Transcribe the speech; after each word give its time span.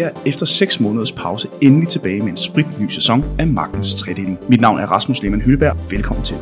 Vi 0.00 0.04
er 0.04 0.10
efter 0.26 0.46
6 0.46 0.80
måneders 0.80 1.12
pause 1.12 1.48
endelig 1.60 1.88
tilbage 1.88 2.20
med 2.20 2.28
en 2.28 2.36
sprit 2.36 2.80
ny 2.80 2.86
sæson 2.88 3.24
af 3.38 3.46
Magtens 3.46 3.94
Tredeling. 3.94 4.38
Mit 4.48 4.60
navn 4.60 4.78
er 4.78 4.86
Rasmus 4.86 5.22
Lehmann 5.22 5.42
Hylleberg. 5.42 5.76
Velkommen 5.90 6.24
til. 6.24 6.36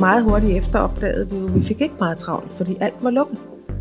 Meget 0.00 0.22
hurtigt 0.22 0.58
efter 0.58 0.78
opdagede 0.78 1.30
vi 1.30 1.36
jo, 1.36 1.46
at 1.46 1.54
vi 1.54 1.62
fik 1.62 1.80
ikke 1.80 1.94
meget 2.00 2.18
travlt, 2.18 2.52
fordi 2.56 2.76
alt 2.80 2.94
var 3.02 3.10
lukket. 3.10 3.38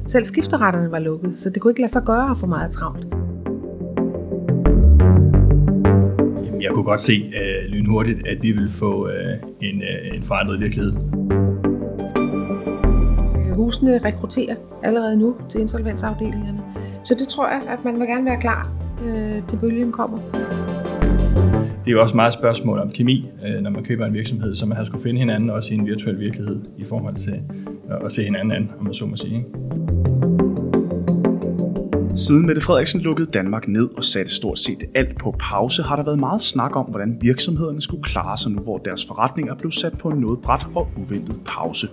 Selv 0.08 0.24
skifteretterne 0.24 0.92
var 0.92 1.00
lukket, 1.00 1.34
så 1.38 1.50
det 1.50 1.62
kunne 1.62 1.72
ikke 1.72 1.82
lade 1.82 1.92
sig 1.92 2.04
gøre 2.06 2.32
at 2.32 2.38
få 2.38 2.46
meget 2.46 2.72
travlt. 2.72 3.08
Jeg 6.62 6.72
kunne 6.74 6.86
godt 6.86 7.02
se 7.02 7.26
uh, 7.26 7.72
lynhurtigt, 7.72 8.28
at 8.28 8.38
vi 8.44 8.52
ville 8.52 8.72
få 8.72 9.06
uh, 9.06 9.12
en, 9.62 9.76
uh, 9.76 10.16
en 10.16 10.24
forandret 10.24 10.60
virkelighed. 10.60 11.15
Husene 13.66 14.00
rekrutterer 14.06 14.56
allerede 14.84 15.18
nu 15.18 15.36
til 15.50 15.62
insolvensafdelingerne, 15.62 16.62
så 17.04 17.16
det 17.20 17.28
tror 17.28 17.48
jeg, 17.48 17.62
at 17.70 17.86
man 17.86 18.00
vil 18.00 18.08
gerne 18.08 18.26
være 18.26 18.40
klar 18.42 18.72
uh, 19.02 19.48
til 19.48 19.58
bølgen 19.58 19.92
kommer. 19.92 20.18
Det 21.86 21.88
er 21.88 21.92
jo 21.92 22.02
også 22.02 22.16
meget 22.16 22.34
spørgsmål 22.34 22.80
om 22.80 22.90
kemi, 22.90 23.30
uh, 23.42 23.64
når 23.64 23.70
man 23.70 23.84
køber 23.84 24.06
en 24.06 24.14
virksomhed, 24.14 24.56
så 24.56 24.66
man 24.66 24.78
har 24.78 24.86
skulle 24.86 25.04
finde 25.04 25.20
hinanden 25.20 25.50
også 25.50 25.74
i 25.74 25.78
en 25.78 25.86
virtuel 25.86 26.20
virkelighed 26.20 26.62
i 26.78 26.84
forhold 26.84 27.16
til 27.16 27.42
at 28.06 28.12
se 28.12 28.24
hinanden 28.24 28.52
an, 28.52 28.72
om 28.80 28.86
man 28.86 28.94
så 28.94 29.06
må 29.06 29.16
sige. 29.16 29.36
Ikke? 29.36 29.50
Siden 32.16 32.46
Mette 32.46 32.62
Frederiksen 32.62 33.02
lukkede 33.02 33.32
Danmark 33.32 33.68
ned 33.68 33.90
og 33.98 34.04
satte 34.04 34.36
stort 34.36 34.60
set 34.60 34.84
alt 34.96 35.20
på 35.20 35.36
pause, 35.40 35.84
har 35.84 35.96
der 35.96 36.04
været 36.04 36.20
meget 36.20 36.42
snak 36.42 36.76
om, 36.76 36.86
hvordan 36.86 37.18
virksomhederne 37.22 37.82
skulle 37.82 38.04
klare 38.04 38.38
sig 38.38 38.52
nu, 38.52 38.62
hvor 38.62 38.78
deres 38.78 39.06
forretninger 39.06 39.56
blev 39.56 39.72
sat 39.72 39.98
på 39.98 40.10
en 40.10 40.20
noget 40.20 40.40
bræt 40.42 40.68
og 40.76 40.88
uventet 40.98 41.40
pause. 41.46 41.88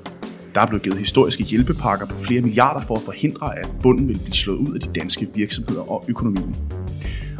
Der 0.54 0.60
er 0.60 0.66
blevet 0.66 0.82
givet 0.82 0.98
historiske 0.98 1.44
hjælpepakker 1.44 2.06
på 2.06 2.18
flere 2.18 2.40
milliarder 2.40 2.80
for 2.80 2.94
at 2.94 3.02
forhindre, 3.02 3.58
at 3.58 3.68
bunden 3.82 4.08
vil 4.08 4.18
blive 4.18 4.34
slået 4.34 4.58
ud 4.58 4.74
af 4.74 4.80
de 4.80 5.00
danske 5.00 5.28
virksomheder 5.34 5.90
og 5.90 6.04
økonomien. 6.08 6.56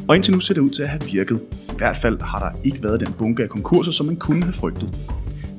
Og 0.09 0.17
indtil 0.17 0.35
nu 0.35 0.41
ser 0.41 0.55
det 0.55 0.61
ud 0.61 0.71
til 0.71 0.83
at 0.83 0.89
have 0.89 1.03
virket. 1.13 1.43
I 1.53 1.77
hvert 1.77 1.97
fald 1.97 2.21
har 2.21 2.39
der 2.39 2.59
ikke 2.65 2.83
været 2.83 3.01
den 3.01 3.13
bunke 3.13 3.43
af 3.43 3.49
konkurser, 3.49 3.93
som 3.93 4.07
man 4.07 4.17
kunne 4.17 4.43
have 4.43 4.53
frygtet. 4.53 4.99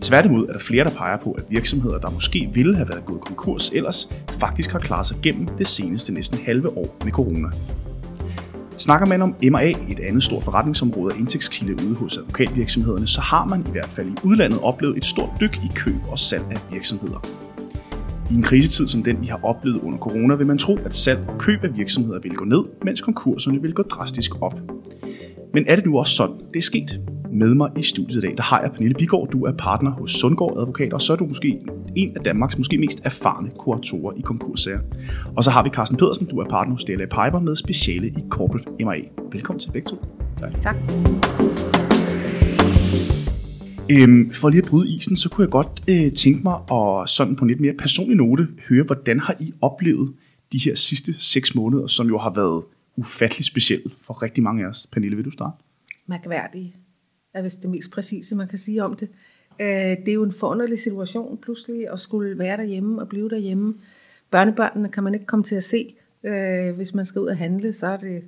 Tværtimod 0.01 0.47
er 0.47 0.51
der 0.51 0.59
flere, 0.59 0.83
der 0.83 0.89
peger 0.89 1.17
på, 1.17 1.31
at 1.31 1.43
virksomheder, 1.49 1.97
der 1.97 2.09
måske 2.09 2.49
ville 2.53 2.75
have 2.75 2.89
været 2.89 3.05
gået 3.05 3.21
konkurs 3.21 3.71
ellers, 3.73 4.09
faktisk 4.29 4.71
har 4.71 4.79
klaret 4.79 5.05
sig 5.05 5.17
gennem 5.23 5.47
det 5.57 5.67
seneste 5.67 6.13
næsten 6.13 6.39
halve 6.45 6.77
år 6.77 6.97
med 7.03 7.11
corona. 7.11 7.47
Snakker 8.77 9.07
man 9.07 9.21
om 9.21 9.35
M&A, 9.43 9.69
et 9.69 9.99
andet 9.99 10.23
stort 10.23 10.43
forretningsområde 10.43 11.13
af 11.13 11.19
indtægtskilde 11.19 11.85
ude 11.87 11.95
hos 11.95 12.17
advokatvirksomhederne, 12.17 13.07
så 13.07 13.21
har 13.21 13.45
man 13.45 13.65
i 13.67 13.71
hvert 13.71 13.89
fald 13.89 14.07
i 14.07 14.15
udlandet 14.23 14.59
oplevet 14.61 14.97
et 14.97 15.05
stort 15.05 15.29
dyk 15.39 15.55
i 15.55 15.71
køb 15.75 15.95
og 16.07 16.19
salg 16.19 16.43
af 16.51 16.59
virksomheder. 16.71 17.42
I 18.31 18.33
en 18.33 18.43
krisetid 18.43 18.87
som 18.87 19.03
den, 19.03 19.21
vi 19.21 19.27
har 19.27 19.39
oplevet 19.43 19.81
under 19.81 19.99
corona, 19.99 20.35
vil 20.35 20.47
man 20.47 20.57
tro, 20.57 20.77
at 20.85 20.93
salg 20.93 21.19
og 21.27 21.39
køb 21.39 21.63
af 21.63 21.77
virksomheder 21.77 22.19
vil 22.19 22.35
gå 22.35 22.45
ned, 22.45 22.63
mens 22.85 23.01
konkurserne 23.01 23.61
vil 23.61 23.73
gå 23.73 23.83
drastisk 23.83 24.41
op. 24.41 24.59
Men 25.53 25.63
er 25.67 25.75
det 25.75 25.85
nu 25.85 25.99
også 25.99 26.15
sådan, 26.15 26.35
det 26.53 26.59
er 26.59 26.61
sket? 26.61 27.01
Med 27.31 27.55
mig 27.55 27.71
i 27.77 27.81
studiet 27.81 28.23
i 28.23 28.27
dag, 28.27 28.33
der 28.37 28.43
har 28.43 28.61
jeg 28.61 28.71
Pernille 28.71 28.93
Bigård. 28.93 29.29
Du 29.29 29.43
er 29.45 29.51
partner 29.51 29.91
hos 29.91 30.11
Sundgaard 30.11 30.57
Advokater, 30.57 30.93
og 30.93 31.01
så 31.01 31.13
er 31.13 31.17
du 31.17 31.25
måske 31.25 31.59
en 31.95 32.11
af 32.15 32.23
Danmarks 32.23 32.57
måske 32.57 32.77
mest 32.77 33.01
erfarne 33.03 33.49
kuratorer 33.57 34.13
i 34.17 34.21
konkurssager. 34.21 34.79
Og 35.35 35.43
så 35.43 35.51
har 35.51 35.63
vi 35.63 35.69
Carsten 35.69 35.97
Pedersen, 35.97 36.27
du 36.27 36.37
er 36.37 36.45
partner 36.49 36.73
hos 36.73 36.83
DLA 36.83 37.05
Piper 37.05 37.39
med 37.39 37.55
speciale 37.55 38.07
i 38.07 38.23
Corporate 38.29 38.65
M&A. 38.85 38.99
Velkommen 39.31 39.59
til 39.59 39.71
begge 39.71 39.89
to. 39.89 39.95
Tak. 40.41 40.61
tak. 40.61 41.92
Øhm, 43.91 44.31
for 44.31 44.49
lige 44.49 44.61
at 44.61 44.69
bryde 44.69 44.95
isen, 44.95 45.15
så 45.15 45.29
kunne 45.29 45.43
jeg 45.43 45.51
godt 45.51 45.83
øh, 45.87 46.11
tænke 46.11 46.43
mig 46.43 46.55
at 46.71 47.09
sådan 47.09 47.35
på 47.35 47.45
en 47.45 47.49
lidt 47.49 47.59
mere 47.59 47.73
personlig 47.73 48.17
note 48.17 48.47
høre, 48.69 48.83
hvordan 48.83 49.19
har 49.19 49.35
I 49.39 49.53
oplevet 49.61 50.13
de 50.51 50.57
her 50.57 50.75
sidste 50.75 51.13
seks 51.21 51.55
måneder, 51.55 51.87
som 51.87 52.07
jo 52.07 52.17
har 52.17 52.33
været 52.33 52.63
ufattelig 52.95 53.45
specielle 53.45 53.91
for 54.01 54.23
rigtig 54.23 54.43
mange 54.43 54.63
af 54.63 54.69
os. 54.69 54.87
Pernille, 54.91 55.15
vil 55.15 55.25
du 55.25 55.31
starte? 55.31 55.63
Mærkværdige 56.07 56.75
er 57.33 57.41
vist 57.41 57.61
det 57.61 57.69
mest 57.69 57.91
præcise, 57.91 58.35
man 58.35 58.47
kan 58.47 58.57
sige 58.57 58.83
om 58.83 58.95
det. 58.95 59.09
Øh, 59.59 59.67
det 59.67 60.09
er 60.09 60.13
jo 60.13 60.23
en 60.23 60.33
forunderlig 60.33 60.79
situation 60.79 61.37
pludselig 61.41 61.89
at 61.89 61.99
skulle 61.99 62.37
være 62.39 62.57
derhjemme 62.57 63.01
og 63.01 63.09
blive 63.09 63.29
derhjemme. 63.29 63.73
Børnebørnene 64.31 64.89
kan 64.89 65.03
man 65.03 65.13
ikke 65.13 65.25
komme 65.25 65.43
til 65.43 65.55
at 65.55 65.63
se. 65.63 65.95
Øh, 66.23 66.75
hvis 66.75 66.93
man 66.93 67.05
skal 67.05 67.21
ud 67.21 67.27
og 67.27 67.37
handle, 67.37 67.73
så 67.73 67.87
er 67.87 67.97
det 67.97 68.23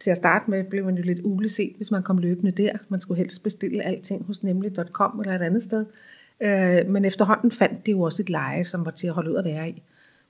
til 0.00 0.10
at 0.10 0.16
starte 0.16 0.50
med, 0.50 0.64
blev 0.64 0.84
man 0.84 0.96
jo 0.96 1.02
lidt 1.02 1.20
uleset, 1.24 1.72
hvis 1.76 1.90
man 1.90 2.02
kom 2.02 2.18
løbende 2.18 2.50
der. 2.52 2.72
Man 2.88 3.00
skulle 3.00 3.18
helst 3.18 3.42
bestille 3.42 3.82
alting 3.82 4.24
hos 4.26 4.42
nemlig.com 4.42 5.20
eller 5.20 5.34
et 5.34 5.42
andet 5.42 5.62
sted. 5.62 5.86
Øh, 6.40 6.86
men 6.86 7.04
efterhånden 7.04 7.50
fandt 7.50 7.86
det 7.86 7.92
jo 7.92 8.00
også 8.00 8.22
et 8.22 8.30
leje, 8.30 8.64
som 8.64 8.84
var 8.84 8.90
til 8.90 9.06
at 9.06 9.12
holde 9.12 9.30
ud 9.30 9.36
at 9.36 9.44
være 9.44 9.68
i. 9.68 9.82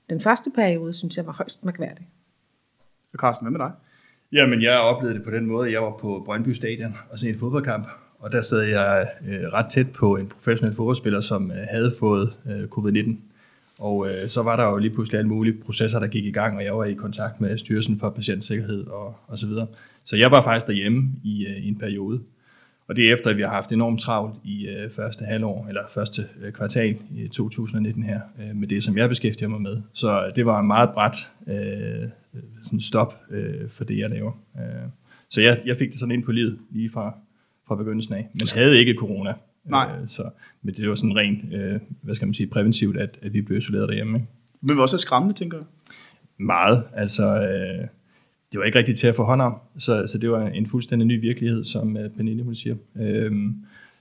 Den 0.09 0.19
første 0.19 0.51
periode, 0.55 0.93
synes 0.93 1.17
jeg, 1.17 1.25
var 1.25 1.31
højst 1.31 1.65
mærkværdig. 1.65 2.07
Carsten, 3.17 3.45
hvad 3.45 3.51
med 3.51 3.65
dig? 3.65 3.71
Jamen, 4.31 4.61
jeg 4.61 4.77
oplevede 4.79 5.17
det 5.17 5.25
på 5.25 5.31
den 5.31 5.45
måde, 5.45 5.71
jeg 5.71 5.81
var 5.81 5.97
på 5.97 6.21
Brøndby 6.25 6.49
Stadion 6.49 6.95
og 7.09 7.19
så 7.19 7.27
en 7.27 7.39
fodboldkamp, 7.39 7.87
og 8.19 8.31
der 8.31 8.41
sad 8.41 8.61
jeg 8.61 9.09
øh, 9.27 9.41
ret 9.41 9.71
tæt 9.71 9.91
på 9.93 10.15
en 10.15 10.27
professionel 10.27 10.75
fodboldspiller, 10.75 11.21
som 11.21 11.51
øh, 11.51 11.57
havde 11.71 11.93
fået 11.99 12.33
øh, 12.45 12.63
covid-19. 12.63 13.21
Og 13.79 14.09
øh, 14.09 14.29
så 14.29 14.41
var 14.41 14.55
der 14.55 14.63
jo 14.63 14.77
lige 14.77 14.93
pludselig 14.93 15.17
alle 15.17 15.29
mulige 15.29 15.57
processer, 15.65 15.99
der 15.99 16.07
gik 16.07 16.25
i 16.25 16.31
gang, 16.31 16.57
og 16.57 16.63
jeg 16.63 16.77
var 16.77 16.85
i 16.85 16.93
kontakt 16.93 17.41
med 17.41 17.57
Styrelsen 17.57 17.99
for 17.99 18.09
Patientsikkerhed 18.09 18.87
og, 18.87 19.15
og 19.27 19.37
så 19.37 19.47
videre. 19.47 19.67
Så 20.03 20.15
jeg 20.15 20.31
var 20.31 20.43
faktisk 20.43 20.67
derhjemme 20.67 21.11
i, 21.23 21.45
øh, 21.45 21.57
i 21.57 21.67
en 21.67 21.75
periode. 21.75 22.21
Og 22.87 22.95
det 22.95 23.09
er 23.09 23.13
efter, 23.13 23.29
at 23.29 23.37
vi 23.37 23.41
har 23.41 23.49
haft 23.49 23.71
enormt 23.71 24.01
travlt 24.01 24.35
i 24.43 24.67
øh, 24.67 24.91
første 24.91 25.25
halvår, 25.25 25.65
eller 25.67 25.81
første 25.89 26.27
øh, 26.41 26.51
kvartal 26.51 26.97
i 27.11 27.27
2019 27.27 28.03
her, 28.03 28.19
øh, 28.41 28.55
med 28.55 28.67
det, 28.67 28.83
som 28.83 28.97
jeg 28.97 29.09
beskæftiger 29.09 29.49
mig 29.49 29.61
med. 29.61 29.81
Så 29.93 30.25
øh, 30.25 30.35
det 30.35 30.45
var 30.45 30.59
en 30.59 30.67
meget 30.67 30.89
bræt 30.93 31.15
øh, 31.47 32.09
sådan 32.63 32.81
stop 32.81 33.15
øh, 33.31 33.69
for 33.69 33.83
det, 33.83 33.97
jeg 33.97 34.09
laver. 34.09 34.31
Øh, 34.57 34.89
så 35.29 35.41
jeg, 35.41 35.61
jeg 35.65 35.77
fik 35.77 35.89
det 35.89 35.99
sådan 35.99 36.15
ind 36.15 36.23
på 36.23 36.31
livet 36.31 36.59
lige 36.71 36.89
fra, 36.89 37.17
fra 37.67 37.75
begyndelsen 37.75 38.13
af, 38.13 38.27
men 38.33 38.47
havde 38.53 38.79
ikke 38.79 38.95
corona. 38.99 39.33
Nej. 39.65 39.91
Øh, 40.01 40.09
så, 40.09 40.29
men 40.61 40.75
det 40.75 40.89
var 40.89 40.95
sådan 40.95 41.15
rent, 41.15 41.53
øh, 41.53 41.79
hvad 42.01 42.15
skal 42.15 42.27
man 42.27 42.33
sige, 42.33 42.47
præventivt, 42.47 42.97
at, 42.97 43.19
at 43.21 43.33
vi 43.33 43.41
blev 43.41 43.57
isoleret 43.57 43.89
derhjemme. 43.89 44.17
Ikke? 44.17 44.27
Men 44.61 44.69
det 44.69 44.77
var 44.77 44.83
også 44.83 44.97
skræmmende, 44.97 45.35
tænker 45.35 45.57
jeg. 45.57 45.65
Meget. 46.37 46.83
Altså, 46.93 47.41
øh, 47.41 47.87
det 48.51 48.59
var 48.59 48.63
ikke 48.63 48.77
rigtigt 48.77 48.97
til 48.97 49.07
at 49.07 49.15
få 49.15 49.23
hånd 49.23 49.41
om, 49.41 49.55
så, 49.77 50.07
så 50.07 50.17
det 50.17 50.31
var 50.31 50.47
en 50.47 50.65
fuldstændig 50.65 51.07
ny 51.07 51.21
virkelighed, 51.21 51.63
som 51.63 51.95
uh, 51.95 52.01
Pernille 52.17 52.43
hun 52.43 52.55
siger. 52.55 52.75
Øh, 52.95 53.31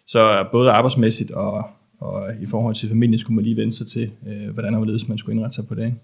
så 0.06 0.48
både 0.52 0.70
arbejdsmæssigt 0.70 1.30
og, 1.30 1.70
og 1.98 2.30
i 2.40 2.46
forhold 2.46 2.74
til 2.74 2.88
familien 2.88 3.18
skulle 3.18 3.34
man 3.34 3.44
lige 3.44 3.56
vende 3.56 3.72
sig 3.72 3.86
til, 3.86 4.10
øh, 4.26 4.50
hvordan 4.50 4.74
og 4.74 4.78
hvorledes 4.78 5.08
man 5.08 5.18
skulle 5.18 5.34
indrette 5.36 5.54
sig 5.54 5.66
på 5.66 5.74
det. 5.74 5.84
Ikke? 5.84 5.96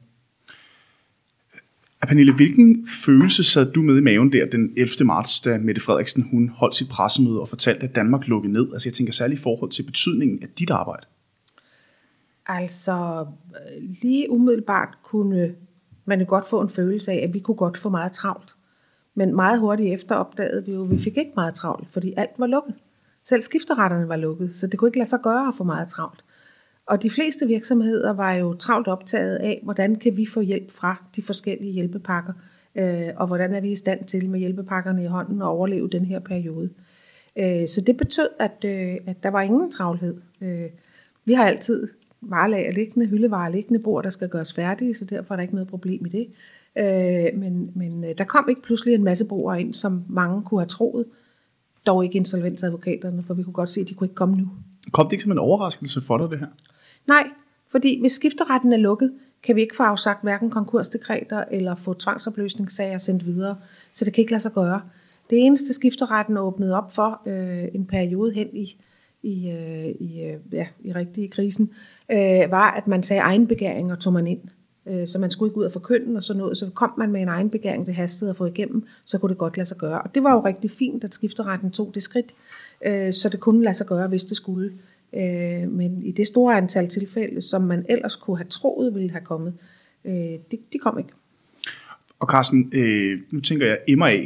Pernille, 2.07 2.35
hvilken 2.35 2.87
følelse 3.05 3.45
sad 3.45 3.73
du 3.73 3.83
med 3.83 3.99
i 3.99 4.01
maven 4.01 4.33
der 4.33 4.47
den 4.47 4.73
11. 4.77 5.05
marts, 5.05 5.41
da 5.41 5.59
Mette 5.59 5.81
Frederiksen 5.81 6.29
hun 6.31 6.49
holdt 6.49 6.75
sit 6.75 6.89
pressemøde 6.89 7.41
og 7.41 7.49
fortalte, 7.49 7.87
at 7.87 7.95
Danmark 7.95 8.29
lukkede 8.29 8.53
ned? 8.53 8.73
Altså 8.73 8.89
jeg 8.89 8.95
tænker 8.95 9.13
særligt 9.13 9.41
i 9.41 9.43
forhold 9.43 9.71
til 9.71 9.83
betydningen 9.83 10.43
af 10.43 10.49
dit 10.59 10.71
arbejde. 10.71 11.07
Altså 12.47 13.27
lige 14.03 14.31
umiddelbart 14.31 14.99
kunne 15.03 15.55
man 16.05 16.21
jo 16.21 16.27
godt 16.29 16.49
få 16.49 16.61
en 16.61 16.69
følelse 16.69 17.13
af, 17.13 17.25
at 17.29 17.35
vi 17.35 17.39
kunne 17.39 17.55
godt 17.55 17.79
få 17.79 17.89
meget 17.89 18.13
travlt. 18.13 18.55
Men 19.15 19.35
meget 19.35 19.61
hurtigt 19.61 19.95
efter 19.95 20.15
opdagede 20.15 20.65
vi 20.67 20.73
jo, 20.73 20.85
at 20.85 20.91
vi 20.91 20.99
fik 20.99 21.17
ikke 21.17 21.33
meget 21.37 21.55
travlt, 21.55 21.89
fordi 21.91 22.15
alt 22.17 22.31
var 22.39 22.47
lukket. 22.47 22.75
Selv 23.25 23.41
skifteretterne 23.43 24.09
var 24.09 24.17
lukket, 24.17 24.55
så 24.55 24.67
det 24.67 24.79
kunne 24.79 24.89
ikke 24.89 24.99
lade 24.99 25.09
sig 25.09 25.21
gøre 25.23 25.49
at 25.49 25.55
få 25.57 25.65
meget 25.65 25.89
travlt. 25.89 26.25
Og 26.87 27.03
de 27.03 27.11
fleste 27.11 27.47
virksomheder 27.47 28.13
var 28.13 28.33
jo 28.33 28.55
travlt 28.55 28.89
optaget 28.89 29.37
af, 29.37 29.61
hvordan 29.63 29.97
kan 29.97 30.17
vi 30.17 30.27
få 30.27 30.41
hjælp 30.41 30.71
fra 30.71 31.05
de 31.17 31.23
forskellige 31.23 31.73
hjælpepakker, 31.73 32.33
øh, 32.75 33.09
og 33.17 33.27
hvordan 33.27 33.55
er 33.55 33.61
vi 33.61 33.71
i 33.71 33.77
stand 33.77 34.05
til 34.05 34.31
med 34.31 34.41
hjælpepakkerne 34.41 35.03
i 35.03 35.07
hånden 35.07 35.43
at 35.43 35.47
overleve 35.47 35.89
den 35.89 36.05
her 36.05 36.19
periode. 36.19 36.71
Øh, 37.37 37.69
så 37.69 37.81
det 37.87 37.97
betød, 37.97 38.29
at, 38.39 38.65
øh, 38.65 38.97
at 39.07 39.23
der 39.23 39.29
var 39.29 39.41
ingen 39.41 39.71
travlhed. 39.71 40.17
Øh, 40.41 40.71
vi 41.25 41.33
har 41.33 41.45
altid 41.45 41.89
varelager 42.21 42.73
liggende, 42.73 43.07
hyldevarer 43.07 43.51
liggende, 43.51 43.83
bord, 43.83 44.05
der 44.05 44.11
skal 44.11 44.29
gøres 44.29 44.55
færdige, 44.55 44.95
så 44.95 45.05
derfor 45.05 45.35
er 45.35 45.37
der 45.37 45.43
ikke 45.43 45.55
noget 45.55 45.69
problem 45.69 46.07
i 46.07 46.09
det. 46.09 46.29
Øh, 46.79 47.41
men 47.41 47.71
men 47.75 48.05
øh, 48.05 48.15
der 48.19 48.25
kom 48.25 48.49
ikke 48.49 48.63
pludselig 48.63 48.95
en 48.95 49.05
masse 49.05 49.25
brugere 49.25 49.61
ind, 49.61 49.75
som 49.75 50.05
mange 50.09 50.43
kunne 50.43 50.61
have 50.61 50.69
troet, 50.69 51.07
dog 51.87 52.05
ikke 52.05 52.17
insolvensadvokaterne, 52.17 53.23
for 53.23 53.35
vi 53.35 53.43
kunne 53.43 53.53
godt 53.53 53.71
se, 53.71 53.81
at 53.81 53.89
de 53.89 53.95
kunne 53.95 54.07
ikke 54.07 54.15
komme 54.15 54.37
nu. 54.37 54.49
Kom 54.93 55.07
det 55.07 55.13
ikke 55.13 55.23
som 55.23 55.33
en 55.33 55.39
overraskelse 55.39 56.01
for 56.01 56.19
dig, 56.19 56.31
det 56.31 56.39
her? 56.39 56.47
Nej, 57.07 57.29
fordi 57.69 58.01
hvis 58.01 58.13
skifteretten 58.13 58.73
er 58.73 58.77
lukket, 58.77 59.13
kan 59.43 59.57
vi 59.57 59.61
ikke 59.61 59.77
få 59.77 59.83
afsagt 59.83 60.23
hverken 60.23 60.51
konkursdekreter 60.51 61.45
eller 61.51 61.75
få 61.75 61.95
tvangsopløsningssager 61.95 62.99
sendt 62.99 63.27
videre, 63.27 63.57
så 63.93 64.05
det 64.05 64.13
kan 64.13 64.23
ikke 64.23 64.33
lade 64.33 64.43
sig 64.43 64.53
gøre. 64.53 64.81
Det 65.31 65.47
eneste 65.47 65.73
skifteretten 65.73 66.37
åbnede 66.37 66.75
op 66.75 66.95
for 66.95 67.23
øh, 67.27 67.69
en 67.75 67.87
periode 67.87 68.33
hen 68.33 68.49
i, 68.53 68.77
i, 69.23 69.51
øh, 69.51 69.87
i, 69.87 70.23
øh, 70.23 70.37
ja, 70.53 70.67
i 70.81 70.93
rigtige 70.93 71.29
krisen, 71.29 71.71
øh, 72.13 72.51
var, 72.51 72.71
at 72.71 72.87
man 72.87 73.03
sagde 73.03 73.21
egenbegæring 73.21 73.93
og 73.93 73.99
tog 73.99 74.13
man 74.13 74.27
ind. 74.27 74.41
Øh, 74.87 75.07
så 75.07 75.19
man 75.19 75.31
skulle 75.31 75.51
ikke 75.51 75.59
ud 75.59 75.65
og 75.65 75.73
forkynde 75.73 76.17
og 76.17 76.23
sådan 76.23 76.39
noget. 76.39 76.59
Så 76.59 76.71
kom 76.75 76.93
man 76.99 77.13
med 77.13 77.23
en 77.23 77.29
egenbegæring, 77.29 77.87
det 77.87 77.95
hastede 77.95 78.31
at 78.31 78.37
få 78.37 78.47
igennem, 78.47 78.87
så 79.05 79.19
kunne 79.19 79.31
det 79.31 79.39
godt 79.39 79.57
lade 79.57 79.69
sig 79.69 79.77
gøre. 79.77 80.03
Og 80.03 80.15
det 80.15 80.23
var 80.23 80.33
jo 80.33 80.41
rigtig 80.41 80.71
fint, 80.71 81.05
at 81.05 81.15
skifteretten 81.15 81.71
tog 81.71 81.91
det 81.95 82.03
skridt, 82.03 82.35
øh, 82.87 83.13
så 83.13 83.29
det 83.29 83.41
kunne 83.41 83.63
lade 83.65 83.75
sig 83.75 83.87
gøre, 83.87 84.09
hvis 84.09 84.25
det 84.25 84.37
skulle. 84.37 84.73
Øh, 85.17 85.71
men 85.71 86.03
i 86.03 86.13
det 86.13 86.27
store 86.27 86.57
antal 86.57 86.89
tilfælde, 86.89 87.41
som 87.41 87.63
man 87.63 87.87
ellers 87.89 88.17
kunne 88.17 88.37
have 88.37 88.49
troet 88.49 88.95
ville 88.95 89.11
have 89.11 89.25
kommet, 89.25 89.55
øh, 90.05 90.13
de, 90.13 90.59
de 90.73 90.79
kom 90.79 90.99
ikke. 90.99 91.11
Og 92.21 92.29
Carsten, 92.29 92.73
øh, 92.75 93.21
nu 93.31 93.41
tænker 93.41 93.67
jeg, 93.67 93.79
M&A 93.97 94.17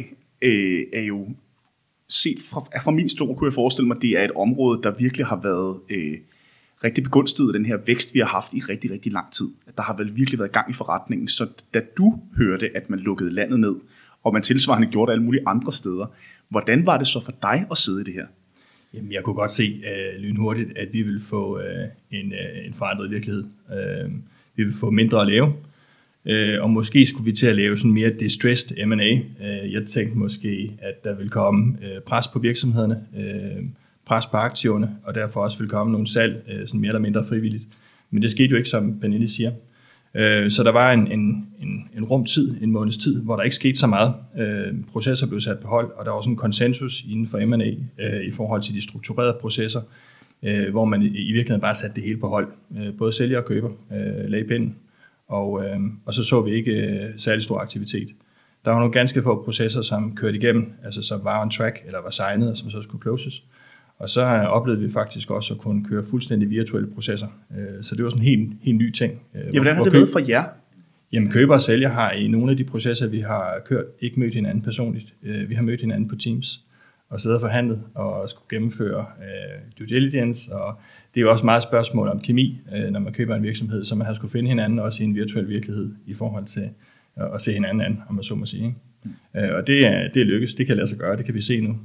øh, 0.42 0.82
er 0.92 1.02
jo 1.02 1.26
set 2.08 2.38
fra, 2.50 2.60
fra 2.60 2.90
min 2.90 3.08
stol, 3.08 3.36
kunne 3.36 3.46
jeg 3.46 3.52
forestille 3.52 3.88
mig, 3.88 4.02
det 4.02 4.18
er 4.18 4.24
et 4.24 4.30
område, 4.30 4.82
der 4.82 4.90
virkelig 4.98 5.26
har 5.26 5.40
været 5.42 5.80
øh, 5.90 6.18
rigtig 6.84 7.04
begunstiget 7.04 7.48
af 7.48 7.52
den 7.52 7.66
her 7.66 7.78
vækst, 7.86 8.14
vi 8.14 8.18
har 8.18 8.26
haft 8.26 8.52
i 8.52 8.60
rigtig, 8.60 8.90
rigtig 8.90 9.12
lang 9.12 9.32
tid. 9.32 9.48
Der 9.76 9.82
har 9.82 9.96
vel 9.96 10.16
virkelig 10.16 10.38
været 10.38 10.52
gang 10.52 10.70
i 10.70 10.72
forretningen, 10.72 11.28
så 11.28 11.46
da 11.74 11.82
du 11.96 12.20
hørte, 12.36 12.76
at 12.76 12.90
man 12.90 12.98
lukkede 12.98 13.30
landet 13.30 13.60
ned, 13.60 13.76
og 14.24 14.32
man 14.32 14.42
tilsvarende 14.42 14.88
gjorde 14.88 15.10
det 15.10 15.12
alle 15.12 15.24
mulige 15.24 15.42
andre 15.46 15.72
steder, 15.72 16.06
hvordan 16.48 16.86
var 16.86 16.98
det 16.98 17.06
så 17.06 17.20
for 17.24 17.32
dig 17.42 17.66
at 17.70 17.78
sidde 17.78 18.00
i 18.00 18.04
det 18.04 18.14
her? 18.14 18.26
Jamen, 18.94 19.12
jeg 19.12 19.22
kunne 19.22 19.34
godt 19.34 19.50
se 19.50 19.82
øh, 19.84 20.20
lynhurtigt, 20.20 20.78
at 20.78 20.88
vi 20.92 21.02
vil 21.02 21.20
få 21.20 21.60
øh, 21.60 21.86
en, 22.10 22.32
øh, 22.32 22.66
en 22.66 22.74
forandret 22.74 23.10
virkelighed. 23.10 23.44
Øh, 23.72 24.10
vi 24.56 24.64
vil 24.64 24.74
få 24.74 24.90
mindre 24.90 25.20
at 25.20 25.26
lave, 25.26 25.52
øh, 26.24 26.62
og 26.62 26.70
måske 26.70 27.06
skulle 27.06 27.24
vi 27.24 27.32
til 27.32 27.46
at 27.46 27.56
lave 27.56 27.78
sådan 27.78 27.92
mere 27.92 28.10
distressed 28.10 28.86
M&A. 28.86 29.10
Øh, 29.14 29.72
jeg 29.72 29.86
tænkte 29.86 30.18
måske, 30.18 30.72
at 30.78 31.04
der 31.04 31.14
vil 31.14 31.28
komme 31.28 31.78
øh, 31.82 32.00
pres 32.00 32.28
på 32.28 32.38
virksomhederne, 32.38 33.06
øh, 33.18 33.64
pres 34.04 34.26
på 34.26 34.36
aktiverne, 34.36 34.96
og 35.04 35.14
derfor 35.14 35.40
også 35.40 35.58
vil 35.58 35.68
komme 35.68 35.92
nogle 35.92 36.06
salg, 36.06 36.42
øh, 36.48 36.66
sådan 36.66 36.80
mere 36.80 36.88
eller 36.88 37.00
mindre 37.00 37.26
frivilligt. 37.26 37.64
Men 38.10 38.22
det 38.22 38.30
skete 38.30 38.50
jo 38.50 38.56
ikke, 38.56 38.68
som 38.68 39.00
Pernille 39.00 39.28
siger. 39.28 39.52
Øh, 40.18 40.50
så 40.50 40.62
der 40.62 40.72
var 40.72 40.92
en, 40.92 41.12
en, 41.12 41.48
en, 41.62 41.88
en 41.96 42.04
rum 42.04 42.24
tid, 42.24 42.62
en 42.62 42.70
måneds 42.70 42.96
tid, 42.96 43.20
hvor 43.20 43.36
der 43.36 43.42
ikke 43.42 43.56
skete 43.56 43.78
så 43.78 43.86
meget. 43.86 44.14
Øh, 44.38 44.74
processer 44.92 45.26
blev 45.26 45.40
sat 45.40 45.58
på 45.58 45.68
hold, 45.68 45.90
og 45.96 46.04
der 46.04 46.10
var 46.10 46.20
sådan 46.20 46.32
en 46.32 46.36
konsensus 46.36 47.04
inden 47.10 47.26
for 47.26 47.46
M&A 47.46 47.70
øh, 48.04 48.24
i 48.24 48.30
forhold 48.30 48.62
til 48.62 48.74
de 48.74 48.82
strukturerede 48.82 49.36
processer, 49.40 49.80
øh, 50.42 50.70
hvor 50.70 50.84
man 50.84 51.02
i 51.02 51.32
virkeligheden 51.32 51.60
bare 51.60 51.74
satte 51.74 51.96
det 51.96 52.04
hele 52.04 52.18
på 52.18 52.28
hold. 52.28 52.48
Både 52.98 53.12
sælger 53.12 53.38
og 53.38 53.44
køber 53.44 53.70
lagde 54.28 54.44
pinden, 54.48 54.76
og, 55.28 55.64
øh, 55.64 55.80
og 56.06 56.14
så 56.14 56.24
så 56.24 56.42
vi 56.42 56.50
ikke 56.50 56.72
øh, 56.72 57.10
særlig 57.16 57.42
stor 57.42 57.58
aktivitet. 57.58 58.08
Der 58.64 58.70
var 58.70 58.78
nogle 58.78 58.92
ganske 58.92 59.22
få 59.22 59.44
processer, 59.44 59.82
som 59.82 60.14
kørte 60.16 60.36
igennem, 60.36 60.72
altså 60.84 61.02
som 61.02 61.20
var 61.24 61.42
on 61.42 61.50
track 61.50 61.82
eller 61.86 62.02
var 62.02 62.10
signet, 62.10 62.50
og 62.50 62.56
som 62.56 62.70
så 62.70 62.82
skulle 62.82 63.02
closes. 63.02 63.42
Og 63.98 64.10
så 64.10 64.22
oplevede 64.24 64.82
vi 64.82 64.90
faktisk 64.90 65.30
også 65.30 65.54
at 65.54 65.60
kunne 65.60 65.84
køre 65.84 66.04
fuldstændig 66.10 66.50
virtuelle 66.50 66.90
processer. 66.94 67.26
Øh, 67.58 67.82
så 67.82 67.94
det 67.94 68.04
var 68.04 68.10
sådan 68.10 68.22
en 68.22 68.28
helt, 68.28 68.52
helt 68.62 68.78
ny 68.78 68.90
ting. 68.90 69.12
Øh, 69.34 69.40
ja, 69.40 69.60
hvordan 69.60 69.76
har 69.76 69.84
det 69.84 69.92
været 69.92 70.08
for 70.12 70.28
jer? 70.28 70.44
Jamen 71.12 71.30
køber 71.30 71.54
og 71.54 71.60
sælger 71.60 71.88
har 71.88 72.10
i 72.10 72.28
nogle 72.28 72.50
af 72.50 72.56
de 72.56 72.64
processer, 72.64 73.06
vi 73.06 73.20
har 73.20 73.62
kørt, 73.64 73.84
ikke 74.00 74.20
mødt 74.20 74.34
hinanden 74.34 74.62
personligt. 74.62 75.14
Øh, 75.22 75.48
vi 75.48 75.54
har 75.54 75.62
mødt 75.62 75.80
hinanden 75.80 76.08
på 76.08 76.16
Teams 76.16 76.60
og 77.10 77.20
siddet 77.20 77.36
og 77.36 77.40
forhandlet 77.40 77.82
og 77.94 78.30
skulle 78.30 78.46
gennemføre 78.50 79.06
due 79.78 79.86
diligence. 79.86 80.54
Og 80.54 80.74
det 81.14 81.20
er 81.20 81.22
jo 81.22 81.30
også 81.30 81.44
meget 81.44 81.62
spørgsmål 81.62 82.08
om 82.08 82.20
kemi, 82.20 82.60
når 82.90 83.00
man 83.00 83.12
køber 83.12 83.34
en 83.34 83.42
virksomhed, 83.42 83.84
så 83.84 83.94
man 83.94 84.06
har 84.06 84.14
skulle 84.14 84.30
finde 84.30 84.48
hinanden 84.48 84.78
også 84.78 85.02
i 85.02 85.06
en 85.06 85.14
virtuel 85.14 85.48
virkelighed 85.48 85.90
i 86.06 86.14
forhold 86.14 86.44
til 86.44 86.70
at 87.16 87.40
se 87.40 87.52
hinanden 87.52 87.80
an, 87.80 88.02
om 88.08 88.14
man 88.14 88.24
så 88.24 88.34
må 88.34 88.46
sige. 88.46 88.64
Ikke? 88.64 88.76
Mm. 89.04 89.10
Og 89.54 89.66
det 89.66 89.86
er, 89.86 90.08
det 90.14 90.22
er 90.22 90.26
lykkes, 90.26 90.54
det 90.54 90.66
kan 90.66 90.76
lade 90.76 90.88
sig 90.88 90.98
gøre, 90.98 91.16
det 91.16 91.24
kan 91.24 91.34
vi 91.34 91.40
se 91.40 91.60
nu. 91.60 91.76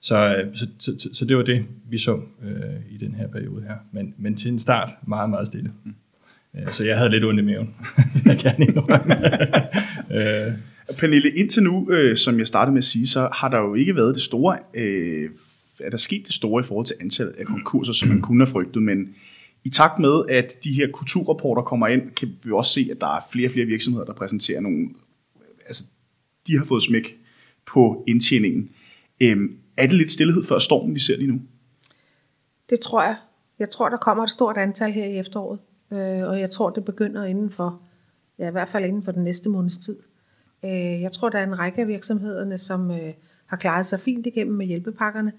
Øh, 0.00 0.46
så, 0.54 0.66
så, 0.78 0.98
så, 0.98 1.08
så 1.12 1.24
det 1.24 1.36
var 1.36 1.42
det, 1.42 1.64
vi 1.90 1.98
så 1.98 2.20
øh, 2.42 2.80
i 2.90 2.96
den 2.96 3.14
her 3.14 3.28
periode 3.28 3.62
her. 3.62 3.76
Men, 3.92 4.14
men 4.18 4.36
til 4.36 4.52
en 4.52 4.58
start 4.58 4.90
meget, 5.06 5.30
meget 5.30 5.46
stille. 5.46 5.72
Mm. 5.84 5.94
Øh, 6.58 6.72
så 6.72 6.84
jeg 6.84 6.98
havde 6.98 7.10
lidt 7.10 7.24
ondt 7.24 7.40
i 7.40 7.44
maven. 7.44 7.74
jeg 8.24 8.38
kan 8.38 8.54
ikke 8.60 8.80
øh, 10.16 10.52
Pernille, 10.98 11.30
indtil 11.30 11.62
nu, 11.62 11.90
øh, 11.90 12.16
som 12.16 12.38
jeg 12.38 12.46
startede 12.46 12.72
med 12.72 12.78
at 12.78 12.84
sige, 12.84 13.06
så 13.06 13.28
har 13.32 13.48
der 13.48 13.58
jo 13.58 13.74
ikke 13.74 13.96
været 13.96 14.14
det 14.14 14.22
store, 14.22 14.58
øh, 14.74 15.30
er 15.80 15.90
der 15.90 15.96
sket 15.96 16.26
det 16.26 16.34
store 16.34 16.60
i 16.60 16.64
forhold 16.64 16.86
til 16.86 16.96
antallet 17.00 17.32
af 17.32 17.46
konkurser, 17.46 17.92
som 17.92 18.08
man 18.08 18.20
kunne 18.20 18.40
have 18.40 18.52
frygtet, 18.52 18.82
men 18.82 19.14
i 19.64 19.70
takt 19.70 19.98
med, 19.98 20.22
at 20.28 20.56
de 20.64 20.72
her 20.72 20.88
kulturrapporter 20.92 21.62
kommer 21.62 21.86
ind, 21.86 22.10
kan 22.10 22.28
vi 22.42 22.50
også 22.50 22.72
se, 22.72 22.88
at 22.90 23.00
der 23.00 23.16
er 23.16 23.20
flere 23.32 23.48
og 23.48 23.52
flere 23.52 23.66
virksomheder, 23.66 24.04
der 24.04 24.12
præsenterer 24.12 24.60
nogle, 24.60 24.88
altså 25.66 25.84
de 26.46 26.58
har 26.58 26.64
fået 26.64 26.82
smæk 26.82 27.16
på 27.66 28.04
indtjeningen. 28.08 28.70
Øh, 29.22 29.38
er 29.82 29.86
det 29.86 29.92
lidt 29.92 30.12
stillhed 30.12 30.44
før 30.44 30.58
stormen, 30.58 30.94
vi 30.94 31.00
ser 31.00 31.16
lige 31.16 31.32
nu? 31.32 31.40
Det 32.70 32.80
tror 32.80 33.02
jeg. 33.02 33.16
Jeg 33.58 33.70
tror, 33.70 33.88
der 33.88 33.96
kommer 33.96 34.24
et 34.24 34.30
stort 34.30 34.56
antal 34.56 34.92
her 34.92 35.04
i 35.04 35.18
efteråret, 35.18 35.58
øh, 35.92 36.28
og 36.28 36.40
jeg 36.40 36.50
tror, 36.50 36.70
det 36.70 36.84
begynder 36.84 37.24
inden 37.24 37.50
for, 37.50 37.82
ja, 38.38 38.48
i 38.48 38.50
hvert 38.50 38.68
fald 38.68 38.84
inden 38.84 39.02
for 39.02 39.12
den 39.12 39.24
næste 39.24 39.48
måneds 39.48 39.78
tid. 39.78 39.96
Øh, 40.64 41.02
jeg 41.02 41.12
tror, 41.12 41.28
der 41.28 41.38
er 41.38 41.42
en 41.42 41.58
række 41.58 41.80
af 41.80 41.88
virksomhederne, 41.88 42.58
som 42.58 42.90
øh, 42.90 43.12
har 43.46 43.56
klaret 43.56 43.86
sig 43.86 44.00
fint 44.00 44.26
igennem 44.26 44.56
med 44.56 44.66
hjælpepakkerne. 44.66 45.32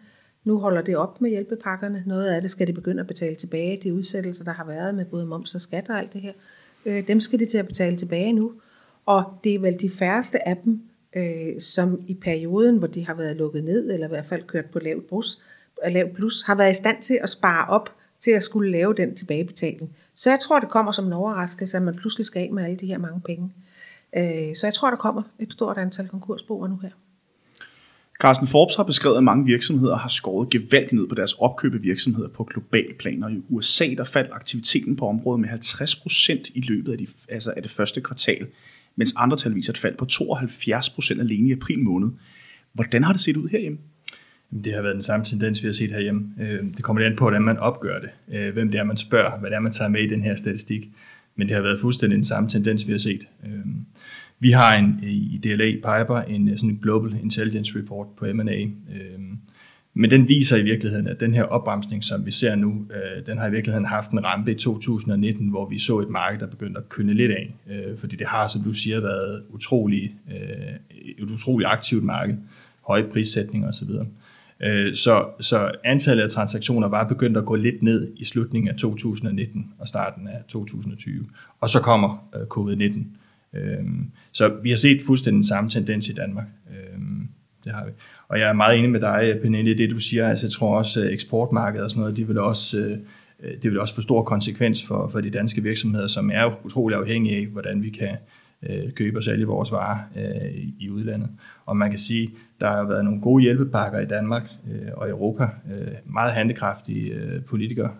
Nu 0.43 0.59
holder 0.59 0.81
det 0.81 0.97
op 0.97 1.21
med 1.21 1.29
hjælpepakkerne. 1.29 2.03
Noget 2.05 2.27
af 2.27 2.41
det 2.41 2.51
skal 2.51 2.67
de 2.67 2.73
begynde 2.73 2.99
at 2.99 3.07
betale 3.07 3.35
tilbage. 3.35 3.79
De 3.83 3.93
udsættelser, 3.93 4.43
der 4.43 4.53
har 4.53 4.65
været 4.65 4.95
med 4.95 5.05
både 5.05 5.25
moms 5.25 5.55
og 5.55 5.61
skat 5.61 5.89
og 5.89 5.99
alt 5.99 6.13
det 6.13 6.21
her, 6.21 6.33
øh, 6.85 7.07
dem 7.07 7.19
skal 7.19 7.39
de 7.39 7.45
til 7.45 7.57
at 7.57 7.67
betale 7.67 7.97
tilbage 7.97 8.33
nu. 8.33 8.53
Og 9.05 9.23
det 9.43 9.55
er 9.55 9.59
vel 9.59 9.81
de 9.81 9.89
færreste 9.89 10.47
af 10.47 10.57
dem, 10.57 10.81
Øh, 11.15 11.61
som 11.61 12.01
i 12.07 12.13
perioden, 12.13 12.77
hvor 12.77 12.87
de 12.87 13.05
har 13.05 13.13
været 13.13 13.35
lukket 13.35 13.63
ned, 13.63 13.91
eller 13.91 14.07
i 14.07 14.09
hvert 14.09 14.25
fald 14.25 14.43
kørt 14.43 14.65
på 14.65 14.79
lavt 14.79 15.07
plus, 15.07 15.41
øh, 15.85 15.93
lav 15.93 16.13
plus 16.13 16.41
har 16.41 16.55
været 16.55 16.71
i 16.71 16.73
stand 16.73 17.01
til 17.01 17.19
at 17.23 17.29
spare 17.29 17.67
op 17.67 17.95
til 18.19 18.31
at 18.31 18.43
skulle 18.43 18.71
lave 18.71 18.93
den 18.93 19.15
tilbagebetaling. 19.15 19.95
Så 20.15 20.29
jeg 20.29 20.39
tror, 20.39 20.59
det 20.59 20.69
kommer 20.69 20.91
som 20.91 21.05
en 21.05 21.13
overraskelse, 21.13 21.77
at 21.77 21.83
man 21.83 21.95
pludselig 21.95 22.25
skal 22.25 22.41
af 22.41 22.51
med 22.51 22.63
alle 22.63 22.77
de 22.77 22.85
her 22.85 22.97
mange 22.97 23.21
penge. 23.21 23.53
Øh, 24.17 24.55
så 24.55 24.67
jeg 24.67 24.73
tror, 24.73 24.89
der 24.89 24.97
kommer 24.97 25.21
et 25.39 25.53
stort 25.53 25.77
antal 25.77 26.07
konkursboer 26.07 26.67
nu 26.67 26.77
her. 26.77 26.89
Carsten 28.21 28.47
Forbes 28.47 28.75
har 28.75 28.83
beskrevet, 28.83 29.17
at 29.17 29.23
mange 29.23 29.45
virksomheder 29.45 29.95
har 29.95 30.09
skåret 30.09 30.49
gevaldigt 30.49 30.93
ned 30.93 31.07
på 31.07 31.15
deres 31.15 31.33
opkøb 31.33 31.73
af 31.73 31.81
virksomheder 31.81 32.29
på 32.29 32.43
global 32.43 32.93
plan, 32.99 33.23
og 33.23 33.31
i 33.31 33.43
USA 33.49 33.85
der 33.97 34.03
faldt 34.03 34.29
aktiviteten 34.31 34.95
på 34.95 35.07
området 35.07 35.39
med 35.39 35.49
50% 35.49 36.51
i 36.55 36.61
løbet 36.61 36.91
af, 36.91 36.97
de, 36.97 37.07
altså 37.29 37.53
af 37.57 37.61
det 37.61 37.71
første 37.71 38.01
kvartal, 38.01 38.47
mens 38.95 39.13
andre 39.17 39.37
tal 39.37 39.55
viser 39.55 39.73
et 39.73 39.77
fald 39.77 39.95
på 39.97 40.05
72% 40.11 41.19
alene 41.19 41.49
i 41.49 41.51
april 41.51 41.79
måned. 41.79 42.09
Hvordan 42.73 43.03
har 43.03 43.11
det 43.11 43.21
set 43.21 43.37
ud 43.37 43.49
herhjemme? 43.49 43.77
Det 44.63 44.73
har 44.73 44.81
været 44.81 44.93
den 44.93 45.01
samme 45.01 45.25
tendens, 45.25 45.63
vi 45.63 45.67
har 45.67 45.73
set 45.73 45.91
herhjemme. 45.91 46.29
Øh, 46.41 46.63
det 46.63 46.83
kommer 46.83 47.01
lidt 47.01 47.11
an 47.11 47.17
på, 47.17 47.23
hvordan 47.23 47.41
man 47.41 47.57
opgør 47.57 47.99
det. 47.99 48.09
Øh, 48.31 48.53
hvem 48.53 48.71
det 48.71 48.79
er, 48.79 48.83
man 48.83 48.97
spørger, 48.97 49.39
hvad 49.39 49.49
det 49.49 49.55
er, 49.55 49.59
man 49.59 49.71
tager 49.71 49.89
med 49.89 50.01
i 50.01 50.07
den 50.07 50.23
her 50.23 50.35
statistik. 50.35 50.89
Men 51.35 51.47
det 51.47 51.55
har 51.55 51.63
været 51.63 51.79
fuldstændig 51.79 52.15
den 52.15 52.25
samme 52.25 52.49
tendens, 52.49 52.87
vi 52.87 52.91
har 52.91 52.99
set. 52.99 53.27
Øh, 53.45 53.65
vi 54.39 54.51
har 54.51 54.77
en, 54.77 54.99
i 55.03 55.39
DLA 55.43 55.71
Piper 55.71 56.21
en 56.21 56.57
sådan 56.57 56.69
en 56.69 56.79
Global 56.81 57.19
Intelligence 57.23 57.79
Report 57.79 58.07
på 58.17 58.25
M&A, 58.33 58.65
men 59.93 60.11
den 60.11 60.27
viser 60.27 60.57
i 60.57 60.63
virkeligheden, 60.63 61.07
at 61.07 61.19
den 61.19 61.33
her 61.33 61.43
opbremsning, 61.43 62.03
som 62.03 62.25
vi 62.25 62.31
ser 62.31 62.55
nu, 62.55 62.85
øh, 62.93 63.25
den 63.25 63.37
har 63.37 63.47
i 63.47 63.51
virkeligheden 63.51 63.85
haft 63.85 64.11
en 64.11 64.23
rampe 64.23 64.51
i 64.51 64.55
2019, 64.55 65.47
hvor 65.47 65.69
vi 65.69 65.79
så 65.79 65.99
et 65.99 66.09
marked, 66.09 66.39
der 66.39 66.47
begyndte 66.47 66.79
at 66.79 66.89
kønne 66.89 67.13
lidt 67.13 67.31
af. 67.31 67.55
Øh, 67.69 67.97
fordi 67.97 68.15
det 68.15 68.27
har, 68.27 68.47
som 68.47 68.61
du 68.61 68.73
siger, 68.73 68.99
været 68.99 69.43
utrolig, 69.49 70.15
øh, 70.31 71.01
et 71.17 71.29
utroligt 71.31 71.69
aktivt 71.69 72.03
marked, 72.03 72.35
høje 72.87 73.03
prissætninger 73.03 73.67
osv. 73.67 73.89
Så, 74.93 75.25
så 75.39 75.71
antallet 75.83 76.23
af 76.23 76.29
transaktioner 76.29 76.87
var 76.87 77.07
begyndt 77.07 77.37
at 77.37 77.45
gå 77.45 77.55
lidt 77.55 77.83
ned 77.83 78.11
i 78.17 78.25
slutningen 78.25 78.69
af 78.69 78.75
2019 78.75 79.73
og 79.79 79.87
starten 79.87 80.27
af 80.27 80.43
2020. 80.47 81.25
Og 81.59 81.69
så 81.69 81.79
kommer 81.79 82.27
covid-19. 82.33 83.05
Så 84.31 84.53
vi 84.63 84.69
har 84.69 84.77
set 84.77 85.01
fuldstændig 85.05 85.35
den 85.35 85.43
samme 85.43 85.69
tendens 85.69 86.09
i 86.09 86.13
Danmark. 86.13 86.45
Det 87.63 87.71
har 87.71 87.85
vi. 87.85 87.91
Og 88.31 88.39
jeg 88.39 88.49
er 88.49 88.53
meget 88.53 88.77
enig 88.77 88.91
med 88.91 88.99
dig, 88.99 89.39
Pernille, 89.41 89.71
i 89.71 89.73
det 89.73 89.89
du 89.89 89.99
siger. 89.99 90.29
Altså, 90.29 90.45
jeg 90.45 90.51
tror 90.51 90.77
også, 90.77 91.03
øh, 91.03 91.13
eksportmarkedet 91.13 91.85
og 91.85 91.91
sådan 91.91 92.01
noget, 92.01 92.17
de 92.17 92.27
vil 92.27 92.39
også, 92.39 92.79
øh, 92.79 92.97
øh, 93.39 93.53
det 93.63 93.71
vil 93.71 93.79
også 93.79 93.95
få 93.95 94.01
stor 94.01 94.23
konsekvens 94.23 94.85
for, 94.87 95.09
for 95.11 95.21
de 95.21 95.29
danske 95.29 95.63
virksomheder, 95.63 96.07
som 96.07 96.31
er 96.33 96.65
utrolig 96.65 96.97
afhængige 96.97 97.37
af, 97.37 97.45
hvordan 97.45 97.83
vi 97.83 97.89
kan 97.89 98.17
købe 98.95 99.19
og 99.19 99.23
sælge 99.23 99.45
vores 99.45 99.71
varer 99.71 99.99
i 100.79 100.89
udlandet. 100.89 101.29
Og 101.65 101.77
man 101.77 101.89
kan 101.89 101.99
sige, 101.99 102.29
der 102.59 102.67
har 102.67 102.83
været 102.83 103.05
nogle 103.05 103.21
gode 103.21 103.43
hjælpepakker 103.43 103.99
i 103.99 104.05
Danmark 104.05 104.49
og 104.93 105.09
Europa. 105.09 105.49
Meget 106.05 106.33
handekraftige 106.33 107.13
politikere 107.47 107.91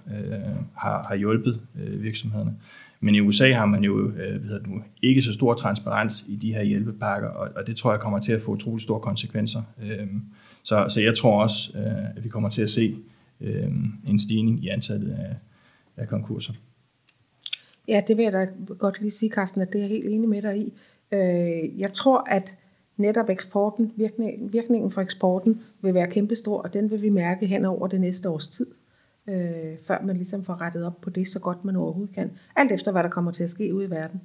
har, 0.75 1.05
har 1.07 1.15
hjulpet 1.15 1.59
virksomhederne. 1.75 2.55
Men 3.03 3.15
i 3.15 3.20
USA 3.20 3.53
har 3.53 3.65
man 3.65 3.84
jo 3.84 4.10
øh, 4.10 4.50
ved 4.50 4.60
du, 4.60 4.81
ikke 5.01 5.22
så 5.22 5.34
stor 5.34 5.53
transparens 5.53 6.25
i 6.27 6.36
de 6.36 6.53
her 6.53 6.63
hjælpepakker, 6.63 7.29
og, 7.29 7.50
og 7.55 7.67
det 7.67 7.75
tror 7.75 7.91
jeg 7.91 8.00
kommer 8.00 8.20
til 8.20 8.34
at 8.34 8.41
få 8.41 8.51
utrolig 8.51 8.81
store 8.81 9.00
konsekvenser. 9.00 9.63
Øh, 9.84 10.08
så, 10.63 10.86
så 10.89 11.01
jeg 11.01 11.17
tror 11.17 11.41
også, 11.41 11.77
øh, 11.77 12.17
at 12.17 12.24
vi 12.24 12.29
kommer 12.29 12.50
til 12.50 12.62
at 12.62 12.70
se 12.70 12.98
øh, 13.41 13.72
en 14.08 14.20
stigning 14.20 14.63
i 14.63 14.67
antallet 14.67 15.12
af, 15.12 15.36
af 15.98 16.08
konkurser. 16.08 16.53
Ja, 17.88 18.01
det 18.08 18.17
vil 18.17 18.24
jeg 18.24 18.34
da 18.34 18.48
godt 18.77 19.01
lige 19.01 19.12
sige, 19.12 19.29
Carsten, 19.29 19.62
at 19.62 19.74
det 19.74 19.75
er 19.75 19.84
jeg 19.84 19.89
helt 19.89 20.05
enig 20.05 20.29
med 20.29 20.41
dig 20.41 20.58
i. 20.58 20.74
Øh, 21.12 21.79
jeg 21.79 21.93
tror, 21.93 22.24
at 22.29 22.55
netop 22.98 23.29
eksporten, 23.29 23.91
virkning, 23.96 24.53
virkningen 24.53 24.91
for 24.91 25.01
eksporten 25.01 25.62
vil 25.81 25.93
være 25.93 26.08
kæmpestor, 26.08 26.62
og 26.62 26.74
den 26.74 26.91
vil 26.91 27.01
vi 27.01 27.10
mærke 27.10 27.48
hen 27.48 27.65
over 27.65 27.88
det 27.88 28.01
næste 28.01 28.29
års 28.29 28.48
tid, 28.48 28.65
øh, 29.29 29.77
før 29.87 30.05
man 30.05 30.15
ligesom 30.15 30.45
får 30.45 30.61
rettet 30.61 30.85
op 30.85 31.01
på 31.01 31.09
det, 31.09 31.27
så 31.27 31.39
godt 31.39 31.65
man 31.65 31.75
overhovedet 31.75 32.15
kan. 32.15 32.31
Alt 32.55 32.71
efter, 32.71 32.91
hvad 32.91 33.03
der 33.03 33.09
kommer 33.09 33.31
til 33.31 33.43
at 33.43 33.49
ske 33.49 33.73
ude 33.75 33.85
i 33.85 33.89
verden. 33.89 34.21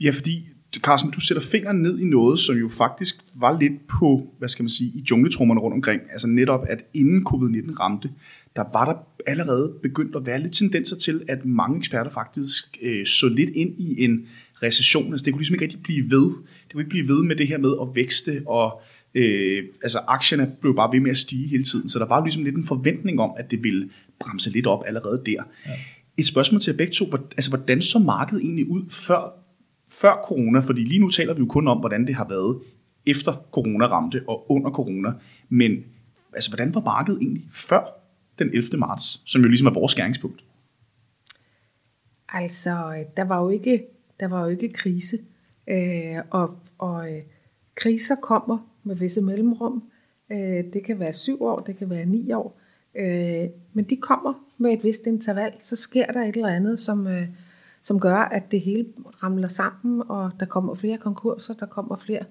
Ja, 0.00 0.10
fordi 0.10 0.48
Carsten, 0.76 1.10
du 1.10 1.20
sætter 1.20 1.42
fingeren 1.42 1.82
ned 1.82 1.98
i 1.98 2.04
noget, 2.04 2.38
som 2.38 2.56
jo 2.56 2.68
faktisk 2.68 3.24
var 3.34 3.60
lidt 3.60 3.86
på, 3.86 4.34
hvad 4.38 4.48
skal 4.48 4.62
man 4.62 4.70
sige, 4.70 4.90
i 4.90 5.04
jungletrummerne 5.10 5.60
rundt 5.60 5.74
omkring. 5.74 6.02
Altså 6.12 6.28
netop, 6.28 6.64
at 6.68 6.84
inden 6.94 7.26
covid-19 7.28 7.80
ramte, 7.80 8.10
der 8.56 8.64
var 8.72 8.84
der 8.84 8.94
allerede 9.26 9.72
begyndt 9.82 10.16
at 10.16 10.26
være 10.26 10.40
lidt 10.40 10.54
tendenser 10.54 10.96
til, 10.96 11.22
at 11.28 11.44
mange 11.44 11.78
eksperter 11.78 12.10
faktisk 12.10 12.78
øh, 12.82 13.06
så 13.06 13.28
lidt 13.28 13.50
ind 13.50 13.74
i 13.78 14.04
en 14.04 14.26
recession. 14.62 15.12
Altså, 15.12 15.24
det 15.24 15.32
kunne 15.32 15.40
ligesom 15.40 15.54
ikke 15.54 15.64
rigtig 15.64 15.82
blive 15.82 16.10
ved. 16.10 16.26
Det 16.64 16.72
kunne 16.72 16.80
ikke 16.80 16.90
blive 16.90 17.08
ved 17.08 17.22
med 17.22 17.36
det 17.36 17.48
her 17.48 17.58
med 17.58 17.72
at 17.82 17.88
vækste, 17.94 18.42
og 18.46 18.82
øh, 19.14 19.64
altså, 19.82 19.98
aktierne 19.98 20.52
blev 20.60 20.76
bare 20.76 20.92
ved 20.92 21.00
med 21.00 21.10
at 21.10 21.16
stige 21.16 21.48
hele 21.48 21.62
tiden. 21.62 21.88
Så 21.88 21.98
der 21.98 22.06
var 22.06 22.24
ligesom 22.24 22.44
lidt 22.44 22.56
en 22.56 22.64
forventning 22.64 23.20
om, 23.20 23.30
at 23.36 23.50
det 23.50 23.62
ville 23.62 23.90
bremse 24.20 24.50
lidt 24.50 24.66
op 24.66 24.82
allerede 24.86 25.22
der. 25.26 25.42
Ja. 25.66 25.72
Et 26.18 26.26
spørgsmål 26.26 26.60
til 26.60 26.70
jer 26.70 26.76
begge 26.76 26.92
to. 26.92 27.04
Altså, 27.14 27.50
hvordan 27.50 27.82
så 27.82 27.98
markedet 27.98 28.42
egentlig 28.42 28.68
ud 28.68 28.90
før, 28.90 29.44
før 29.88 30.20
corona? 30.24 30.60
Fordi 30.60 30.84
lige 30.84 31.00
nu 31.00 31.10
taler 31.10 31.34
vi 31.34 31.38
jo 31.38 31.46
kun 31.46 31.68
om, 31.68 31.78
hvordan 31.78 32.06
det 32.06 32.14
har 32.14 32.28
været 32.28 32.58
efter 33.06 33.46
corona 33.52 33.86
ramte 33.86 34.22
og 34.28 34.50
under 34.50 34.70
corona. 34.70 35.12
Men 35.48 35.84
altså, 36.32 36.50
hvordan 36.50 36.74
var 36.74 36.80
markedet 36.80 37.20
egentlig 37.22 37.48
før 37.52 37.80
den 38.38 38.48
11. 38.48 38.78
marts, 38.78 39.22
som 39.30 39.42
jo 39.42 39.48
ligesom 39.48 39.66
er 39.66 39.72
vores 39.72 39.92
skæringspunkt? 39.92 40.44
Altså, 42.28 43.04
der 43.16 43.24
var 43.24 43.42
jo 43.42 43.48
ikke, 43.48 43.84
der 44.20 44.28
var 44.28 44.42
jo 44.42 44.48
ikke 44.48 44.68
krise. 44.68 45.18
Øh, 45.68 46.16
og 46.30 46.58
og 46.78 47.12
øh, 47.12 47.22
kriser 47.74 48.14
kommer 48.14 48.58
med 48.84 48.96
visse 48.96 49.22
mellemrum. 49.22 49.82
Øh, 50.32 50.64
det 50.72 50.84
kan 50.84 51.00
være 51.00 51.12
syv 51.12 51.42
år, 51.42 51.58
det 51.58 51.76
kan 51.76 51.90
være 51.90 52.06
ni 52.06 52.32
år. 52.32 52.60
Øh, 52.94 53.48
men 53.72 53.84
de 53.84 53.96
kommer 53.96 54.34
med 54.58 54.72
et 54.72 54.84
vist 54.84 55.06
interval. 55.06 55.52
Så 55.60 55.76
sker 55.76 56.06
der 56.06 56.22
et 56.22 56.36
eller 56.36 56.48
andet, 56.48 56.80
som, 56.80 57.06
øh, 57.06 57.28
som 57.82 58.00
gør, 58.00 58.16
at 58.16 58.50
det 58.50 58.60
hele 58.60 58.86
ramler 59.22 59.48
sammen, 59.48 60.02
og 60.08 60.30
der 60.40 60.46
kommer 60.46 60.74
flere 60.74 60.98
konkurser, 60.98 61.54
der 61.54 61.66
kommer 61.66 61.96
flere 61.96 62.24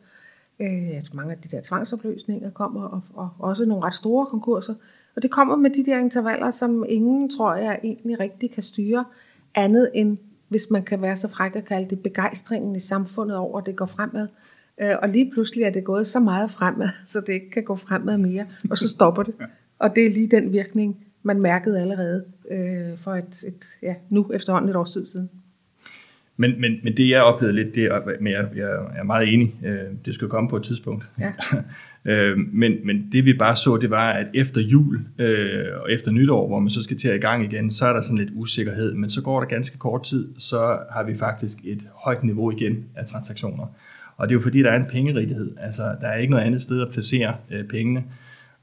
Øh, 0.60 0.96
altså 0.96 1.12
mange 1.16 1.32
af 1.32 1.38
de 1.38 1.50
der 1.56 1.62
tvangsopløsninger 1.64 2.50
kommer, 2.50 2.84
og, 2.84 3.02
og 3.14 3.30
også 3.40 3.66
nogle 3.66 3.86
ret 3.86 3.94
store 3.94 4.26
konkurser. 4.26 4.74
Og 5.16 5.22
det 5.22 5.32
kommer 5.32 5.56
med 5.56 5.70
de 5.70 5.86
der 5.86 5.98
intervaller, 5.98 6.52
som 6.52 6.86
ingen, 6.90 7.30
tror 7.30 7.56
jeg, 7.56 7.80
egentlig 7.84 8.20
rigtig 8.20 8.52
kan 8.52 8.64
styre, 8.64 9.06
andet 9.56 9.92
end, 9.94 10.18
hvis 10.48 10.70
man 10.72 10.84
kan 10.84 11.02
være 11.02 11.16
så 11.16 11.28
fræk 11.28 11.56
at 11.56 11.66
kalde 11.66 11.90
det, 11.90 12.00
begejstringen 12.00 12.76
i 12.76 12.80
samfundet 12.80 13.38
over, 13.38 13.60
at 13.60 13.66
det 13.66 13.76
går 13.76 13.86
fremad. 13.86 14.28
Øh, 14.82 14.96
og 15.02 15.10
lige 15.10 15.32
pludselig 15.34 15.64
er 15.64 15.70
det 15.70 15.84
gået 15.84 16.08
så 16.08 16.20
meget 16.20 16.52
fremad, 16.52 16.90
så 17.06 17.22
det 17.28 17.34
ikke 17.34 17.52
kan 17.52 17.64
gå 17.64 17.76
fremad 17.76 18.18
mere, 18.18 18.46
og 18.70 18.78
så 18.78 18.88
stopper 18.88 19.24
det. 19.24 19.34
Og 19.80 19.96
det 19.96 20.06
er 20.06 20.10
lige 20.10 20.28
den 20.28 20.52
virkning, 20.54 20.98
man 21.24 21.42
mærkede 21.42 21.82
allerede 21.82 22.26
øh, 22.52 22.98
for 22.98 23.12
et, 23.12 23.44
et, 23.48 23.66
ja, 23.82 23.96
nu 24.10 24.32
efterhånden 24.34 24.70
et 24.70 24.76
års 24.76 24.94
tid 24.94 25.06
siden. 25.06 25.30
Men, 26.38 26.62
men, 26.62 26.80
men 26.84 26.98
det 26.98 27.10
jeg 27.10 27.22
oplevede 27.24 27.56
lidt, 27.56 27.76
det 27.76 27.84
er, 27.84 28.02
men 28.22 28.34
jeg, 28.34 28.48
jeg 28.56 28.70
er 28.96 29.04
meget 29.04 29.34
enig, 29.34 29.56
øh, 29.66 29.80
det 30.06 30.14
skulle 30.16 30.30
komme 30.30 30.50
på 30.50 30.58
et 30.58 30.64
tidspunkt. 30.64 31.12
Ja. 31.20 31.34
øh, 32.12 32.38
men, 32.38 32.74
men 32.84 33.10
det 33.12 33.26
vi 33.26 33.34
bare 33.34 33.56
så, 33.56 33.78
det 33.78 33.90
var, 33.90 34.12
at 34.12 34.28
efter 34.34 34.62
jul 34.62 35.00
øh, 35.20 35.66
og 35.82 35.92
efter 35.92 36.12
nytår, 36.12 36.48
hvor 36.48 36.60
man 36.60 36.70
så 36.70 36.84
skal 36.84 36.98
til 36.98 37.08
at 37.08 37.16
i 37.16 37.20
gang 37.20 37.54
igen, 37.54 37.72
så 37.72 37.88
er 37.88 37.94
der 37.94 38.02
sådan 38.02 38.18
lidt 38.18 38.30
usikkerhed, 38.36 38.94
men 38.94 39.10
så 39.10 39.22
går 39.22 39.40
der 39.40 39.48
ganske 39.48 39.78
kort 39.78 40.04
tid, 40.04 40.30
så 40.38 40.80
har 40.92 41.04
vi 41.04 41.16
faktisk 41.16 41.58
et 41.64 41.88
højt 41.96 42.24
niveau 42.24 42.52
igen 42.52 42.86
af 42.96 43.06
transaktioner. 43.06 43.66
Og 44.18 44.28
det 44.28 44.34
er 44.34 44.40
jo 44.40 44.44
fordi, 44.44 44.64
der 44.64 44.72
er 44.72 44.76
en 44.76 44.86
pengerigtighed. 44.86 45.52
Altså, 45.60 45.96
der 46.02 46.08
er 46.08 46.18
ikke 46.18 46.32
noget 46.32 46.44
andet 46.44 46.62
sted 46.62 46.82
at 46.82 46.90
placere 46.92 47.36
øh, 47.52 47.66
pengene. 47.66 48.04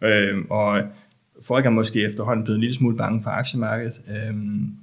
Øh, 0.01 0.39
og 0.51 0.83
folk 1.43 1.67
er 1.67 1.71
måske 1.71 2.03
efterhånden 2.03 2.45
blevet 2.45 2.57
en 2.57 2.61
lille 2.61 2.77
smule 2.77 2.97
bange 2.97 3.23
for 3.23 3.31
aktiemarkedet. 3.31 4.01
Øh, 4.09 4.35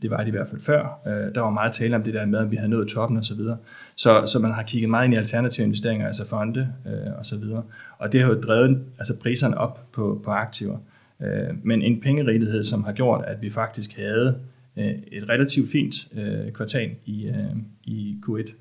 det 0.01 0.10
var 0.10 0.24
de 0.24 0.28
i 0.28 0.32
hvert 0.32 0.48
fald 0.48 0.62
før. 0.62 1.00
Øh, 1.08 1.36
der 1.36 1.42
var 1.42 1.50
meget 1.50 1.74
tale 1.74 1.96
om 1.96 2.04
det 2.04 2.13
der 2.13 2.25
med, 2.25 2.40
at 2.40 2.51
vi 2.51 2.56
havde 2.56 2.70
nået 2.70 2.88
toppen 2.88 3.18
osv. 3.18 3.38
Så, 3.38 3.56
så, 3.96 4.24
så 4.25 4.40
man 4.40 4.51
har 4.51 4.63
kigget 4.63 4.90
meget 4.90 5.06
ind 5.06 5.13
i 5.13 5.18
alternative 5.18 5.66
investeringer, 5.66 6.08
altså 6.08 6.28
fonde 6.28 6.74
øh, 6.86 7.20
osv. 7.20 7.44
Og, 7.44 7.66
og 7.98 8.12
det 8.12 8.22
har 8.22 8.30
jo 8.30 8.42
drevet 8.42 8.84
altså 8.98 9.20
priserne 9.20 9.58
op 9.58 9.92
på, 9.92 10.22
på 10.25 10.32
aktiver. 10.32 10.78
Øh, 11.22 11.50
men 11.63 11.82
en 11.82 12.01
pengerigtighed, 12.01 12.63
som 12.63 12.84
har 12.84 12.92
gjort, 12.92 13.25
at 13.28 13.42
vi 13.42 13.50
faktisk 13.50 13.98
havde 13.98 14.38
øh, 14.78 14.94
et 15.12 15.30
relativt 15.30 15.72
fint 15.72 15.94
øh, 16.13 16.51
kvartal 16.51 16.92
i, 17.06 17.28
øh, 17.28 17.56
i 17.84 18.18
Q1 18.28 18.51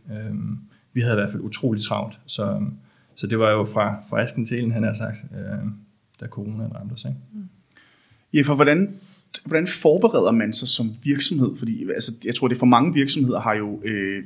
vi 0.92 1.00
havde 1.00 1.14
i 1.14 1.20
hvert 1.20 1.30
fald 1.30 1.42
utrolig 1.42 1.82
travlt, 1.82 2.18
så, 2.26 2.50
øhm, 2.50 2.74
så 3.16 3.26
det 3.26 3.38
var 3.38 3.50
jo 3.50 3.64
fra, 3.64 4.02
fra 4.08 4.22
asken 4.22 4.46
til 4.46 4.58
elen, 4.58 4.72
han 4.72 4.82
har 4.82 4.94
sagt, 4.94 5.16
øhm, 5.38 5.72
da 6.20 6.26
corona 6.26 6.64
ramte 6.64 6.92
os. 6.92 7.04
Ikke? 7.04 7.16
Mm. 7.32 7.48
Ja, 8.34 8.42
for 8.42 8.54
hvordan, 8.54 9.00
hvordan 9.44 9.66
forbereder 9.66 10.32
man 10.32 10.52
sig 10.52 10.68
som 10.68 10.94
virksomhed? 11.02 11.56
Fordi 11.56 11.90
altså, 11.94 12.12
jeg 12.24 12.34
tror, 12.34 12.48
det 12.48 12.56
for 12.56 12.66
mange 12.66 12.94
virksomheder 12.94 13.40
har 13.40 13.54
jo 13.54 13.82
øh, 13.84 14.24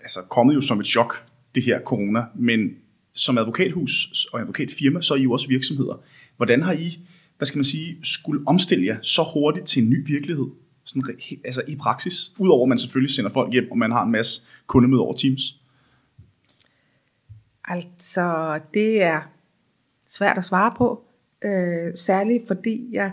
altså, 0.00 0.20
kommet 0.28 0.54
jo 0.54 0.60
som 0.60 0.80
et 0.80 0.86
chok, 0.86 1.26
det 1.54 1.62
her 1.62 1.80
corona, 1.80 2.22
men 2.34 2.70
som 3.14 3.38
advokathus 3.38 4.26
og 4.32 4.40
advokatfirma, 4.40 5.00
så 5.00 5.14
er 5.14 5.18
I 5.18 5.22
jo 5.22 5.32
også 5.32 5.48
virksomheder. 5.48 6.02
Hvordan 6.36 6.62
har 6.62 6.72
I, 6.72 6.98
hvad 7.38 7.46
skal 7.46 7.58
man 7.58 7.64
sige, 7.64 7.96
skulle 8.02 8.42
omstille 8.46 8.86
jer 8.86 8.96
så 9.02 9.22
hurtigt 9.34 9.66
til 9.66 9.82
en 9.82 9.90
ny 9.90 10.06
virkelighed? 10.06 10.46
Sådan, 10.84 11.16
altså 11.44 11.62
i 11.68 11.76
praksis, 11.76 12.32
udover 12.38 12.64
at 12.64 12.68
man 12.68 12.78
selvfølgelig 12.78 13.14
sender 13.14 13.30
folk 13.30 13.52
hjem, 13.52 13.70
og 13.70 13.78
man 13.78 13.90
har 13.90 14.04
en 14.04 14.12
masse 14.12 14.42
kundemøder 14.66 15.02
over 15.02 15.16
Teams. 15.16 15.59
Altså, 17.70 18.60
det 18.74 19.02
er 19.02 19.20
svært 20.06 20.38
at 20.38 20.44
svare 20.44 20.72
på. 20.76 21.02
Øh, 21.44 21.94
særligt 21.94 22.46
fordi 22.46 22.88
jeg 22.92 23.12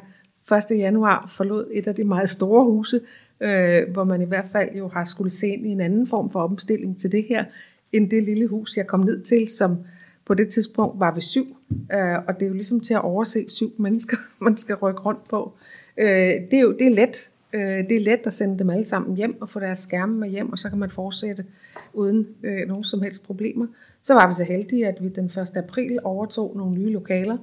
1. 0.72 0.78
januar 0.78 1.32
forlod 1.38 1.70
et 1.74 1.88
af 1.88 1.96
de 1.96 2.04
meget 2.04 2.30
store 2.30 2.64
huse, 2.64 3.02
øh, 3.42 3.90
hvor 3.92 4.04
man 4.04 4.22
i 4.22 4.26
hvert 4.26 4.46
fald 4.52 4.76
jo 4.76 4.88
har 4.88 5.06
skulle 5.06 5.32
se 5.32 5.48
ind 5.48 5.68
i 5.68 5.70
en 5.70 5.82
anden 5.82 6.08
form 6.08 6.32
for 6.32 6.42
omstilling 6.42 7.00
til 7.00 7.12
det 7.12 7.26
her, 7.30 7.46
end 7.92 8.10
det 8.10 8.24
lille 8.24 8.48
hus, 8.48 8.78
jeg 8.78 8.88
kom 8.88 9.00
ned 9.00 9.22
til, 9.22 9.48
som 9.48 9.78
på 10.26 10.34
det 10.34 10.50
tidspunkt 10.50 11.00
var 11.00 11.14
vi 11.14 11.22
syv. 11.22 11.58
Øh, 11.94 12.18
og 12.28 12.34
det 12.34 12.42
er 12.42 12.48
jo 12.48 12.54
ligesom 12.54 12.80
til 12.80 12.94
at 12.94 13.02
overse 13.02 13.46
syv 13.48 13.74
mennesker, 13.78 14.18
man 14.46 14.58
skal 14.58 14.76
rykke 14.76 15.02
rundt 15.02 15.28
på. 15.28 15.54
Øh, 15.98 16.08
det, 16.52 16.54
er 16.54 16.62
jo, 16.62 16.72
det 16.72 16.88
er 16.88 16.96
let. 16.96 17.30
Øh, 17.58 17.90
det 17.90 17.98
er 17.98 18.02
let 18.02 18.20
at 18.26 18.34
sende 18.34 18.60
dem 18.60 18.70
alle 18.70 18.86
sammen 18.86 19.18
hjem 19.18 19.42
og 19.42 19.50
få 19.50 19.60
deres 19.60 19.80
skærme 19.80 20.18
med 20.18 20.30
hjem, 20.30 20.52
og 20.52 20.60
så 20.60 20.70
kan 20.70 20.78
man 20.78 20.90
fortsætte 20.90 21.46
uden 21.94 22.28
øh, 22.44 22.68
nogen 22.68 22.84
som 22.84 23.02
helst 23.02 23.24
problemer. 23.24 23.68
Så 24.04 24.14
var 24.14 24.28
vi 24.28 24.34
så 24.34 24.44
heldige, 24.44 24.88
at 24.88 25.04
vi 25.04 25.10
den 25.10 25.26
1. 25.26 25.58
april 25.58 26.00
overtog 26.04 26.58
nogle 26.58 26.80
nye 26.80 26.90
lokaler, 26.90 27.38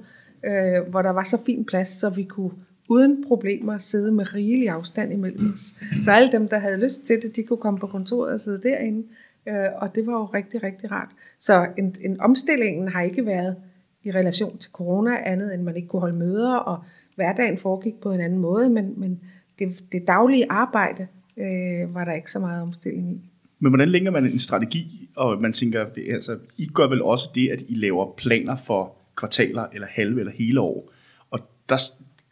øh, 0.45 0.89
hvor 0.89 1.01
der 1.01 1.09
var 1.09 1.23
så 1.23 1.43
fin 1.45 1.65
plads, 1.65 1.87
så 1.87 2.09
vi 2.09 2.23
kunne 2.23 2.51
uden 2.89 3.23
problemer 3.27 3.77
sidde 3.77 4.11
med 4.11 4.33
rigelig 4.33 4.69
afstand 4.69 5.13
imellem 5.13 5.53
os. 5.53 5.73
Så 6.03 6.11
alle 6.11 6.31
dem, 6.31 6.47
der 6.47 6.57
havde 6.57 6.77
lyst 6.77 7.05
til 7.05 7.21
det, 7.21 7.35
de 7.35 7.43
kunne 7.43 7.57
komme 7.57 7.79
på 7.79 7.87
kontoret 7.87 8.33
og 8.33 8.39
sidde 8.39 8.69
derinde, 8.69 9.07
øh, 9.47 9.67
og 9.75 9.95
det 9.95 10.07
var 10.07 10.13
jo 10.13 10.25
rigtig, 10.25 10.63
rigtig 10.63 10.91
rart. 10.91 11.09
Så 11.39 11.67
en, 11.77 11.95
en 12.01 12.21
omstillingen 12.21 12.87
har 12.87 13.01
ikke 13.01 13.25
været 13.25 13.55
i 14.03 14.11
relation 14.11 14.57
til 14.57 14.71
corona 14.71 15.17
andet, 15.25 15.53
end 15.53 15.63
man 15.63 15.75
ikke 15.75 15.87
kunne 15.87 15.99
holde 15.99 16.15
møder, 16.15 16.55
og 16.55 16.83
hverdagen 17.15 17.57
foregik 17.57 18.01
på 18.01 18.11
en 18.11 18.21
anden 18.21 18.39
måde, 18.39 18.69
men, 18.69 18.93
men 18.97 19.19
det, 19.59 19.91
det 19.91 20.07
daglige 20.07 20.45
arbejde 20.49 21.07
øh, 21.37 21.95
var 21.95 22.05
der 22.05 22.13
ikke 22.13 22.31
så 22.31 22.39
meget 22.39 22.61
omstilling 22.61 23.11
i. 23.11 23.21
Men 23.59 23.69
hvordan 23.71 23.89
længer 23.89 24.11
man 24.11 24.25
en 24.25 24.39
strategi, 24.39 25.09
og 25.15 25.41
man 25.41 25.53
tænker, 25.53 25.85
altså, 26.11 26.37
I 26.57 26.67
gør 26.67 26.87
vel 26.87 27.01
også 27.01 27.29
det, 27.35 27.49
at 27.49 27.61
I 27.67 27.75
laver 27.75 28.13
planer 28.17 28.55
for 28.55 28.97
kvartaler, 29.15 29.65
eller 29.73 29.87
halve, 29.91 30.19
eller 30.19 30.31
hele 30.31 30.61
år. 30.61 30.93
Og 31.31 31.39
der, 31.69 31.75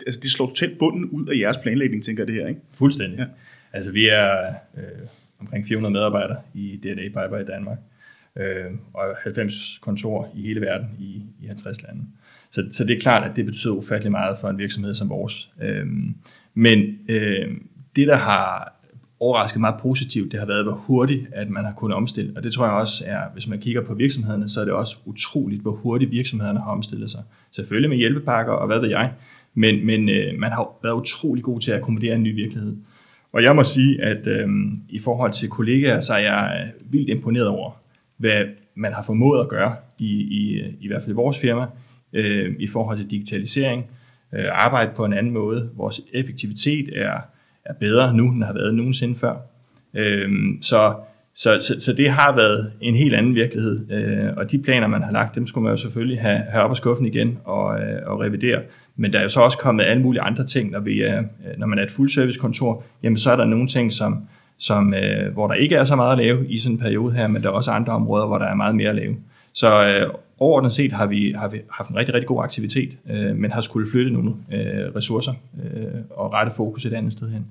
altså, 0.06 0.20
det 0.24 0.32
slår 0.32 0.48
totalt 0.48 0.80
bunden 0.80 1.06
ud 1.06 1.28
af 1.28 1.38
jeres 1.40 1.58
planlægning, 1.58 2.04
tænker 2.04 2.24
jeg 2.24 2.28
det 2.28 2.36
her, 2.36 2.48
ikke? 2.48 2.62
Fuldstændig. 2.72 3.20
Ja. 3.20 3.26
Altså, 3.74 3.92
vi 3.92 4.08
er 4.08 4.54
øh, 4.78 5.08
omkring 5.40 5.68
400 5.68 5.94
medarbejdere 5.94 6.38
i 6.54 6.80
DNA 6.84 7.28
Bye 7.28 7.42
i 7.42 7.46
Danmark, 7.46 7.78
øh, 8.38 8.72
og 8.94 9.16
90 9.24 9.78
kontor 9.82 10.32
i 10.36 10.42
hele 10.42 10.62
verden 10.62 10.88
i, 11.00 11.24
i 11.42 11.48
50 11.48 11.84
lande. 11.84 12.02
Så, 12.52 12.68
så 12.72 12.84
det 12.86 12.96
er 12.96 13.02
klart, 13.02 13.30
at 13.30 13.36
det 13.36 13.46
betyder 13.46 13.74
ufattelig 13.74 14.12
meget 14.12 14.38
for 14.42 14.50
en 14.50 14.58
virksomhed 14.58 14.96
som 14.96 15.10
vores. 15.10 15.52
Øh, 15.62 15.88
men 16.54 16.80
øh, 17.10 17.48
det, 17.96 18.08
der 18.08 18.16
har 18.16 18.74
overrasket 19.20 19.62
meget 19.62 19.76
positivt, 19.82 20.32
det 20.32 20.40
har 20.40 20.48
været, 20.48 20.66
hvor 20.66 20.74
hurtigt 20.74 21.28
at 21.32 21.50
man 21.50 21.66
har 21.66 21.74
kunnet 21.74 21.98
omstille. 21.98 22.34
Og 22.36 22.44
det 22.44 22.54
tror 22.54 22.66
jeg 22.66 22.74
også 22.74 23.04
er, 23.08 23.20
hvis 23.34 23.48
man 23.48 23.60
kigger 23.60 23.82
på 23.82 23.94
virksomhederne, 23.94 24.50
så 24.50 24.62
er 24.62 24.66
det 24.66 24.74
også 24.74 24.98
utroligt, 25.06 25.62
hvor 25.62 25.72
hurtigt 25.72 26.12
virksomhederne 26.12 26.60
har 26.60 26.72
omstillet 26.72 27.12
sig. 27.12 27.24
Selvfølgelig 27.52 27.90
med 27.90 27.98
hjælpepakker 27.98 28.54
og 28.54 28.68
hvad 28.68 28.80
ved 28.80 28.90
jeg, 28.90 29.12
men, 29.54 29.86
men 29.86 30.10
øh, 30.10 30.40
man 30.40 30.52
har 30.52 30.80
været 30.84 30.94
utrolig 30.94 31.44
god 31.44 31.60
til 31.60 31.72
at 31.72 31.78
akkommodere 31.78 32.16
en 32.16 32.24
ny 32.24 32.36
virkelighed. 32.36 32.76
Og 33.34 33.44
jeg 33.44 33.56
må 33.56 33.64
sige, 33.64 34.02
at 34.02 34.28
øh, 34.28 34.50
i 34.90 35.00
forhold 35.00 35.32
til 35.32 35.50
kollegaer, 35.50 36.02
så 36.02 36.14
er 36.14 36.18
jeg 36.18 36.64
øh, 36.66 36.94
vildt 36.94 37.10
imponeret 37.10 37.48
over, 37.48 37.72
hvad 38.18 38.44
man 38.76 38.94
har 38.94 39.02
formået 39.02 39.40
at 39.42 39.50
gøre, 39.50 39.76
i, 40.00 40.12
i, 40.12 40.62
i 40.82 40.88
hvert 40.88 41.02
fald 41.02 41.12
i 41.12 41.16
vores 41.16 41.40
firma, 41.40 41.66
øh, 42.14 42.56
i 42.60 42.68
forhold 42.68 42.98
til 42.98 43.12
digitalisering, 43.12 43.86
øh, 44.36 44.46
arbejde 44.52 44.92
på 44.96 45.06
en 45.06 45.14
anden 45.14 45.34
måde. 45.34 45.70
Vores 45.76 46.02
effektivitet 46.14 46.90
er 46.96 47.18
er 47.66 47.74
bedre 47.74 48.14
nu, 48.14 48.24
end 48.24 48.34
den 48.34 48.44
har 48.44 48.54
været 48.54 48.76
nogensinde 48.76 49.16
før. 49.16 49.36
Øhm, 49.94 50.58
så, 50.62 50.94
så, 51.36 51.58
så, 51.60 51.80
så 51.80 51.94
det 51.94 52.12
har 52.12 52.36
været 52.36 52.72
en 52.82 52.96
helt 52.96 53.14
anden 53.14 53.36
virkelighed, 53.36 53.92
øh, 53.92 54.34
og 54.40 54.52
de 54.52 54.60
planer, 54.60 54.88
man 54.88 55.04
har 55.04 55.12
lagt, 55.12 55.36
dem 55.36 55.48
skulle 55.48 55.64
man 55.64 55.74
jo 55.74 55.78
selvfølgelig 55.78 56.22
have, 56.22 56.38
have 56.50 56.64
op 56.64 56.70
af 56.70 56.78
skuffen 56.78 57.06
igen 57.06 57.40
og, 57.46 57.80
øh, 57.80 58.02
og 58.06 58.20
revidere. 58.20 58.62
Men 58.96 59.14
der 59.14 59.20
er 59.20 59.24
jo 59.24 59.30
så 59.30 59.40
også 59.40 59.58
kommet 59.58 59.84
alle 59.84 60.04
mulige 60.04 60.22
andre 60.22 60.46
ting, 60.46 60.72
når, 60.72 60.80
vi 60.80 61.04
øh, 61.04 61.24
når 61.58 61.68
man 61.68 61.80
er 61.80 61.84
et 61.84 61.92
fuldservicekontor, 61.92 62.84
jamen 63.04 63.18
så 63.18 63.32
er 63.32 63.36
der 63.36 63.46
nogle 63.46 63.68
ting, 63.68 63.92
som, 63.92 64.28
som, 64.60 64.94
øh, 64.94 65.34
hvor 65.34 65.48
der 65.48 65.54
ikke 65.54 65.76
er 65.76 65.84
så 65.84 65.96
meget 65.96 66.12
at 66.12 66.18
lave 66.18 66.48
i 66.50 66.60
sådan 66.60 66.76
en 66.76 66.82
periode 66.82 67.14
her, 67.14 67.28
men 67.28 67.44
der 67.44 67.50
er 67.50 67.54
også 67.54 67.72
andre 67.72 67.94
områder, 67.94 68.26
hvor 68.26 68.38
der 68.38 68.46
er 68.46 68.56
meget 68.56 68.76
mere 68.76 68.90
at 68.90 68.96
lave. 68.96 69.16
Så 69.54 69.88
øh, 69.88 70.14
overordnet 70.44 70.72
set 70.72 70.92
har 70.92 71.06
vi, 71.06 71.32
har 71.32 71.48
vi 71.48 71.62
haft 71.72 71.90
en 71.90 71.96
rigtig, 71.96 72.16
rigtig 72.16 72.28
god 72.28 72.44
aktivitet, 72.44 72.98
øh, 73.10 73.36
men 73.36 73.52
har 73.52 73.62
skulle 73.62 73.92
flytte 73.92 74.12
nogle 74.12 74.30
øh, 74.30 74.96
ressourcer 74.96 75.34
øh, 75.64 76.02
og 76.10 76.34
rette 76.34 76.52
fokus 76.56 76.86
et 76.86 76.94
andet 76.94 77.12
sted 77.12 77.30
hen. 77.30 77.48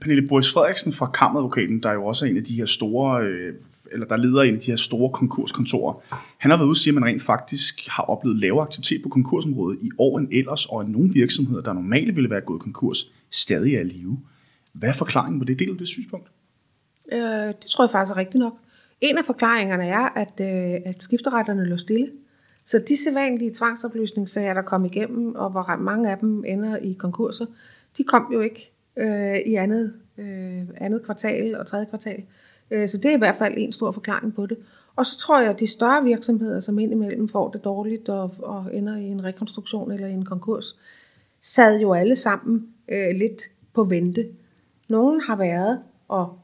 Pernille 0.00 0.28
Boris 0.28 0.52
Frederiksen 0.52 0.92
fra 0.92 1.06
Kammeradvokaten, 1.06 1.82
der 1.82 1.88
er 1.88 1.94
jo 1.94 2.06
også 2.06 2.26
en 2.26 2.36
af 2.36 2.44
de 2.44 2.54
her 2.54 2.64
store, 2.64 3.22
øh, 3.22 3.54
eller 3.92 4.06
der 4.06 4.16
leder 4.16 4.42
en 4.42 4.54
af 4.54 4.60
de 4.60 4.70
her 4.70 4.76
store 4.76 5.10
konkurskontorer, 5.10 5.94
han 6.38 6.50
har 6.50 6.58
været 6.58 6.66
ude 6.66 6.72
og 6.72 6.76
sige, 6.76 6.90
at 6.90 6.94
man 6.94 7.04
rent 7.04 7.22
faktisk 7.22 7.88
har 7.88 8.02
oplevet 8.02 8.38
lavere 8.38 8.62
aktivitet 8.62 9.02
på 9.02 9.08
konkursområdet 9.08 9.78
i 9.82 9.90
år 9.98 10.18
end 10.18 10.28
ellers, 10.32 10.66
og 10.66 10.80
at 10.80 10.88
nogle 10.88 11.12
virksomheder, 11.12 11.62
der 11.62 11.72
normalt 11.72 12.16
ville 12.16 12.30
være 12.30 12.40
gået 12.40 12.60
konkurs, 12.60 13.12
stadig 13.30 13.74
er 13.74 13.80
i 13.80 13.84
live. 13.84 14.18
Hvad 14.72 14.88
er 14.88 14.92
forklaringen 14.92 15.38
på 15.38 15.44
det? 15.44 15.58
Deler 15.58 15.72
du 15.72 15.78
det 15.78 15.88
synspunkt? 15.88 16.28
Øh, 17.12 17.20
det 17.46 17.66
tror 17.70 17.84
jeg 17.84 17.90
faktisk 17.90 18.12
er 18.12 18.16
rigtigt 18.16 18.38
nok. 18.38 18.54
En 19.00 19.18
af 19.18 19.24
forklaringerne 19.24 19.86
er, 19.86 20.18
at, 20.18 20.40
øh, 20.40 20.80
at 20.84 21.02
skifteretterne 21.02 21.64
lå 21.64 21.76
stille. 21.76 22.10
Så 22.64 22.78
de 22.88 23.04
sædvanlige 23.04 23.54
tvangsopløsningssager, 23.54 24.54
der 24.54 24.62
kom 24.62 24.84
igennem, 24.84 25.34
og 25.34 25.50
hvor 25.50 25.76
mange 25.76 26.10
af 26.10 26.18
dem 26.18 26.44
ender 26.46 26.76
i 26.76 26.92
konkurser, 26.92 27.46
de 27.98 28.04
kom 28.04 28.30
jo 28.32 28.40
ikke 28.40 28.72
øh, 28.96 29.36
i 29.46 29.54
andet, 29.54 29.92
øh, 30.18 30.62
andet 30.76 31.04
kvartal 31.04 31.56
og 31.56 31.66
tredje 31.66 31.86
kvartal. 31.86 32.22
Øh, 32.70 32.88
så 32.88 32.98
det 32.98 33.10
er 33.10 33.14
i 33.14 33.18
hvert 33.18 33.36
fald 33.36 33.54
en 33.56 33.72
stor 33.72 33.92
forklaring 33.92 34.34
på 34.34 34.46
det. 34.46 34.58
Og 34.96 35.06
så 35.06 35.18
tror 35.18 35.40
jeg, 35.40 35.50
at 35.50 35.60
de 35.60 35.66
større 35.66 36.04
virksomheder, 36.04 36.60
som 36.60 36.78
indimellem 36.78 37.28
får 37.28 37.50
det 37.50 37.64
dårligt 37.64 38.08
og, 38.08 38.34
og 38.38 38.64
ender 38.72 38.96
i 38.96 39.04
en 39.04 39.24
rekonstruktion 39.24 39.92
eller 39.92 40.06
i 40.06 40.12
en 40.12 40.24
konkurs, 40.24 40.78
sad 41.40 41.80
jo 41.80 41.92
alle 41.92 42.16
sammen 42.16 42.68
øh, 42.88 43.16
lidt 43.16 43.42
på 43.74 43.84
vente. 43.84 44.28
Nogle 44.88 45.22
har 45.22 45.36
været, 45.36 45.80
og 46.08 46.39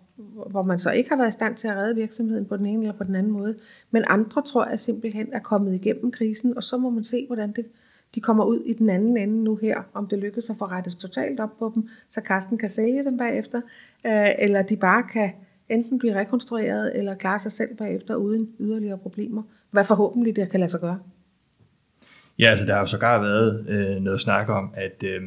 hvor 0.50 0.62
man 0.62 0.78
så 0.78 0.90
ikke 0.90 1.10
har 1.10 1.16
været 1.16 1.28
i 1.28 1.32
stand 1.32 1.56
til 1.56 1.68
at 1.68 1.76
redde 1.76 1.94
virksomheden 1.94 2.44
på 2.44 2.56
den 2.56 2.66
ene 2.66 2.82
eller 2.82 2.98
på 2.98 3.04
den 3.04 3.14
anden 3.14 3.32
måde. 3.32 3.54
Men 3.90 4.04
andre 4.06 4.42
tror 4.42 4.68
jeg 4.68 4.80
simpelthen 4.80 5.28
er 5.32 5.38
kommet 5.38 5.74
igennem 5.74 6.12
krisen, 6.12 6.56
og 6.56 6.62
så 6.62 6.76
må 6.76 6.90
man 6.90 7.04
se, 7.04 7.26
hvordan 7.26 7.52
det, 7.52 7.66
de 8.14 8.20
kommer 8.20 8.44
ud 8.44 8.60
i 8.60 8.72
den 8.72 8.90
anden 8.90 9.16
ende 9.16 9.44
nu 9.44 9.56
her, 9.56 9.82
om 9.94 10.06
det 10.06 10.18
lykkes 10.18 10.50
at 10.50 10.56
få 10.58 10.64
rettet 10.64 10.96
totalt 10.96 11.40
op 11.40 11.58
på 11.58 11.72
dem, 11.74 11.88
så 12.08 12.20
Karsten 12.20 12.58
kan 12.58 12.68
sælge 12.68 13.04
dem 13.04 13.18
bagefter, 13.18 13.60
øh, 14.06 14.28
eller 14.38 14.62
de 14.62 14.76
bare 14.76 15.02
kan 15.12 15.32
enten 15.68 15.98
blive 15.98 16.14
rekonstrueret, 16.14 16.98
eller 16.98 17.14
klare 17.14 17.38
sig 17.38 17.52
selv 17.52 17.76
bagefter 17.76 18.14
uden 18.14 18.50
yderligere 18.60 18.98
problemer. 18.98 19.42
Hvad 19.70 19.84
forhåbentlig 19.84 20.36
det 20.36 20.50
kan 20.50 20.60
lade 20.60 20.70
sig 20.70 20.80
gøre. 20.80 20.98
Ja, 22.38 22.50
altså 22.50 22.66
der 22.66 22.72
har 22.72 22.80
jo 22.80 22.86
sågar 22.86 23.20
været 23.20 23.68
øh, 23.68 24.02
noget 24.02 24.20
snak 24.20 24.48
om, 24.48 24.70
at 24.74 25.02
øh, 25.04 25.22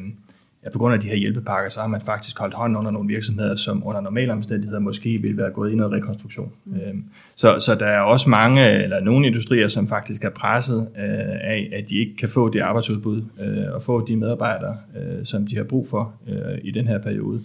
ja, 0.64 0.70
på 0.70 0.78
grund 0.78 0.94
af 0.94 1.00
de 1.00 1.08
her 1.08 1.16
hjælpepakker, 1.16 1.70
så 1.70 1.80
har 1.80 1.86
man 1.86 2.00
faktisk 2.00 2.38
holdt 2.38 2.54
hånden 2.54 2.76
under 2.76 2.90
nogle 2.90 3.08
virksomheder, 3.08 3.56
som 3.56 3.86
under 3.86 4.00
normale 4.00 4.32
omstændigheder 4.32 4.80
måske 4.80 5.18
ville 5.22 5.36
være 5.36 5.50
gået 5.50 5.72
i 5.72 5.74
noget 5.74 5.92
rekonstruktion. 5.92 6.52
Mm. 6.64 6.80
Øhm, 6.80 7.04
så, 7.36 7.58
så 7.58 7.74
der 7.74 7.86
er 7.86 8.00
også 8.00 8.30
mange, 8.30 8.70
eller 8.70 9.00
nogle 9.00 9.26
industrier, 9.26 9.68
som 9.68 9.88
faktisk 9.88 10.24
er 10.24 10.30
presset 10.30 10.88
øh, 10.98 11.04
af, 11.40 11.70
at 11.72 11.90
de 11.90 11.98
ikke 11.98 12.16
kan 12.16 12.28
få 12.28 12.48
det 12.48 12.60
arbejdsudbud 12.60 13.22
øh, 13.40 13.74
og 13.74 13.82
få 13.82 14.06
de 14.06 14.16
medarbejdere, 14.16 14.76
øh, 14.96 15.24
som 15.26 15.46
de 15.46 15.56
har 15.56 15.64
brug 15.64 15.88
for 15.88 16.14
øh, 16.28 16.58
i 16.62 16.70
den 16.70 16.86
her 16.86 16.98
periode. 16.98 17.40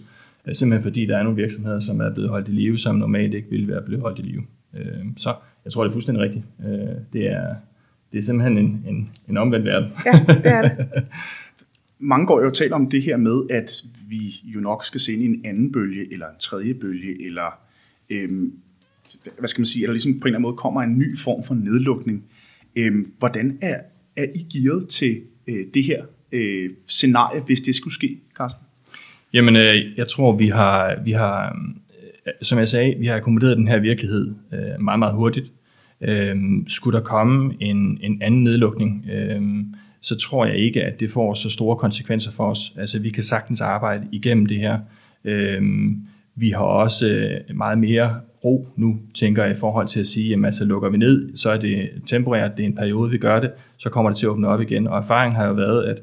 Øh, 0.46 0.54
simpelthen 0.54 0.82
fordi 0.82 1.06
der 1.06 1.18
er 1.18 1.22
nogle 1.22 1.36
virksomheder, 1.36 1.80
som 1.80 2.00
er 2.00 2.10
blevet 2.10 2.30
holdt 2.30 2.48
i 2.48 2.52
live, 2.52 2.78
som 2.78 2.96
normalt 2.96 3.34
ikke 3.34 3.50
ville 3.50 3.68
være 3.68 3.82
blevet 3.82 4.02
holdt 4.02 4.18
i 4.18 4.22
live. 4.22 4.42
Øh, 4.76 5.04
så 5.16 5.34
jeg 5.64 5.72
tror, 5.72 5.82
det 5.82 5.90
er 5.90 5.92
fuldstændig 5.92 6.24
rigtigt. 6.24 6.44
Øh, 6.66 6.96
det, 7.12 7.32
er, 7.32 7.54
det 8.12 8.18
er 8.18 8.22
simpelthen 8.22 8.58
en, 8.58 8.84
en, 8.86 9.08
en 9.28 9.36
omvendt 9.36 9.66
verden. 9.66 9.88
Ja, 10.06 10.34
det 10.34 10.46
er 10.46 10.62
det. 10.62 10.86
mange 11.98 12.26
går 12.26 12.40
jo 12.40 12.46
og 12.46 12.54
taler 12.54 12.74
om 12.74 12.90
det 12.90 13.02
her 13.02 13.16
med, 13.16 13.42
at 13.50 13.84
vi 14.08 14.40
jo 14.44 14.60
nok 14.60 14.84
skal 14.84 15.00
se 15.00 15.12
ind 15.12 15.22
i 15.22 15.26
en 15.26 15.40
anden 15.44 15.72
bølge, 15.72 16.12
eller 16.12 16.26
en 16.26 16.38
tredje 16.38 16.74
bølge, 16.74 17.26
eller 17.26 17.58
øhm, 18.10 18.52
hvad 19.38 19.48
skal 19.48 19.60
man 19.60 19.66
sige, 19.66 19.82
eller 19.82 19.92
ligesom 19.92 20.12
på 20.12 20.16
en 20.16 20.26
eller 20.26 20.38
anden 20.38 20.42
måde 20.42 20.56
kommer 20.56 20.82
en 20.82 20.98
ny 20.98 21.18
form 21.18 21.44
for 21.44 21.54
nedlukning. 21.54 22.24
Øhm, 22.76 23.12
hvordan 23.18 23.58
er, 23.60 23.80
er 24.16 24.26
I 24.34 24.58
gearet 24.58 24.88
til 24.88 25.20
øh, 25.46 25.64
det 25.74 25.84
her 25.84 26.04
øh, 26.32 26.70
scenarie, 26.86 27.40
hvis 27.40 27.60
det 27.60 27.74
skulle 27.74 27.94
ske, 27.94 28.20
Carsten? 28.34 28.66
Jamen, 29.32 29.56
øh, 29.56 29.98
jeg 29.98 30.08
tror, 30.08 30.36
vi 30.36 30.48
har, 30.48 31.02
vi 31.04 31.12
har, 31.12 31.56
øh, 32.26 32.32
som 32.42 32.58
jeg 32.58 32.68
sagde, 32.68 32.94
vi 32.98 33.06
har 33.06 33.16
akkommoderet 33.16 33.56
den 33.56 33.68
her 33.68 33.78
virkelighed 33.78 34.34
øh, 34.52 34.80
meget, 34.80 34.98
meget 34.98 35.14
hurtigt. 35.14 35.52
Øh, 36.00 36.36
skulle 36.66 36.98
der 36.98 37.04
komme 37.04 37.54
en, 37.60 37.98
en 38.02 38.22
anden 38.22 38.44
nedlukning, 38.44 39.06
øh, 39.12 39.42
så 40.06 40.16
tror 40.16 40.46
jeg 40.46 40.56
ikke, 40.56 40.82
at 40.82 41.00
det 41.00 41.10
får 41.10 41.34
så 41.34 41.50
store 41.50 41.76
konsekvenser 41.76 42.32
for 42.32 42.50
os. 42.50 42.72
Altså, 42.78 42.98
vi 42.98 43.10
kan 43.10 43.22
sagtens 43.22 43.60
arbejde 43.60 44.06
igennem 44.12 44.46
det 44.46 44.56
her. 44.56 44.78
Øhm, 45.24 46.02
vi 46.34 46.50
har 46.50 46.64
også 46.64 47.08
øh, 47.08 47.56
meget 47.56 47.78
mere 47.78 48.20
ro 48.44 48.68
nu, 48.76 48.98
tænker 49.14 49.42
jeg, 49.42 49.52
i 49.52 49.56
forhold 49.56 49.86
til 49.86 50.00
at 50.00 50.06
sige, 50.06 50.34
at 50.34 50.44
altså 50.44 50.64
lukker 50.64 50.88
vi 50.88 50.96
ned, 50.96 51.36
så 51.36 51.50
er 51.50 51.56
det 51.56 51.90
temporært, 52.06 52.56
det 52.56 52.62
er 52.62 52.66
en 52.66 52.74
periode, 52.74 53.10
vi 53.10 53.18
gør 53.18 53.40
det, 53.40 53.50
så 53.76 53.90
kommer 53.90 54.10
det 54.10 54.18
til 54.18 54.26
at 54.26 54.30
åbne 54.30 54.48
op 54.48 54.60
igen. 54.60 54.86
Og 54.86 54.98
erfaringen 54.98 55.36
har 55.36 55.46
jo 55.46 55.52
været, 55.52 55.84
at 55.84 55.98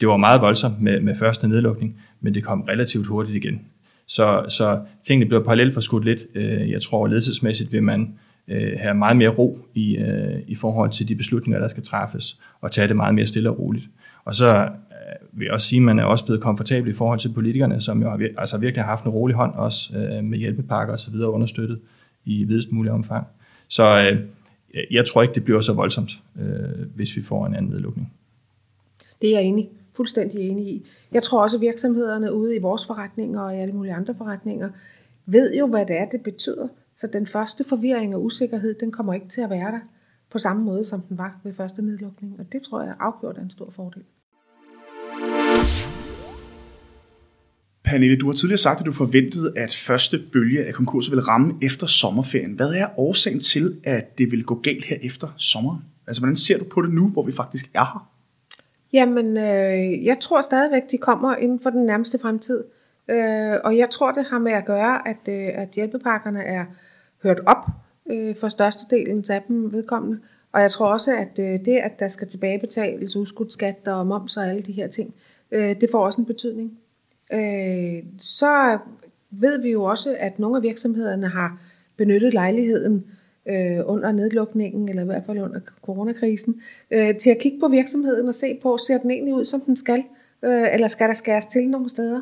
det 0.00 0.08
var 0.08 0.16
meget 0.16 0.40
voldsomt 0.40 0.80
med, 0.80 1.00
med 1.00 1.16
første 1.16 1.48
nedlukning, 1.48 1.96
men 2.20 2.34
det 2.34 2.44
kom 2.44 2.60
relativt 2.60 3.06
hurtigt 3.06 3.44
igen. 3.44 3.60
Så, 4.06 4.44
så 4.48 4.80
tingene 5.02 5.26
bliver 5.28 5.42
parallelt 5.42 5.74
forskudt 5.74 6.04
lidt. 6.04 6.20
Øh, 6.34 6.70
jeg 6.70 6.82
tror, 6.82 7.06
ledelsesmæssigt 7.06 7.72
vil 7.72 7.82
man 7.82 8.14
øh, 8.50 8.78
have 8.78 8.94
meget 8.94 9.16
mere 9.16 9.28
ro 9.28 9.58
i, 9.74 9.96
øh, 9.96 10.42
i 10.46 10.54
forhold 10.54 10.90
til 10.90 11.08
de 11.08 11.14
beslutninger, 11.14 11.60
der 11.60 11.68
skal 11.68 11.82
træffes, 11.82 12.40
og 12.60 12.70
tage 12.70 12.88
det 12.88 12.96
meget 12.96 13.14
mere 13.14 13.26
stille 13.26 13.50
og 13.50 13.58
roligt. 13.58 13.84
Og 14.24 14.34
så 14.34 14.56
øh, 14.56 15.38
vil 15.38 15.44
jeg 15.44 15.52
også 15.52 15.66
sige, 15.66 15.78
at 15.78 15.82
man 15.82 15.98
er 15.98 16.04
også 16.04 16.24
blevet 16.24 16.42
komfortabel 16.42 16.90
i 16.90 16.94
forhold 16.94 17.18
til 17.18 17.32
politikerne, 17.32 17.80
som 17.80 18.02
jo 18.02 18.10
har, 18.10 18.28
altså 18.38 18.58
virkelig 18.58 18.84
har 18.84 18.90
haft 18.90 19.04
en 19.04 19.10
rolig 19.10 19.36
hånd 19.36 19.54
også 19.54 19.96
øh, 19.96 20.24
med 20.24 20.38
hjælpepakker 20.38 20.94
osv. 20.94 21.14
understøttet 21.14 21.80
i 22.24 22.44
videst 22.44 22.72
mulig 22.72 22.92
omfang. 22.92 23.26
Så 23.68 24.10
øh, 24.10 24.18
jeg 24.90 25.06
tror 25.06 25.22
ikke, 25.22 25.34
det 25.34 25.44
bliver 25.44 25.60
så 25.60 25.72
voldsomt, 25.72 26.10
øh, 26.40 26.86
hvis 26.94 27.16
vi 27.16 27.22
får 27.22 27.46
en 27.46 27.54
anden 27.54 27.70
nedlukning. 27.70 28.12
Det 29.22 29.30
er 29.30 29.38
jeg 29.38 29.42
enig 29.42 29.68
fuldstændig 30.00 30.48
enig 30.48 30.66
i. 30.66 30.86
Jeg 31.12 31.22
tror 31.22 31.42
også, 31.42 31.56
at 31.56 31.60
virksomhederne 31.60 32.34
ude 32.34 32.56
i 32.56 32.58
vores 32.62 32.86
forretninger 32.86 33.40
og 33.40 33.54
i 33.54 33.58
alle 33.58 33.74
mulige 33.74 33.94
andre 33.94 34.14
forretninger 34.14 34.68
ved 35.26 35.54
jo, 35.54 35.66
hvad 35.66 35.86
det 35.86 35.98
er, 35.98 36.04
det 36.04 36.22
betyder. 36.22 36.68
Så 37.00 37.06
den 37.06 37.26
første 37.26 37.64
forvirring 37.68 38.14
og 38.14 38.24
usikkerhed, 38.24 38.74
den 38.80 38.92
kommer 38.92 39.14
ikke 39.14 39.28
til 39.28 39.40
at 39.40 39.50
være 39.50 39.72
der 39.72 39.80
på 40.30 40.38
samme 40.38 40.64
måde, 40.64 40.84
som 40.84 41.00
den 41.00 41.18
var 41.18 41.40
ved 41.44 41.54
første 41.54 41.82
nedlukning. 41.82 42.40
Og 42.40 42.52
det 42.52 42.62
tror 42.62 42.82
jeg 42.82 42.94
afgjort 43.00 43.38
er 43.38 43.42
en 43.42 43.50
stor 43.50 43.70
fordel. 43.70 44.02
Pernille, 47.84 48.16
du 48.16 48.26
har 48.26 48.34
tidligere 48.34 48.58
sagt, 48.58 48.80
at 48.80 48.86
du 48.86 48.92
forventede, 48.92 49.52
at 49.56 49.74
første 49.74 50.18
bølge 50.32 50.64
af 50.64 50.74
konkurser 50.74 51.10
ville 51.12 51.28
ramme 51.28 51.54
efter 51.62 51.86
sommerferien. 51.86 52.52
Hvad 52.52 52.72
er 52.72 52.86
årsagen 52.96 53.40
til, 53.40 53.80
at 53.84 54.18
det 54.18 54.30
vil 54.30 54.44
gå 54.44 54.54
galt 54.54 54.84
her 54.84 54.96
efter 55.02 55.28
sommeren? 55.36 55.82
Altså, 56.06 56.22
hvordan 56.22 56.36
ser 56.36 56.58
du 56.58 56.64
på 56.64 56.82
det 56.82 56.92
nu, 56.92 57.08
hvor 57.08 57.22
vi 57.22 57.32
faktisk 57.32 57.70
er 57.74 57.84
her? 57.84 58.10
Jamen, 58.92 59.26
øh, 59.26 60.04
jeg 60.04 60.16
tror 60.20 60.40
stadigvæk, 60.40 60.82
de 60.90 60.98
kommer 60.98 61.36
inden 61.36 61.60
for 61.62 61.70
den 61.70 61.86
nærmeste 61.86 62.18
fremtid. 62.18 62.64
Øh, 63.08 63.54
og 63.64 63.76
jeg 63.76 63.90
tror, 63.90 64.12
det 64.12 64.24
har 64.30 64.38
med 64.38 64.52
at 64.52 64.64
gøre, 64.64 65.08
at, 65.08 65.28
øh, 65.28 65.48
at 65.54 65.68
hjælpepakkerne 65.68 66.42
er 66.42 66.64
hørt 67.22 67.40
op 67.46 67.66
øh, 68.10 68.36
for 68.36 68.48
størstedelen 68.48 69.24
af 69.30 69.42
dem 69.48 69.72
vedkommende. 69.72 70.18
Og 70.52 70.60
jeg 70.60 70.70
tror 70.70 70.92
også, 70.92 71.16
at 71.16 71.38
øh, 71.38 71.64
det, 71.64 71.76
at 71.76 71.98
der 71.98 72.08
skal 72.08 72.28
tilbagebetales 72.28 73.16
udskudtskat 73.16 73.88
og 73.88 74.06
moms 74.06 74.36
og 74.36 74.48
alle 74.48 74.62
de 74.62 74.72
her 74.72 74.88
ting, 74.88 75.14
øh, 75.50 75.80
det 75.80 75.88
får 75.90 76.04
også 76.04 76.20
en 76.20 76.26
betydning. 76.26 76.78
Øh, 77.32 78.02
så 78.18 78.78
ved 79.30 79.62
vi 79.62 79.70
jo 79.70 79.82
også, 79.82 80.16
at 80.18 80.38
nogle 80.38 80.56
af 80.56 80.62
virksomhederne 80.62 81.28
har 81.28 81.60
benyttet 81.96 82.34
lejligheden 82.34 83.06
øh, 83.48 83.78
under 83.84 84.12
nedlukningen, 84.12 84.88
eller 84.88 85.02
i 85.02 85.06
hvert 85.06 85.22
fald 85.26 85.38
under 85.38 85.60
coronakrisen, 85.82 86.60
øh, 86.90 87.16
til 87.16 87.30
at 87.30 87.38
kigge 87.38 87.60
på 87.60 87.68
virksomheden 87.68 88.28
og 88.28 88.34
se 88.34 88.58
på, 88.62 88.78
ser 88.78 88.98
den 88.98 89.10
egentlig 89.10 89.34
ud, 89.34 89.44
som 89.44 89.60
den 89.60 89.76
skal, 89.76 90.04
øh, 90.42 90.74
eller 90.74 90.88
skal 90.88 91.08
der 91.08 91.14
skæres 91.14 91.46
til 91.46 91.68
nogle 91.68 91.88
steder. 91.88 92.20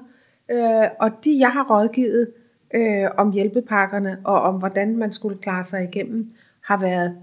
Øh, 0.50 0.88
og 1.00 1.11
de, 1.24 1.38
jeg 1.38 1.50
har 1.50 1.66
rådgivet 1.70 2.28
øh, 2.28 2.47
øh, 2.74 3.11
om 3.16 3.33
hjælpepakkerne, 3.33 4.18
og 4.24 4.42
om 4.42 4.54
hvordan 4.54 4.96
man 4.96 5.12
skulle 5.12 5.38
klare 5.38 5.64
sig 5.64 5.85
igennem, 5.85 6.33
har 6.61 6.81
været 6.81 7.16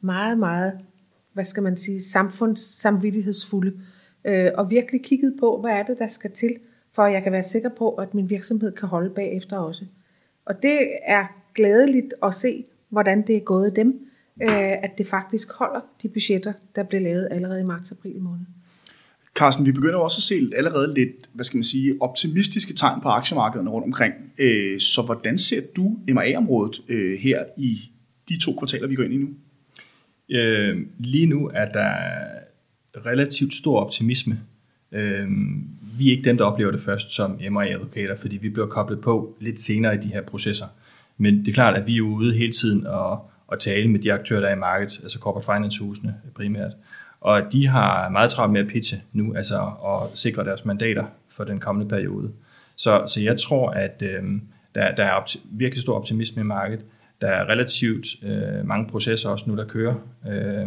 meget, 0.00 0.38
meget, 0.38 0.78
hvad 1.32 1.44
skal 1.44 1.62
man 1.62 1.76
sige, 1.76 2.02
samfundssamvittighedsfulde, 2.02 3.80
øh, 4.24 4.50
og 4.54 4.70
virkelig 4.70 5.02
kigget 5.02 5.36
på, 5.40 5.60
hvad 5.60 5.72
er 5.72 5.82
det, 5.82 5.98
der 5.98 6.06
skal 6.06 6.30
til, 6.30 6.56
for 6.92 7.02
at 7.02 7.12
jeg 7.12 7.22
kan 7.22 7.32
være 7.32 7.42
sikker 7.42 7.68
på, 7.68 7.90
at 7.90 8.14
min 8.14 8.30
virksomhed 8.30 8.72
kan 8.72 8.88
holde 8.88 9.10
bagefter 9.10 9.58
også. 9.58 9.84
Og 10.44 10.62
det 10.62 10.88
er 11.02 11.26
glædeligt 11.54 12.14
at 12.22 12.34
se, 12.34 12.64
hvordan 12.88 13.26
det 13.26 13.36
er 13.36 13.40
gået 13.40 13.76
dem, 13.76 14.08
øh, 14.42 14.72
at 14.72 14.90
det 14.98 15.06
faktisk 15.06 15.52
holder 15.52 15.80
de 16.02 16.08
budgetter, 16.08 16.52
der 16.76 16.82
blev 16.82 17.02
lavet 17.02 17.28
allerede 17.30 17.60
i 17.60 17.64
marts-april 17.64 18.20
måned. 18.20 18.46
Carsten, 19.36 19.66
vi 19.66 19.72
begynder 19.72 19.98
også 19.98 20.18
at 20.18 20.22
se 20.22 20.56
allerede 20.56 20.94
lidt, 20.94 21.10
hvad 21.32 21.44
skal 21.44 21.58
man 21.58 21.64
sige, 21.64 21.96
optimistiske 22.00 22.74
tegn 22.74 23.00
på 23.00 23.08
aktiemarkederne 23.08 23.70
rundt 23.70 23.84
omkring. 23.84 24.14
Øh, 24.38 24.80
så 24.80 25.02
hvordan 25.02 25.38
ser 25.38 25.60
du 25.76 25.98
M&A-området 26.08 26.82
øh, 26.88 27.18
her 27.18 27.44
i 27.58 27.90
de 28.28 28.38
to 28.38 28.56
kvartaler, 28.58 28.88
vi 28.88 28.94
går 28.94 29.02
ind 29.02 29.12
i 29.12 29.16
nu? 29.16 29.28
Øh, 30.30 30.86
lige 30.98 31.26
nu 31.26 31.50
er 31.54 31.72
der 31.72 31.92
relativt 33.06 33.54
stor 33.54 33.80
optimisme. 33.80 34.40
Øh, 34.92 35.28
vi 35.98 36.06
er 36.06 36.10
ikke 36.10 36.28
dem, 36.28 36.36
der 36.36 36.44
oplever 36.44 36.70
det 36.70 36.80
først 36.80 37.14
som 37.14 37.30
M&A-advokater, 37.50 38.16
fordi 38.16 38.36
vi 38.36 38.48
bliver 38.48 38.66
koblet 38.66 39.00
på 39.00 39.36
lidt 39.40 39.60
senere 39.60 39.94
i 39.94 39.98
de 39.98 40.08
her 40.08 40.22
processer. 40.22 40.66
Men 41.18 41.38
det 41.38 41.48
er 41.48 41.54
klart, 41.54 41.76
at 41.76 41.86
vi 41.86 41.96
er 41.96 42.02
ude 42.02 42.34
hele 42.34 42.52
tiden 42.52 42.86
og, 42.86 43.30
og 43.46 43.60
tale 43.60 43.88
med 43.88 44.00
de 44.00 44.12
aktører, 44.12 44.40
der 44.40 44.48
er 44.48 44.56
i 44.56 44.58
markedet, 44.58 45.00
altså 45.02 45.18
corporate 45.18 45.46
finance-husene 45.46 46.14
primært. 46.34 46.72
Og 47.20 47.42
de 47.52 47.66
har 47.66 48.08
meget 48.08 48.30
travlt 48.30 48.52
med 48.52 48.60
at 48.60 48.66
pitche 48.66 49.02
nu, 49.12 49.34
altså 49.34 49.70
at 49.86 50.18
sikre 50.18 50.44
deres 50.44 50.64
mandater 50.64 51.04
for 51.28 51.44
den 51.44 51.60
kommende 51.60 51.88
periode. 51.88 52.30
Så, 52.76 53.04
så 53.06 53.20
jeg 53.20 53.40
tror, 53.40 53.70
at 53.70 54.02
øh, 54.02 54.22
der, 54.74 54.94
der 54.94 55.04
er 55.04 55.20
opti- 55.20 55.46
virkelig 55.50 55.82
stor 55.82 55.96
optimisme 55.96 56.40
i 56.40 56.44
markedet. 56.44 56.84
Der 57.20 57.28
er 57.28 57.48
relativt 57.48 58.06
øh, 58.22 58.66
mange 58.66 58.86
processer 58.86 59.28
også 59.28 59.50
nu, 59.50 59.56
der 59.56 59.64
kører. 59.64 59.94
Øh, 60.28 60.66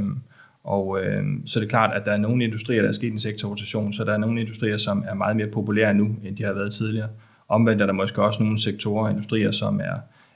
og 0.63 1.03
øh, 1.03 1.23
så 1.45 1.59
er 1.59 1.61
det 1.61 1.69
klart, 1.69 1.95
at 1.95 2.05
der 2.05 2.11
er 2.11 2.17
nogle 2.17 2.43
industrier, 2.43 2.81
der 2.81 2.89
er 2.89 2.93
sket 2.93 3.11
en 3.11 3.19
sektorrotation, 3.19 3.93
så 3.93 4.03
der 4.03 4.13
er 4.13 4.17
nogle 4.17 4.41
industrier, 4.41 4.77
som 4.77 5.03
er 5.07 5.13
meget 5.13 5.35
mere 5.35 5.47
populære 5.47 5.93
nu, 5.93 6.15
end 6.23 6.37
de 6.37 6.43
har 6.43 6.53
været 6.53 6.73
tidligere. 6.73 7.09
Omvendt 7.47 7.81
er 7.81 7.85
der 7.85 7.93
måske 7.93 8.23
også 8.23 8.43
nogle 8.43 8.61
sektorer 8.61 9.03
og 9.03 9.09
industrier, 9.09 9.51
som 9.51 9.81
er 9.83 9.95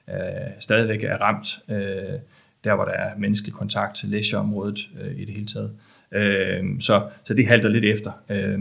øh, 0.10 0.52
stadigvæk 0.60 1.04
er 1.04 1.18
ramt, 1.18 1.60
øh, 1.70 2.20
der 2.64 2.76
hvor 2.76 2.86
der 2.86 2.92
er 2.92 3.18
menneskelig 3.18 3.54
kontakt 3.54 3.96
til 3.96 4.10
leisureområdet 4.10 4.80
øh, 5.02 5.20
i 5.20 5.26
det 5.26 5.34
hele 5.34 5.48
taget. 5.48 5.72
Øh, 5.72 5.93
Øh, 6.14 6.64
så, 6.80 7.02
så 7.24 7.34
det 7.34 7.48
halter 7.48 7.70
lidt 7.70 7.86
efter. 7.86 8.12
Øh, 8.30 8.60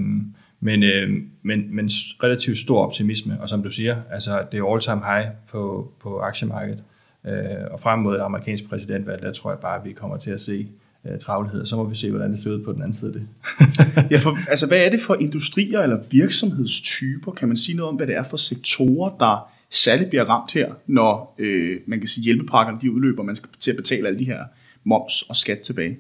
men, 0.60 0.82
øh, 0.82 1.10
men, 1.42 1.74
men 1.74 1.90
relativt 2.22 2.58
stor 2.58 2.86
optimisme, 2.86 3.40
og 3.40 3.48
som 3.48 3.62
du 3.62 3.70
siger, 3.70 3.96
altså 4.10 4.44
det 4.52 4.60
er 4.60 4.72
all-time 4.72 5.02
high 5.06 5.26
på, 5.50 5.92
på 6.00 6.18
aktiemarkedet. 6.18 6.84
Øh, 7.26 7.32
og 7.70 7.80
frem 7.80 7.98
mod 7.98 8.14
det 8.14 8.20
amerikanske 8.20 8.68
præsidentvalg, 8.68 9.22
der 9.22 9.32
tror 9.32 9.50
jeg 9.50 9.58
bare, 9.58 9.78
at 9.78 9.84
vi 9.84 9.92
kommer 9.92 10.16
til 10.16 10.30
at 10.30 10.40
se 10.40 10.68
øh, 11.06 11.18
travlhed, 11.18 11.66
så 11.66 11.76
må 11.76 11.84
vi 11.84 11.94
se, 11.94 12.10
hvordan 12.10 12.30
det 12.30 12.38
ser 12.38 12.50
ud 12.50 12.64
på 12.64 12.72
den 12.72 12.80
anden 12.82 12.94
side 12.94 13.14
af 13.14 13.20
det. 13.20 13.28
ja, 14.12 14.18
for, 14.18 14.50
altså, 14.50 14.66
hvad 14.66 14.86
er 14.86 14.90
det 14.90 15.00
for 15.00 15.14
industrier 15.14 15.80
eller 15.80 15.98
virksomhedstyper? 16.10 17.32
Kan 17.32 17.48
man 17.48 17.56
sige 17.56 17.76
noget 17.76 17.88
om, 17.88 17.96
hvad 17.96 18.06
det 18.06 18.16
er 18.16 18.22
for 18.22 18.36
sektorer, 18.36 19.16
der 19.18 19.52
særligt 19.70 20.08
bliver 20.08 20.24
ramt 20.24 20.52
her, 20.52 20.72
når 20.86 21.34
øh, 21.38 21.80
man 21.86 21.98
kan 21.98 22.08
sige, 22.08 22.24
hjælpepakkerne 22.24 22.78
de 22.82 22.92
udløber, 22.92 23.22
man 23.22 23.36
skal 23.36 23.48
til 23.58 23.70
at 23.70 23.76
betale 23.76 24.06
alle 24.08 24.18
de 24.18 24.24
her 24.24 24.44
moms 24.84 25.22
og 25.22 25.36
skat 25.36 25.58
tilbage? 25.58 25.98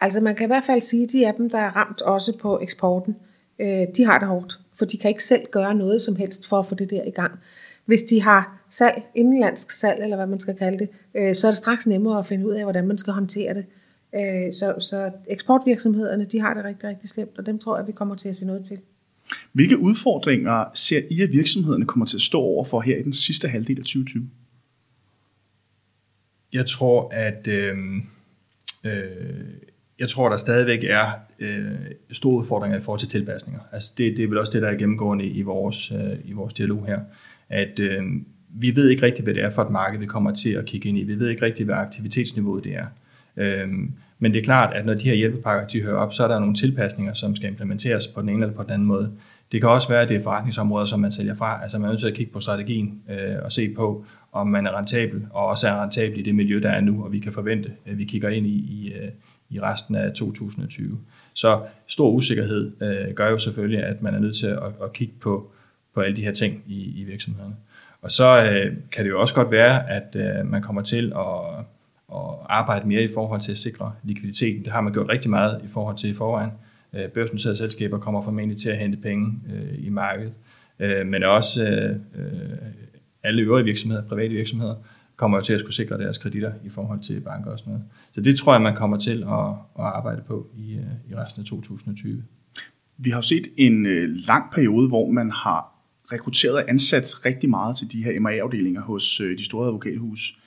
Altså 0.00 0.20
man 0.20 0.36
kan 0.36 0.44
i 0.44 0.46
hvert 0.46 0.64
fald 0.64 0.80
sige, 0.80 1.04
at 1.04 1.12
de 1.12 1.26
af 1.26 1.34
dem, 1.34 1.50
der 1.50 1.58
er 1.58 1.76
ramt 1.76 2.02
også 2.02 2.38
på 2.38 2.60
eksporten, 2.60 3.16
øh, 3.58 3.86
de 3.96 4.04
har 4.04 4.18
det 4.18 4.28
hårdt, 4.28 4.58
for 4.74 4.84
de 4.84 4.98
kan 4.98 5.08
ikke 5.08 5.24
selv 5.24 5.46
gøre 5.50 5.74
noget 5.74 6.02
som 6.02 6.16
helst 6.16 6.46
for 6.46 6.58
at 6.58 6.66
få 6.66 6.74
det 6.74 6.90
der 6.90 7.04
i 7.04 7.10
gang. 7.10 7.32
Hvis 7.84 8.02
de 8.02 8.22
har 8.22 8.64
salg, 8.70 9.02
indenlandsk 9.14 9.70
salg, 9.70 10.02
eller 10.02 10.16
hvad 10.16 10.26
man 10.26 10.40
skal 10.40 10.54
kalde 10.54 10.78
det, 10.78 10.88
øh, 11.14 11.34
så 11.34 11.46
er 11.46 11.50
det 11.50 11.58
straks 11.58 11.86
nemmere 11.86 12.18
at 12.18 12.26
finde 12.26 12.46
ud 12.46 12.52
af, 12.52 12.62
hvordan 12.62 12.86
man 12.86 12.98
skal 12.98 13.12
håndtere 13.12 13.54
det. 13.54 13.64
Øh, 14.14 14.52
så, 14.52 14.74
så 14.80 15.10
eksportvirksomhederne, 15.26 16.24
de 16.24 16.40
har 16.40 16.54
det 16.54 16.64
rigtig, 16.64 16.88
rigtig 16.88 17.08
slemt, 17.08 17.38
og 17.38 17.46
dem 17.46 17.58
tror 17.58 17.78
jeg, 17.78 17.86
vi 17.86 17.92
kommer 17.92 18.14
til 18.14 18.28
at 18.28 18.36
se 18.36 18.46
noget 18.46 18.64
til. 18.64 18.78
Hvilke 19.52 19.78
udfordringer 19.78 20.64
ser 20.74 21.00
I, 21.10 21.22
at 21.22 21.32
virksomhederne 21.32 21.86
kommer 21.86 22.06
til 22.06 22.16
at 22.16 22.20
stå 22.20 22.40
over 22.40 22.64
for 22.64 22.80
her 22.80 22.96
i 22.96 23.02
den 23.02 23.12
sidste 23.12 23.48
halvdel 23.48 23.78
af 23.78 23.84
2020? 23.84 24.30
Jeg 26.52 26.66
tror, 26.66 27.08
at 27.08 27.48
øh, 27.48 27.76
øh, 28.86 28.92
jeg 29.98 30.08
tror, 30.08 30.28
der 30.28 30.36
stadigvæk 30.36 30.84
er 30.84 31.10
øh, 31.38 31.70
store 32.12 32.36
udfordringer 32.36 32.78
i 32.78 32.80
forhold 32.80 33.00
til 33.00 33.08
tilpasninger. 33.08 33.60
Altså 33.72 33.92
det, 33.98 34.16
det 34.16 34.24
er 34.24 34.28
vel 34.28 34.38
også 34.38 34.52
det, 34.52 34.62
der 34.62 34.68
er 34.68 34.74
gennemgående 34.74 35.24
i 35.24 35.42
vores, 35.42 35.92
øh, 35.92 36.18
i 36.24 36.32
vores 36.32 36.54
dialog 36.54 36.86
her. 36.86 36.98
At 37.48 37.78
øh, 37.78 38.02
vi 38.48 38.76
ved 38.76 38.88
ikke 38.88 39.02
rigtigt, 39.02 39.24
hvad 39.24 39.34
det 39.34 39.44
er 39.44 39.50
for 39.50 39.62
et 39.62 39.70
marked, 39.70 39.98
vi 39.98 40.06
kommer 40.06 40.34
til 40.34 40.50
at 40.50 40.64
kigge 40.64 40.88
ind 40.88 40.98
i. 40.98 41.02
Vi 41.02 41.18
ved 41.18 41.28
ikke 41.28 41.44
rigtigt, 41.44 41.66
hvad 41.66 41.76
aktivitetsniveauet 41.76 42.64
det 42.64 42.74
er. 42.74 42.86
Øh, 43.36 43.68
men 44.18 44.32
det 44.32 44.40
er 44.40 44.44
klart, 44.44 44.76
at 44.76 44.86
når 44.86 44.94
de 44.94 45.04
her 45.04 45.14
hjælpepakker 45.14 45.66
de 45.66 45.82
hører 45.82 45.96
op, 45.96 46.14
så 46.14 46.24
er 46.24 46.28
der 46.28 46.38
nogle 46.38 46.54
tilpasninger, 46.54 47.14
som 47.14 47.36
skal 47.36 47.48
implementeres 47.48 48.06
på 48.06 48.20
den 48.20 48.28
ene 48.28 48.42
eller 48.42 48.56
på 48.56 48.62
den 48.62 48.70
anden 48.70 48.88
måde. 48.88 49.12
Det 49.52 49.60
kan 49.60 49.70
også 49.70 49.88
være, 49.88 50.02
at 50.02 50.08
det 50.08 50.16
er 50.16 50.22
forretningsområder, 50.22 50.86
som 50.86 51.00
man 51.00 51.12
sælger 51.12 51.34
fra. 51.34 51.62
Altså 51.62 51.78
man 51.78 51.84
er 51.84 51.90
nødt 51.90 52.00
til 52.00 52.08
at 52.08 52.14
kigge 52.14 52.32
på 52.32 52.40
strategien 52.40 53.02
øh, 53.10 53.36
og 53.42 53.52
se 53.52 53.74
på, 53.74 54.04
om 54.32 54.46
man 54.46 54.66
er 54.66 54.78
rentabel, 54.78 55.26
og 55.30 55.46
også 55.46 55.68
er 55.68 55.82
rentabel 55.82 56.18
i 56.18 56.22
det 56.22 56.34
miljø, 56.34 56.60
der 56.62 56.70
er 56.70 56.80
nu, 56.80 57.04
og 57.04 57.12
vi 57.12 57.18
kan 57.18 57.32
forvente, 57.32 57.72
at 57.86 57.98
vi 57.98 58.04
kigger 58.04 58.28
ind 58.28 58.46
i, 58.46 58.50
i, 58.50 58.92
øh, 58.92 59.08
i 59.50 59.60
resten 59.60 59.94
af 59.94 60.12
2020. 60.12 60.98
Så 61.34 61.60
stor 61.86 62.10
usikkerhed 62.10 62.72
øh, 62.82 63.14
gør 63.14 63.30
jo 63.30 63.38
selvfølgelig, 63.38 63.84
at 63.84 64.02
man 64.02 64.14
er 64.14 64.18
nødt 64.18 64.36
til 64.36 64.46
at, 64.46 64.62
at 64.82 64.92
kigge 64.92 65.14
på, 65.20 65.50
på 65.94 66.00
alle 66.00 66.16
de 66.16 66.24
her 66.24 66.32
ting 66.32 66.62
i, 66.66 67.00
i 67.00 67.04
virksomhederne. 67.04 67.56
Og 68.02 68.10
så 68.10 68.44
øh, 68.44 68.76
kan 68.92 69.04
det 69.04 69.10
jo 69.10 69.20
også 69.20 69.34
godt 69.34 69.50
være, 69.50 69.90
at 69.90 70.16
øh, 70.16 70.46
man 70.46 70.62
kommer 70.62 70.82
til 70.82 71.12
at, 71.16 71.64
at 72.12 72.34
arbejde 72.48 72.88
mere 72.88 73.02
i 73.02 73.08
forhold 73.14 73.40
til 73.40 73.50
at 73.50 73.58
sikre 73.58 73.92
likviditeten. 74.02 74.64
Det 74.64 74.72
har 74.72 74.80
man 74.80 74.92
gjort 74.92 75.08
rigtig 75.08 75.30
meget 75.30 75.60
i 75.64 75.68
forhold 75.68 75.96
til 75.96 76.10
i 76.10 76.14
forvejen. 76.14 76.50
Øh, 76.94 77.08
børsnoterede 77.08 77.56
selskaber 77.56 77.98
kommer 77.98 78.22
formentlig 78.22 78.58
til 78.58 78.70
at 78.70 78.78
hente 78.78 78.98
penge 78.98 79.40
øh, 79.54 79.86
i 79.86 79.88
markedet, 79.88 80.32
øh, 80.78 81.06
men 81.06 81.22
også 81.22 81.64
øh, 81.64 81.90
øh 81.90 82.58
alle 83.22 83.42
øvrige 83.42 83.64
virksomheder, 83.64 84.02
private 84.02 84.34
virksomheder, 84.34 84.74
kommer 85.18 85.38
jo 85.38 85.44
til 85.44 85.52
at 85.52 85.60
skulle 85.60 85.74
sikre 85.74 85.98
deres 85.98 86.18
kreditter 86.18 86.52
i 86.64 86.68
forhold 86.68 87.00
til 87.00 87.20
banker 87.20 87.50
og 87.50 87.58
sådan 87.58 87.70
noget. 87.72 87.86
Så 88.12 88.20
det 88.20 88.38
tror 88.38 88.52
jeg, 88.52 88.62
man 88.62 88.76
kommer 88.76 88.96
til 88.96 89.22
at, 89.22 89.48
at 89.78 89.84
arbejde 89.84 90.22
på 90.26 90.46
i, 90.56 90.72
i 91.10 91.14
resten 91.16 91.40
af 91.40 91.46
2020. 91.46 92.22
Vi 92.96 93.10
har 93.10 93.20
set 93.20 93.48
en 93.56 93.86
lang 94.06 94.52
periode, 94.52 94.88
hvor 94.88 95.10
man 95.10 95.30
har 95.30 95.74
rekrutteret 96.12 96.54
og 96.54 96.64
ansat 96.68 97.26
rigtig 97.26 97.50
meget 97.50 97.76
til 97.76 97.92
de 97.92 98.04
her 98.04 98.20
MA-afdelinger 98.20 98.80
hos 98.80 99.22
de 99.38 99.44
store 99.44 99.66
advokathus. 99.66 100.38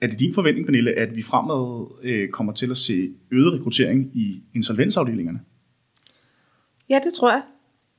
Er 0.00 0.06
det 0.06 0.20
din 0.20 0.34
forventning, 0.34 0.66
Pernille, 0.66 0.98
at 0.98 1.16
vi 1.16 1.22
fremad 1.22 2.28
kommer 2.28 2.52
til 2.52 2.70
at 2.70 2.76
se 2.76 3.10
øget 3.30 3.52
rekruttering 3.52 4.10
i 4.14 4.42
insolvensafdelingerne? 4.54 5.40
Ja, 6.88 7.00
det 7.04 7.14
tror 7.14 7.30
jeg. 7.30 7.42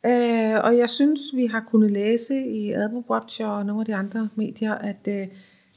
Øh, 0.05 0.63
og 0.63 0.77
jeg 0.77 0.89
synes, 0.89 1.19
vi 1.35 1.45
har 1.45 1.63
kunnet 1.71 1.91
læse 1.91 2.45
i 2.47 2.71
AdvoWatch 2.71 3.41
og 3.43 3.65
nogle 3.65 3.81
af 3.81 3.85
de 3.85 3.95
andre 3.95 4.29
medier, 4.35 4.73
at, 4.73 5.07
øh, 5.07 5.27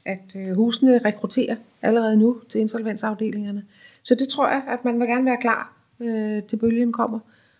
at 0.07 0.35
øh, 0.35 0.55
husene 0.55 0.99
rekrutterer 1.05 1.55
allerede 1.81 2.17
nu 2.17 2.41
til 2.49 2.61
insolvensafdelingerne. 2.61 3.63
Så 4.03 4.15
det 4.15 4.27
tror 4.29 4.47
jeg, 4.47 4.61
at 4.67 4.85
man 4.85 4.99
vil 4.99 5.07
gerne 5.07 5.25
være 5.25 5.37
klar 5.41 5.73
øh, 5.99 6.43
til 6.43 6.57
bølgen 6.57 6.91
kommer 6.91 7.19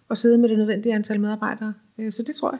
og 0.09 0.17
sidde 0.17 0.37
med 0.37 0.49
det 0.49 0.57
nødvendige 0.57 0.95
antal 0.95 1.19
medarbejdere. 1.19 1.73
Øh, 1.97 2.11
så 2.11 2.23
det 2.27 2.35
tror 2.35 2.51
jeg. 2.51 2.59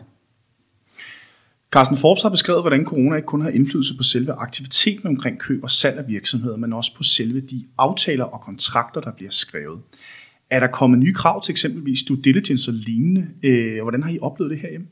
Carsten 1.71 1.97
Forbes 1.97 2.23
har 2.23 2.29
beskrevet, 2.29 2.63
hvordan 2.63 2.85
corona 2.85 3.15
ikke 3.15 3.25
kun 3.25 3.41
har 3.41 3.49
indflydelse 3.49 3.97
på 3.97 4.03
selve 4.03 4.31
aktiviteten 4.31 5.07
omkring 5.07 5.39
køb 5.39 5.63
og 5.63 5.71
salg 5.71 5.97
af 5.97 6.07
virksomheder, 6.07 6.57
men 6.57 6.73
også 6.73 6.95
på 6.95 7.03
selve 7.03 7.39
de 7.39 7.65
aftaler 7.77 8.23
og 8.25 8.41
kontrakter, 8.41 9.01
der 9.01 9.11
bliver 9.11 9.31
skrevet. 9.31 9.79
Er 10.49 10.59
der 10.59 10.67
kommet 10.67 10.99
nye 10.99 11.13
krav 11.13 11.43
til 11.43 11.51
eksempelvis 11.51 12.03
due 12.03 12.17
diligence 12.23 12.71
og 12.71 12.75
lignende? 12.75 13.27
Øh, 13.43 13.81
hvordan 13.81 14.03
har 14.03 14.09
I 14.09 14.19
oplevet 14.21 14.51
det 14.51 14.59
herhjemme? 14.59 14.87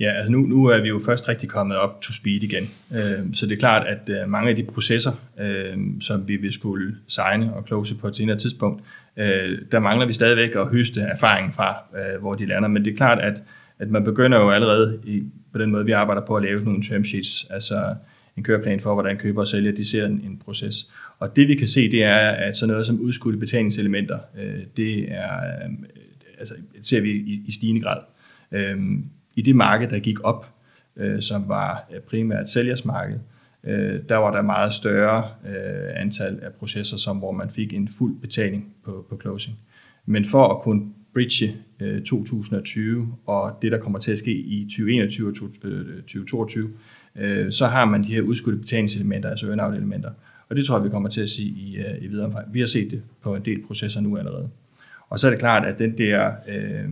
Ja, 0.00 0.10
altså 0.12 0.32
nu, 0.32 0.38
nu 0.38 0.66
er 0.66 0.80
vi 0.80 0.88
jo 0.88 1.00
først 1.04 1.28
rigtig 1.28 1.48
kommet 1.48 1.76
op 1.76 2.00
to 2.00 2.12
speed 2.12 2.42
igen. 2.42 2.68
Øh, 2.94 3.34
så 3.34 3.46
det 3.46 3.52
er 3.52 3.58
klart, 3.58 3.86
at 3.86 4.08
øh, 4.08 4.30
mange 4.30 4.50
af 4.50 4.56
de 4.56 4.62
processer, 4.62 5.12
øh, 5.40 5.76
som 6.00 6.28
vi 6.28 6.36
vil 6.36 6.52
skulle 6.52 6.96
signe 7.08 7.54
og 7.54 7.66
close 7.66 7.96
på 7.96 8.08
et 8.08 8.16
senere 8.16 8.38
tidspunkt, 8.38 8.82
øh, 9.16 9.58
der 9.72 9.78
mangler 9.78 10.06
vi 10.06 10.12
stadigvæk 10.12 10.54
at 10.54 10.66
høste 10.66 11.00
erfaring 11.00 11.54
fra, 11.54 11.76
øh, 11.98 12.20
hvor 12.20 12.34
de 12.34 12.46
lander. 12.46 12.68
Men 12.68 12.84
det 12.84 12.92
er 12.92 12.96
klart, 12.96 13.18
at, 13.18 13.42
at 13.78 13.90
man 13.90 14.04
begynder 14.04 14.40
jo 14.40 14.50
allerede 14.50 15.00
i, 15.04 15.22
på 15.52 15.58
den 15.58 15.70
måde, 15.70 15.84
vi 15.84 15.92
arbejder 15.92 16.22
på 16.22 16.36
at 16.36 16.42
lave 16.42 16.64
nogle 16.64 16.82
term 16.82 17.04
sheets, 17.04 17.46
altså 17.50 17.94
en 18.36 18.42
køreplan 18.42 18.80
for, 18.80 18.94
hvordan 18.94 19.16
køber 19.16 19.40
og 19.40 19.48
sælger, 19.48 19.72
de 19.72 19.90
ser 19.90 20.06
en, 20.06 20.12
en 20.12 20.40
proces. 20.44 20.90
Og 21.18 21.36
det 21.36 21.48
vi 21.48 21.54
kan 21.54 21.68
se, 21.68 21.90
det 21.90 22.04
er, 22.04 22.28
at 22.30 22.56
sådan 22.56 22.70
noget 22.70 22.86
som 22.86 23.00
udskudte 23.00 23.38
betalingselementer, 23.38 24.18
øh, 24.38 24.60
det 24.76 25.12
er, 25.12 25.36
øh, 25.36 25.72
altså, 26.38 26.54
ser 26.82 27.00
vi 27.00 27.10
i, 27.10 27.42
i 27.46 27.52
stigende 27.52 27.80
grad. 27.80 27.98
Øhm, 28.52 29.04
i 29.36 29.42
det 29.42 29.56
marked, 29.56 29.88
der 29.88 29.98
gik 29.98 30.24
op, 30.24 30.54
øh, 30.96 31.22
som 31.22 31.48
var 31.48 31.88
øh, 31.94 32.00
primært 32.00 32.48
sælgersmarked, 32.48 33.18
øh, 33.64 34.00
der 34.08 34.16
var 34.16 34.30
der 34.34 34.42
meget 34.42 34.74
større 34.74 35.28
øh, 35.48 36.00
antal 36.02 36.38
af 36.42 36.52
processer, 36.52 36.96
som, 36.96 37.16
hvor 37.16 37.32
man 37.32 37.50
fik 37.50 37.72
en 37.72 37.88
fuld 37.88 38.20
betaling 38.20 38.74
på, 38.84 39.06
på 39.08 39.18
closing. 39.20 39.58
Men 40.06 40.24
for 40.24 40.48
at 40.48 40.62
kunne 40.62 40.82
bridge 41.14 41.56
øh, 41.80 42.02
2020 42.02 43.14
og 43.26 43.58
det, 43.62 43.72
der 43.72 43.78
kommer 43.78 43.98
til 43.98 44.12
at 44.12 44.18
ske 44.18 44.32
i 44.32 44.64
2021 44.64 45.28
og 45.28 45.34
2022, 45.34 46.70
øh, 47.16 47.46
øh, 47.46 47.52
så 47.52 47.66
har 47.66 47.84
man 47.84 48.04
de 48.04 48.14
her 48.14 48.22
udskudte 48.22 48.58
betalingselementer, 48.58 49.30
altså 49.30 49.46
earnout-elementer. 49.46 50.10
Og 50.48 50.56
det 50.56 50.66
tror 50.66 50.76
jeg, 50.76 50.84
vi 50.84 50.90
kommer 50.90 51.08
til 51.08 51.20
at 51.20 51.28
se 51.28 51.42
i, 51.42 51.76
øh, 51.76 52.02
i 52.02 52.06
videre 52.06 52.26
omfang. 52.26 52.54
Vi 52.54 52.58
har 52.58 52.66
set 52.66 52.90
det 52.90 53.02
på 53.22 53.34
en 53.34 53.44
del 53.44 53.62
processer 53.66 54.00
nu 54.00 54.18
allerede. 54.18 54.50
Og 55.08 55.18
så 55.18 55.26
er 55.26 55.30
det 55.30 55.38
klart, 55.38 55.66
at 55.66 55.78
den 55.78 55.98
der 55.98 56.32
øh, 56.48 56.90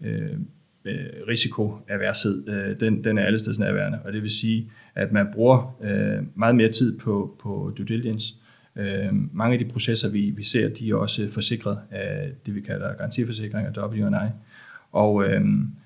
øh, 0.00 0.38
Øh, 0.86 1.28
risikoaværshed, 1.28 2.48
øh, 2.48 2.80
den, 2.80 3.04
den 3.04 3.18
er 3.18 3.24
allesteds 3.24 3.58
nærværende. 3.58 3.98
Og 4.04 4.12
det 4.12 4.22
vil 4.22 4.30
sige, 4.30 4.70
at 4.94 5.12
man 5.12 5.26
bruger 5.32 5.76
øh, 5.82 6.24
meget 6.34 6.56
mere 6.56 6.72
tid 6.72 6.98
på, 6.98 7.36
på 7.42 7.72
due 7.78 7.86
diligence. 7.86 8.34
Øh, 8.76 9.08
mange 9.32 9.58
af 9.58 9.64
de 9.64 9.72
processer, 9.72 10.10
vi, 10.10 10.30
vi 10.30 10.44
ser, 10.44 10.68
de 10.68 10.90
er 10.90 10.94
også 10.94 11.28
forsikret 11.30 11.78
af 11.90 12.30
det, 12.46 12.54
vi 12.54 12.60
kalder 12.60 12.94
garantiforsikring 12.94 13.78
og 13.78 13.90
W&I. 13.90 14.30
Og 14.92 15.24
øh, 15.24 15.44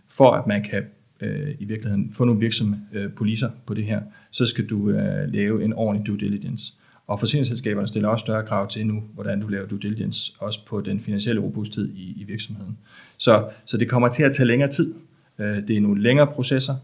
for 0.09 0.31
at 0.31 0.47
man 0.47 0.63
kan 0.63 0.85
øh, 1.21 1.55
i 1.59 1.65
virkeligheden 1.65 2.13
få 2.13 2.25
nogle 2.25 2.41
virksomme 2.41 2.81
øh, 2.93 3.11
poliser 3.13 3.51
på 3.67 3.75
det 3.75 3.85
her, 3.85 4.01
så 4.31 4.47
skal 4.47 4.67
du 4.67 4.91
øh, 4.91 5.33
lave 5.33 5.65
en 5.65 5.73
ordentlig 5.73 6.07
due 6.07 6.19
diligence. 6.19 6.75
Og 7.11 7.21
forsikringsselskaberne 7.21 7.89
stiller 7.89 8.09
også 8.09 8.23
større 8.23 8.47
krav 8.47 8.69
til 8.69 8.87
nu, 8.87 9.03
hvordan 9.15 9.41
du 9.41 9.49
laver 9.49 9.67
due 9.67 9.79
diligence, 9.79 10.33
også 10.39 10.67
på 10.67 10.81
den 10.81 11.01
finansielle 11.01 11.43
robusthed 11.43 11.89
i, 11.95 12.21
i 12.21 12.25
virksomheden. 12.25 12.79
Så, 13.19 13.49
så 13.67 13.77
det 13.77 13.89
kommer 13.89 14.09
til 14.09 14.23
at 14.23 14.35
tage 14.35 14.47
længere 14.47 14.71
tid. 14.71 14.95
Øh, 15.39 15.69
det 15.69 15.77
er 15.77 15.81
nogle 15.81 16.03
længere 16.03 16.27
processer. 16.27 16.77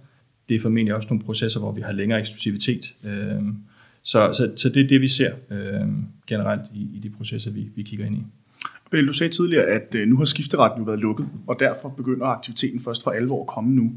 Det 0.49 0.55
er 0.55 0.61
formentlig 0.61 0.95
også 0.95 1.09
nogle 1.11 1.25
processer, 1.25 1.61
hvor 1.61 1.73
vi 1.73 1.81
har 1.81 1.93
længere 1.93 2.21
eksklusivitet. 2.21 2.95
Øh, 3.05 3.43
så, 4.03 4.33
så, 4.33 4.53
så 4.57 4.69
det 4.69 4.85
er 4.85 4.89
det, 4.89 5.01
vi 5.01 5.09
ser 5.09 5.33
øh, 5.51 5.89
generelt 6.27 6.63
i, 6.75 6.89
i 6.95 6.99
de 7.03 7.11
processer, 7.11 7.51
vi, 7.51 7.69
vi 7.77 7.83
kigger 7.83 8.07
ind 8.07 8.17
i. 8.17 8.23
Bill, 8.91 9.09
du 9.09 9.13
sagde 9.13 9.33
tidligere, 9.33 9.65
at 9.65 9.95
øh, 9.95 10.09
nu 10.09 10.17
har 10.17 10.25
skifteretten 10.25 10.79
jo 10.79 10.85
været 10.85 10.99
lukket, 10.99 11.29
og 11.47 11.57
derfor 11.61 11.89
begynder 11.89 12.27
aktiviteten 12.27 12.81
først 12.81 13.05
for 13.05 13.11
alvor 13.11 13.41
at 13.41 13.47
komme 13.47 13.75
nu. 13.75 13.93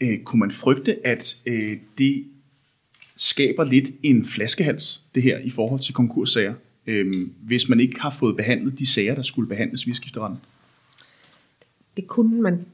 Øh, 0.00 0.18
kunne 0.24 0.40
man 0.40 0.50
frygte, 0.50 1.06
at 1.06 1.36
øh, 1.46 1.76
det 1.98 2.24
skaber 3.16 3.64
lidt 3.64 3.90
en 4.02 4.24
flaskehals, 4.24 5.02
det 5.14 5.22
her, 5.22 5.38
i 5.38 5.50
forhold 5.50 5.80
til 5.80 5.94
konkurssager, 5.94 6.54
øh, 6.86 7.28
hvis 7.42 7.68
man 7.68 7.80
ikke 7.80 8.00
har 8.00 8.10
fået 8.10 8.36
behandlet 8.36 8.78
de 8.78 8.86
sager, 8.86 9.14
der 9.14 9.22
skulle 9.22 9.48
behandles 9.48 9.86
via 9.86 9.94
skifteretten? 9.94 10.38
Det 11.96 12.06
kunne 12.06 12.42
man 12.42 12.66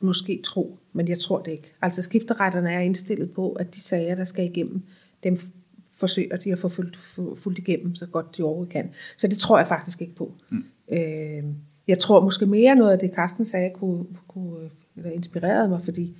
måske 0.00 0.40
tro, 0.44 0.78
men 0.92 1.08
jeg 1.08 1.18
tror 1.18 1.42
det 1.42 1.50
ikke. 1.50 1.72
Altså 1.82 2.02
skifteretterne 2.02 2.72
er 2.72 2.80
indstillet 2.80 3.30
på, 3.30 3.52
at 3.52 3.74
de 3.74 3.80
sager, 3.80 4.14
der 4.14 4.24
skal 4.24 4.44
igennem, 4.44 4.82
dem 5.24 5.40
forsøger 5.92 6.36
de 6.36 6.52
at 6.52 6.58
få 6.58 6.68
fuldt, 6.68 6.96
fuldt 7.38 7.58
igennem, 7.58 7.94
så 7.94 8.06
godt 8.06 8.36
de 8.36 8.42
overhovedet 8.42 8.72
kan. 8.72 8.90
Så 9.16 9.26
det 9.26 9.38
tror 9.38 9.58
jeg 9.58 9.68
faktisk 9.68 10.00
ikke 10.00 10.14
på. 10.14 10.32
Mm. 10.50 10.64
Øh, 10.92 11.44
jeg 11.88 11.98
tror 11.98 12.20
måske 12.20 12.46
mere 12.46 12.74
noget 12.74 12.92
af 12.92 12.98
det, 12.98 13.10
Carsten 13.14 13.44
sagde, 13.44 13.70
kunne, 13.74 14.04
kunne 14.28 14.70
eller 14.96 15.10
inspireret 15.10 15.70
mig, 15.70 15.80
fordi 15.84 16.16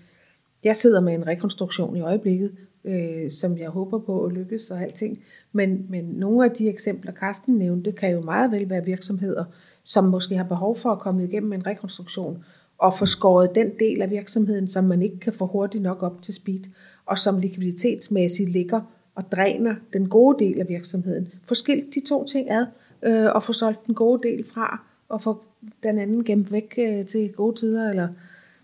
jeg 0.65 0.77
sidder 0.77 1.01
med 1.01 1.15
en 1.15 1.27
rekonstruktion 1.27 1.97
i 1.97 2.01
øjeblikket, 2.01 2.53
øh, 2.89 3.31
som 3.31 3.59
jeg 3.59 3.69
håber 3.69 3.99
på 3.99 4.25
at 4.25 4.33
lykkes 4.33 4.71
og 4.71 4.83
alting. 4.83 5.19
Men, 5.53 5.87
men 5.89 6.05
nogle 6.05 6.45
af 6.45 6.51
de 6.51 6.69
eksempler, 6.69 7.13
Karsten 7.13 7.55
nævnte, 7.55 7.93
kan 7.93 8.13
jo 8.13 8.21
meget 8.21 8.51
vel 8.51 8.71
være 8.71 8.85
virksomheder, 8.85 9.45
som 9.85 10.05
måske 10.05 10.37
har 10.37 10.45
behov 10.45 10.77
for 10.77 10.91
at 10.91 10.99
komme 10.99 11.25
igennem 11.25 11.53
en 11.53 11.67
rekonstruktion 11.67 12.45
og 12.79 12.95
få 12.95 13.07
skåret 13.07 13.55
den 13.55 13.71
del 13.81 14.03
af 14.03 14.11
virksomheden, 14.11 14.69
som 14.69 14.85
man 14.85 15.03
ikke 15.03 15.19
kan 15.19 15.33
få 15.33 15.47
hurtigt 15.47 15.83
nok 15.83 16.03
op 16.03 16.23
til 16.23 16.35
speed, 16.35 16.61
og 17.07 17.19
som 17.19 17.39
likviditetsmæssigt 17.39 18.51
ligger 18.51 18.81
og 19.15 19.33
dræner 19.33 19.75
den 19.93 20.09
gode 20.09 20.45
del 20.45 20.61
af 20.61 20.69
virksomheden. 20.69 21.29
Få 21.45 21.55
skilt 21.55 21.95
de 21.95 22.01
to 22.09 22.25
ting 22.25 22.51
ad, 22.51 22.67
øh, 23.03 23.35
og 23.35 23.43
få 23.43 23.53
solgt 23.53 23.87
den 23.87 23.95
gode 23.95 24.29
del 24.29 24.45
fra, 24.53 24.83
og 25.09 25.23
få 25.23 25.43
den 25.83 25.99
anden 25.99 26.25
gemt 26.25 26.53
væk 26.53 26.75
øh, 26.79 27.07
til 27.07 27.33
gode 27.33 27.57
tider, 27.57 27.91
eller 27.91 28.09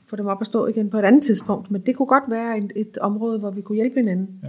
få 0.06 0.16
dem 0.16 0.26
op 0.26 0.40
at 0.40 0.46
stå 0.46 0.66
igen 0.66 0.90
på 0.90 0.98
et 0.98 1.04
andet 1.04 1.22
tidspunkt. 1.22 1.70
Men 1.70 1.80
det 1.80 1.96
kunne 1.96 2.06
godt 2.06 2.24
være 2.28 2.58
et, 2.58 2.72
et 2.76 2.98
område, 2.98 3.38
hvor 3.38 3.50
vi 3.50 3.60
kunne 3.60 3.76
hjælpe 3.76 4.00
hinanden. 4.00 4.28
Ja. 4.42 4.48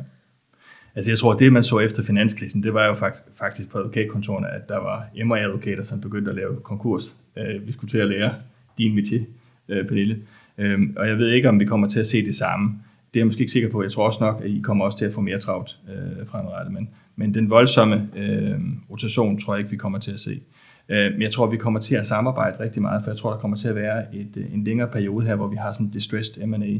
Altså 0.95 1.11
jeg 1.11 1.17
tror, 1.17 1.33
at 1.33 1.39
det 1.39 1.53
man 1.53 1.63
så 1.63 1.79
efter 1.79 2.03
finanskrisen, 2.03 2.63
det 2.63 2.73
var 2.73 2.85
jo 2.85 2.95
faktisk 3.35 3.69
på 3.69 3.77
advokatkontorene, 3.77 4.47
at 4.49 4.69
der 4.69 4.77
var 4.77 5.05
MR-advokater, 5.25 5.83
som 5.83 6.01
begyndte 6.01 6.31
at 6.31 6.35
lave 6.35 6.55
konkurs. 6.63 7.15
Øh, 7.37 7.67
vi 7.67 7.71
skulle 7.71 7.91
til 7.91 7.97
at 7.97 8.07
lære 8.07 8.33
din 8.77 8.99
métier, 8.99 9.23
øh, 9.69 9.87
Pernille. 9.87 10.17
Øhm, 10.57 10.93
og 10.97 11.07
jeg 11.07 11.17
ved 11.17 11.31
ikke, 11.31 11.49
om 11.49 11.59
vi 11.59 11.65
kommer 11.65 11.87
til 11.87 11.99
at 11.99 12.07
se 12.07 12.25
det 12.25 12.35
samme. 12.35 12.79
Det 13.13 13.19
er 13.19 13.21
jeg 13.21 13.27
måske 13.27 13.39
ikke 13.39 13.51
sikker 13.51 13.69
på. 13.69 13.83
Jeg 13.83 13.91
tror 13.91 14.05
også 14.05 14.23
nok, 14.23 14.41
at 14.43 14.49
I 14.49 14.59
kommer 14.63 14.85
også 14.85 14.97
til 14.97 15.05
at 15.05 15.13
få 15.13 15.21
mere 15.21 15.39
travlt 15.39 15.77
øh, 15.89 16.27
fremadrettet. 16.27 16.73
Men, 16.73 16.89
men 17.15 17.33
den 17.33 17.49
voldsomme 17.49 18.09
øh, 18.15 18.59
rotation 18.89 19.39
tror 19.39 19.53
jeg 19.53 19.59
ikke, 19.59 19.71
vi 19.71 19.77
kommer 19.77 19.99
til 19.99 20.11
at 20.11 20.19
se. 20.19 20.41
Øh, 20.89 21.11
men 21.11 21.21
jeg 21.21 21.31
tror, 21.31 21.47
vi 21.47 21.57
kommer 21.57 21.79
til 21.79 21.95
at 21.95 22.05
samarbejde 22.05 22.59
rigtig 22.59 22.81
meget, 22.81 23.03
for 23.03 23.11
jeg 23.11 23.17
tror, 23.17 23.31
der 23.31 23.37
kommer 23.37 23.57
til 23.57 23.67
at 23.67 23.75
være 23.75 24.15
et, 24.15 24.37
øh, 24.37 24.53
en 24.53 24.63
længere 24.63 24.87
periode 24.87 25.25
her, 25.25 25.35
hvor 25.35 25.47
vi 25.47 25.55
har 25.55 25.73
sådan 25.73 25.89
distressed 25.89 26.45
M&A, 26.45 26.77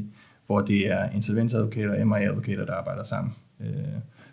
hvor 0.47 0.61
det 0.61 0.91
er 0.91 1.09
insolvensadvokater 1.09 1.99
og 1.99 2.07
MA-advokater, 2.07 2.65
der 2.65 2.73
arbejder 2.73 3.03
sammen 3.03 3.33
øh, 3.61 3.67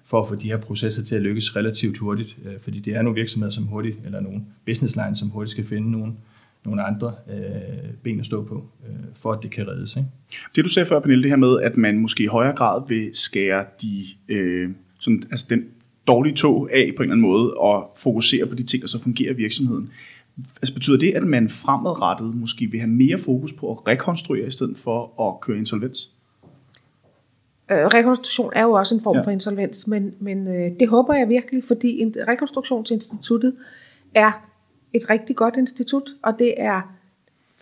for 0.05 0.21
at 0.21 0.29
få 0.29 0.35
de 0.35 0.49
her 0.49 0.57
processer 0.57 1.05
til 1.05 1.15
at 1.15 1.23
lykkes 1.23 1.57
relativt 1.57 1.99
hurtigt, 1.99 2.37
øh, 2.45 2.61
fordi 2.61 2.81
det 2.81 2.95
er 2.97 3.03
nogle 3.03 3.21
virksomheder, 3.21 3.53
som 3.53 3.65
hurtigt, 3.65 3.97
eller 4.05 4.21
nogle 4.21 4.41
business 4.67 4.97
lines, 4.97 5.19
som 5.19 5.29
hurtigt 5.29 5.51
skal 5.51 5.65
finde 5.65 5.91
nogle, 5.91 6.13
nogle 6.65 6.83
andre 6.83 7.15
øh, 7.31 7.95
ben 8.03 8.21
at 8.21 8.27
stå 8.27 8.45
på, 8.45 8.69
øh, 8.89 8.95
for 9.15 9.33
at 9.33 9.39
det 9.43 9.51
kan 9.51 9.69
reddes. 9.69 9.97
Ikke? 9.97 10.09
Det 10.57 10.65
du 10.65 10.69
sagde 10.69 10.87
før, 10.87 11.01
Pernille, 11.01 11.23
det 11.23 11.31
her 11.31 11.37
med, 11.37 11.61
at 11.61 11.77
man 11.77 11.99
måske 11.99 12.23
i 12.23 12.27
højere 12.27 12.53
grad 12.53 12.83
vil 12.89 13.11
skære 13.13 13.65
de, 13.83 14.05
øh, 14.29 14.71
sådan, 14.99 15.23
altså 15.31 15.47
den 15.51 15.65
dårlige 16.09 16.35
tog 16.35 16.69
af 16.73 16.93
på 16.97 17.03
en 17.03 17.11
eller 17.11 17.13
anden 17.13 17.21
måde, 17.21 17.55
og 17.55 17.91
fokusere 17.97 18.47
på 18.47 18.55
de 18.55 18.63
ting, 18.63 18.83
der 18.83 18.89
så 18.89 18.99
fungerer 18.99 19.33
i 19.33 19.37
virksomheden. 19.37 19.91
Altså 20.57 20.75
betyder 20.75 20.99
det, 20.99 21.13
at 21.13 21.23
man 21.23 21.49
fremadrettet 21.49 22.35
måske 22.35 22.67
vil 22.67 22.81
have 22.81 22.91
mere 22.91 23.19
fokus 23.19 23.53
på 23.53 23.71
at 23.71 23.89
rekonstruere, 23.89 24.47
i 24.47 24.51
stedet 24.51 24.79
for 24.79 25.29
at 25.29 25.41
køre 25.41 25.59
insolvens? 25.59 26.11
Øh, 27.71 27.87
rekonstruktion 27.87 28.53
er 28.55 28.63
jo 28.63 28.73
også 28.73 28.95
en 28.95 29.01
form 29.01 29.17
ja. 29.17 29.23
for 29.23 29.31
insolvens, 29.31 29.87
men, 29.87 30.15
men 30.21 30.49
øh, 30.49 30.71
det 30.81 30.89
håber 30.89 31.15
jeg 31.15 31.29
virkelig, 31.29 31.65
fordi 31.65 32.01
en, 32.01 32.15
Rekonstruktionsinstituttet 32.29 33.57
er 34.15 34.47
et 34.93 35.11
rigtig 35.11 35.37
godt 35.37 35.57
institut, 35.57 36.11
og 36.23 36.33
det 36.39 36.55
er 36.57 36.95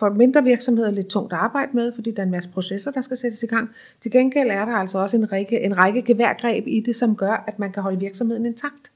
for 0.00 0.10
mindre 0.10 0.44
virksomheder 0.44 0.90
lidt 0.90 1.06
tungt 1.06 1.32
at 1.32 1.38
arbejde 1.38 1.70
med, 1.74 1.92
fordi 1.92 2.10
der 2.10 2.22
er 2.22 2.26
en 2.26 2.30
masse 2.30 2.50
processer, 2.50 2.90
der 2.90 3.00
skal 3.00 3.16
sættes 3.16 3.42
i 3.42 3.46
gang. 3.46 3.70
Til 4.00 4.10
gengæld 4.10 4.50
er 4.50 4.64
der 4.64 4.72
altså 4.72 4.98
også 4.98 5.16
en 5.16 5.32
række, 5.32 5.60
en 5.60 5.78
række 5.78 6.02
geværgreb 6.02 6.66
i 6.66 6.80
det, 6.80 6.96
som 6.96 7.16
gør, 7.16 7.44
at 7.46 7.58
man 7.58 7.72
kan 7.72 7.82
holde 7.82 8.00
virksomheden 8.00 8.46
intakt. 8.46 8.92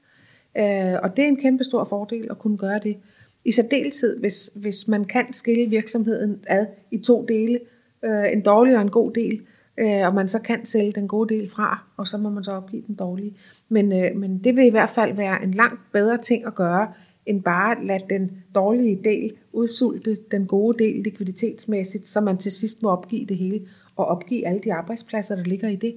Øh, 0.57 0.93
og 1.03 1.17
det 1.17 1.23
er 1.23 1.27
en 1.27 1.37
kæmpe 1.37 1.63
stor 1.63 1.83
fordel 1.83 2.27
at 2.29 2.39
kunne 2.39 2.57
gøre 2.57 2.79
det. 2.83 2.97
I 3.45 3.51
særdeleshed, 3.51 4.19
hvis, 4.19 4.51
hvis 4.55 4.87
man 4.87 5.05
kan 5.05 5.33
skille 5.33 5.69
virksomheden 5.69 6.39
ad 6.47 6.65
i 6.91 6.97
to 6.97 7.25
dele, 7.27 7.59
øh, 8.03 8.31
en 8.31 8.41
dårlig 8.41 8.75
og 8.75 8.81
en 8.81 8.91
god 8.91 9.11
del, 9.11 9.41
øh, 9.77 10.07
og 10.07 10.15
man 10.15 10.27
så 10.27 10.39
kan 10.39 10.65
sælge 10.65 10.91
den 10.91 11.07
gode 11.07 11.35
del 11.35 11.49
fra, 11.49 11.83
og 11.97 12.07
så 12.07 12.17
må 12.17 12.29
man 12.29 12.43
så 12.43 12.51
opgive 12.51 12.83
den 12.87 12.95
dårlige. 12.95 13.37
Men, 13.69 13.91
øh, 13.91 14.15
men 14.15 14.37
det 14.43 14.55
vil 14.55 14.65
i 14.65 14.69
hvert 14.69 14.89
fald 14.89 15.15
være 15.15 15.43
en 15.43 15.51
langt 15.51 15.81
bedre 15.91 16.17
ting 16.17 16.45
at 16.45 16.55
gøre, 16.55 16.87
end 17.25 17.43
bare 17.43 17.77
at 17.77 17.85
lade 17.85 18.03
den 18.09 18.31
dårlige 18.55 18.99
del 19.03 19.31
udsulte 19.53 20.17
den 20.31 20.45
gode 20.45 20.83
del 20.83 21.03
likviditetsmæssigt, 21.03 22.07
så 22.07 22.21
man 22.21 22.37
til 22.37 22.51
sidst 22.51 22.83
må 22.83 22.89
opgive 22.89 23.25
det 23.25 23.37
hele, 23.37 23.61
og 23.95 24.05
opgive 24.05 24.47
alle 24.47 24.61
de 24.63 24.73
arbejdspladser, 24.73 25.35
der 25.35 25.43
ligger 25.43 25.69
i 25.69 25.75
det. 25.75 25.95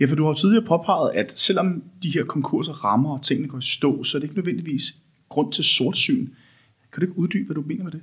Ja, 0.00 0.06
for 0.06 0.16
du 0.16 0.24
har 0.24 0.34
tidligere 0.34 0.64
påpeget, 0.64 1.10
at 1.14 1.38
selvom 1.38 1.82
de 2.02 2.10
her 2.10 2.24
konkurser 2.24 2.72
rammer, 2.72 3.10
og 3.10 3.22
tingene 3.22 3.48
går 3.48 3.58
i 3.58 3.62
stå, 3.62 4.02
så 4.02 4.18
er 4.18 4.20
det 4.20 4.24
ikke 4.24 4.36
nødvendigvis 4.36 4.82
grund 5.28 5.52
til 5.52 5.64
sortsyn. 5.64 6.26
Kan 6.92 7.00
du 7.00 7.06
ikke 7.06 7.18
uddybe, 7.18 7.46
hvad 7.46 7.54
du 7.54 7.64
mener 7.66 7.84
med 7.84 7.92
det? 7.92 8.00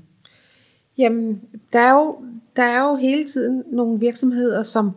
Jamen, 0.98 1.42
der 1.74 1.80
er 1.80 1.94
jo, 1.94 2.16
der 2.56 2.64
er 2.64 2.90
jo 2.90 2.96
hele 2.96 3.24
tiden 3.26 3.64
nogle 3.72 4.00
virksomheder, 4.00 4.64
som 4.64 4.92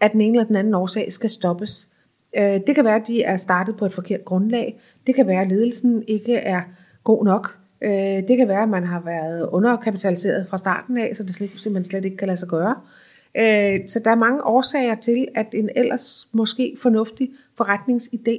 af 0.00 0.10
den 0.10 0.20
ene 0.20 0.36
eller 0.36 0.46
den 0.46 0.56
anden 0.56 0.74
årsag 0.74 1.12
skal 1.12 1.30
stoppes. 1.30 1.88
Øh, 2.36 2.60
det 2.66 2.74
kan 2.74 2.84
være, 2.84 2.96
at 2.96 3.08
de 3.08 3.22
er 3.22 3.36
startet 3.36 3.76
på 3.76 3.86
et 3.86 3.92
forkert 3.92 4.24
grundlag. 4.24 4.80
Det 5.06 5.14
kan 5.14 5.26
være, 5.26 5.40
at 5.40 5.48
ledelsen 5.48 6.04
ikke 6.06 6.34
er 6.34 6.62
god 7.08 7.24
nok. 7.24 7.58
Øh, 7.82 8.28
det 8.28 8.36
kan 8.36 8.48
være, 8.48 8.62
at 8.62 8.68
man 8.68 8.84
har 8.84 9.02
været 9.04 9.48
underkapitaliseret 9.48 10.46
fra 10.50 10.58
starten 10.58 10.98
af, 10.98 11.16
så 11.16 11.22
det 11.22 11.34
simpelthen 11.34 11.84
slet 11.84 12.04
ikke 12.04 12.16
kan 12.16 12.26
lade 12.26 12.36
sig 12.36 12.48
gøre. 12.48 12.74
Øh, 13.36 13.88
så 13.88 14.00
der 14.04 14.10
er 14.10 14.14
mange 14.14 14.44
årsager 14.44 14.94
til, 14.94 15.28
at 15.34 15.46
en 15.54 15.70
ellers 15.76 16.28
måske 16.32 16.76
fornuftig 16.82 17.30
forretningsidé 17.60 18.36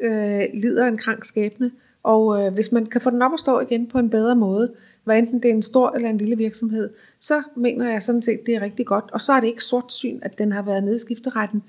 øh, 0.00 0.42
lider 0.54 0.86
en 0.86 0.98
krank 0.98 1.24
skæbne. 1.24 1.70
Og 2.02 2.42
øh, 2.42 2.54
hvis 2.54 2.72
man 2.72 2.86
kan 2.86 3.00
få 3.00 3.10
den 3.10 3.22
op 3.22 3.32
at 3.32 3.40
stå 3.40 3.60
igen 3.60 3.86
på 3.86 3.98
en 3.98 4.10
bedre 4.10 4.36
måde, 4.36 4.72
hvad 5.04 5.18
enten 5.18 5.42
det 5.42 5.50
er 5.50 5.54
en 5.54 5.62
stor 5.62 5.90
eller 5.90 6.10
en 6.10 6.18
lille 6.18 6.36
virksomhed, 6.36 6.90
så 7.20 7.42
mener 7.56 7.90
jeg 7.90 8.02
sådan 8.02 8.22
set, 8.22 8.46
det 8.46 8.54
er 8.54 8.60
rigtig 8.60 8.86
godt. 8.86 9.04
Og 9.12 9.20
så 9.20 9.32
er 9.32 9.40
det 9.40 9.46
ikke 9.46 9.64
sort 9.64 9.92
syn, 9.92 10.18
at 10.22 10.38
den 10.38 10.52
har 10.52 10.62
været 10.62 10.84
nede 10.84 10.96
i 10.96 10.98
skifteretten 10.98 11.62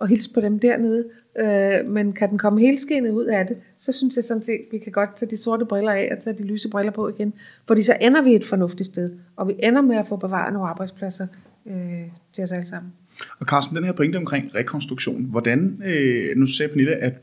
og 0.00 0.08
hilse 0.08 0.32
på 0.32 0.40
dem 0.40 0.58
dernede. 0.58 1.04
Øh, 1.38 1.90
men 1.90 2.12
kan 2.12 2.30
den 2.30 2.38
komme 2.38 2.60
helt 2.60 2.80
skinnet 2.80 3.10
ud 3.10 3.24
af 3.24 3.46
det, 3.46 3.56
så 3.78 3.92
synes 3.92 4.16
jeg 4.16 4.24
sådan 4.24 4.42
set, 4.42 4.52
at 4.52 4.72
vi 4.72 4.78
kan 4.78 4.92
godt 4.92 5.16
tage 5.16 5.30
de 5.30 5.36
sorte 5.36 5.64
briller 5.64 5.92
af 5.92 6.08
og 6.16 6.22
tage 6.22 6.38
de 6.38 6.42
lyse 6.42 6.70
briller 6.70 6.92
på 6.92 7.08
igen. 7.08 7.34
Fordi 7.66 7.82
så 7.82 7.96
ender 8.00 8.22
vi 8.22 8.34
et 8.34 8.44
fornuftigt 8.44 8.86
sted, 8.86 9.12
og 9.36 9.48
vi 9.48 9.54
ender 9.62 9.80
med 9.80 9.96
at 9.96 10.08
få 10.08 10.16
bevaret 10.16 10.52
nogle 10.52 10.68
arbejdspladser 10.68 11.26
øh, 11.66 12.02
til 12.32 12.44
os 12.44 12.52
alle 12.52 12.66
sammen. 12.66 12.92
Og 13.38 13.46
Carsten, 13.46 13.76
den 13.76 13.84
her 13.84 13.92
pointe 13.92 14.16
omkring 14.16 14.54
rekonstruktion, 14.54 15.24
hvordan, 15.24 15.82
øh, 15.84 16.36
nu 16.36 16.46
sagde 16.46 16.72
Pernille, 16.72 16.96
at 16.96 17.14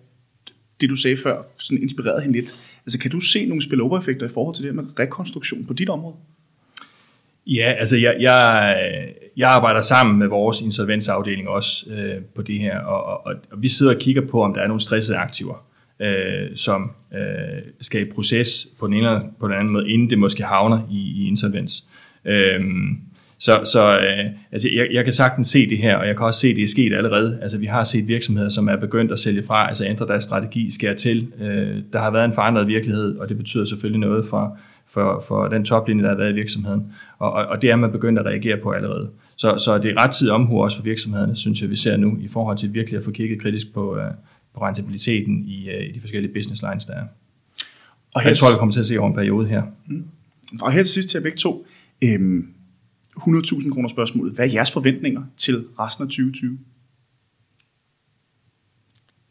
det 0.82 0.90
du 0.90 0.96
sagde 0.96 1.18
før, 1.18 1.42
sådan 1.56 1.84
inspirerede 1.84 2.22
hende 2.22 2.38
lidt. 2.38 2.78
Altså 2.86 3.00
kan 3.00 3.12
du 3.12 3.20
se 3.20 3.46
nogle 3.46 3.62
spillover-effekter 3.62 4.26
i 4.26 4.30
forhold 4.30 4.56
til 4.56 4.66
det 4.66 4.76
med 4.76 5.00
rekonstruktion 5.00 5.66
på 5.66 5.74
dit 5.74 5.90
område? 5.90 6.16
Ja, 7.48 7.74
altså 7.80 7.98
jeg, 7.98 8.18
jeg, 8.20 8.76
jeg 9.38 9.50
arbejder 9.50 9.82
sammen 9.82 10.20
med 10.20 10.28
vores 10.28 10.62
insolvensafdeling 10.62 11.50
også 11.50 11.86
øh, 11.92 12.22
på 12.36 12.42
det 12.42 12.60
her, 12.60 12.80
og, 12.80 13.26
og, 13.26 13.34
og 13.52 13.62
vi 13.62 13.70
sidder 13.70 13.94
og 13.94 14.00
kigger 14.00 14.22
på, 14.22 14.44
om 14.44 14.54
der 14.54 14.62
er 14.62 14.68
nogle 14.68 14.82
stressede 14.82 15.18
aktiver, 15.18 15.66
øh, 16.00 16.56
som 16.56 16.92
øh, 17.14 17.62
skal 17.82 18.02
i 18.02 18.06
proces 18.06 18.68
på 18.80 18.88
den 18.88 18.94
ene 18.94 19.08
eller 19.08 19.22
på 19.40 19.48
den 19.48 19.56
anden 19.56 19.74
måde, 19.74 19.90
inden 19.90 20.10
det 20.10 20.20
måske 20.20 20.44
havner 20.44 20.80
i, 20.92 21.24
i 21.24 21.28
insolvens. 21.28 21.84
Øh, 22.26 22.62
så 23.40 23.62
så 23.64 23.90
øh, 23.90 24.26
altså 24.52 24.70
jeg, 24.76 24.88
jeg 24.92 25.04
kan 25.04 25.14
sagtens 25.14 25.48
se 25.48 25.70
det 25.70 25.78
her, 25.78 25.96
og 25.96 26.08
jeg 26.08 26.18
kan 26.18 26.26
også 26.26 26.40
se, 26.40 26.48
at 26.48 26.56
det 26.56 26.64
er 26.64 26.68
sket 26.68 26.94
allerede. 26.94 27.40
Altså 27.42 27.58
vi 27.58 27.66
har 27.66 27.84
set 27.84 28.08
virksomheder, 28.08 28.50
som 28.50 28.70
er 28.70 28.76
begyndt 28.76 29.12
at 29.12 29.20
sælge 29.20 29.44
fra, 29.44 29.68
altså 29.68 29.86
ændre 29.86 30.08
deres 30.08 30.24
strategi, 30.24 30.72
skære 30.72 30.94
til. 30.94 31.32
Øh, 31.42 31.78
der 31.94 32.00
har 32.00 32.12
været 32.12 32.26
en 32.26 32.34
forandret 32.34 32.68
virkelighed, 32.68 33.18
og 33.18 33.30
det 33.30 33.38
betyder 33.38 33.66
selvfølgelig 33.66 34.00
noget 34.00 34.26
for, 34.26 34.58
for, 34.88 35.24
for 35.28 35.48
den 35.48 35.66
toplinje, 35.66 36.04
der 36.04 36.10
har 36.10 36.18
været 36.18 36.32
i 36.32 36.36
virksomheden. 36.36 36.94
Og, 37.20 37.32
og, 37.34 37.46
og 37.46 37.62
det 37.62 37.72
er 37.72 37.76
man 37.76 37.92
begyndt 37.92 38.20
at 38.20 38.26
reagere 38.26 38.58
på 38.58 38.72
allerede. 38.72 39.10
Så, 39.38 39.58
så 39.58 39.78
det 39.78 39.92
er 39.92 40.02
ret 40.02 40.12
tid 40.12 40.30
omhu 40.30 40.62
også 40.64 40.78
for 40.78 40.84
virksomhederne, 40.84 41.36
synes 41.36 41.62
jeg, 41.62 41.70
vi 41.70 41.76
ser 41.76 41.98
nu, 41.98 42.18
i 42.22 42.28
forhold 42.28 42.58
til 42.58 42.74
virkelig 42.74 42.98
at 42.98 43.04
få 43.04 43.12
kigget 43.12 43.42
kritisk 43.42 43.74
på, 43.74 43.96
uh, 43.96 44.02
på 44.54 44.62
rentabiliteten 44.62 45.44
i, 45.46 45.70
uh, 45.70 45.90
i 45.90 45.92
de 45.92 46.02
forskellige 46.02 46.34
business 46.34 46.62
lines, 46.62 46.86
der 46.86 46.94
er. 46.94 47.06
Og 48.16 48.22
her, 48.22 48.30
jeg 48.30 48.38
tror, 48.38 48.48
vi 48.48 48.60
kommer 48.60 48.74
til 48.74 48.80
at 48.80 48.86
se 48.86 49.00
over 49.00 49.10
en 49.10 49.16
periode 49.16 49.48
her. 49.48 49.64
Mm. 49.88 50.04
Og 50.62 50.72
her 50.72 50.84
til 50.84 50.94
sidst 50.94 51.10
til 51.10 51.18
jer 51.18 51.24
begge 51.24 51.38
to. 51.38 51.66
Øhm, 52.02 52.48
100.000 53.18 53.74
kroner 53.74 53.90
spørgsmålet. 53.90 54.34
Hvad 54.34 54.46
er 54.46 54.52
jeres 54.54 54.72
forventninger 54.72 55.24
til 55.38 55.66
resten 55.80 56.04
af 56.04 56.08
2020? 56.08 56.58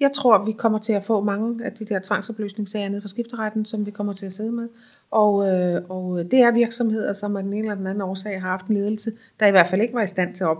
Jeg 0.00 0.10
tror, 0.14 0.44
vi 0.44 0.52
kommer 0.52 0.78
til 0.78 0.92
at 0.92 1.04
få 1.04 1.20
mange 1.20 1.64
af 1.64 1.72
de 1.72 1.84
der 1.84 2.00
tvangsopløsningssager 2.02 2.88
nede 2.88 3.00
fra 3.00 3.08
skifteretten, 3.08 3.64
som 3.64 3.86
vi 3.86 3.90
kommer 3.90 4.12
til 4.12 4.26
at 4.26 4.32
sidde 4.32 4.52
med. 4.52 4.68
Og, 5.10 5.48
øh, 5.48 5.82
og 5.88 6.30
det 6.30 6.40
er 6.40 6.50
virksomheder, 6.50 7.12
som 7.12 7.36
af 7.36 7.42
den 7.42 7.52
ene 7.52 7.62
eller 7.62 7.74
den 7.74 7.86
anden 7.86 8.02
årsag 8.02 8.40
har 8.40 8.48
haft 8.48 8.66
en 8.66 8.74
ledelse, 8.74 9.12
der 9.40 9.46
i 9.46 9.50
hvert 9.50 9.66
fald 9.66 9.82
ikke 9.82 9.94
var 9.94 10.02
i 10.02 10.06
stand 10.06 10.34
til 10.34 10.44
at 10.44 10.56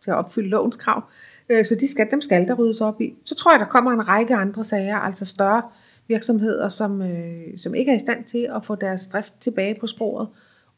til 0.00 0.10
at 0.10 0.16
opfylde 0.16 0.48
lovens 0.48 0.76
krav. 0.76 1.02
Øh, 1.48 1.64
så 1.64 1.74
de 1.74 1.88
skal, 1.88 2.10
dem 2.10 2.20
skal 2.20 2.48
der 2.48 2.54
ryddes 2.54 2.80
op 2.80 3.00
i. 3.00 3.14
Så 3.24 3.34
tror 3.34 3.52
jeg, 3.52 3.60
der 3.60 3.66
kommer 3.66 3.92
en 3.92 4.08
række 4.08 4.34
andre 4.34 4.64
sager, 4.64 4.96
altså 4.96 5.24
større 5.24 5.62
virksomheder, 6.08 6.68
som, 6.68 7.02
øh, 7.02 7.58
som 7.58 7.74
ikke 7.74 7.90
er 7.90 7.96
i 7.96 7.98
stand 7.98 8.24
til 8.24 8.48
at 8.56 8.64
få 8.64 8.74
deres 8.74 9.06
drift 9.06 9.34
tilbage 9.40 9.76
på 9.80 9.86
sporet, 9.86 10.28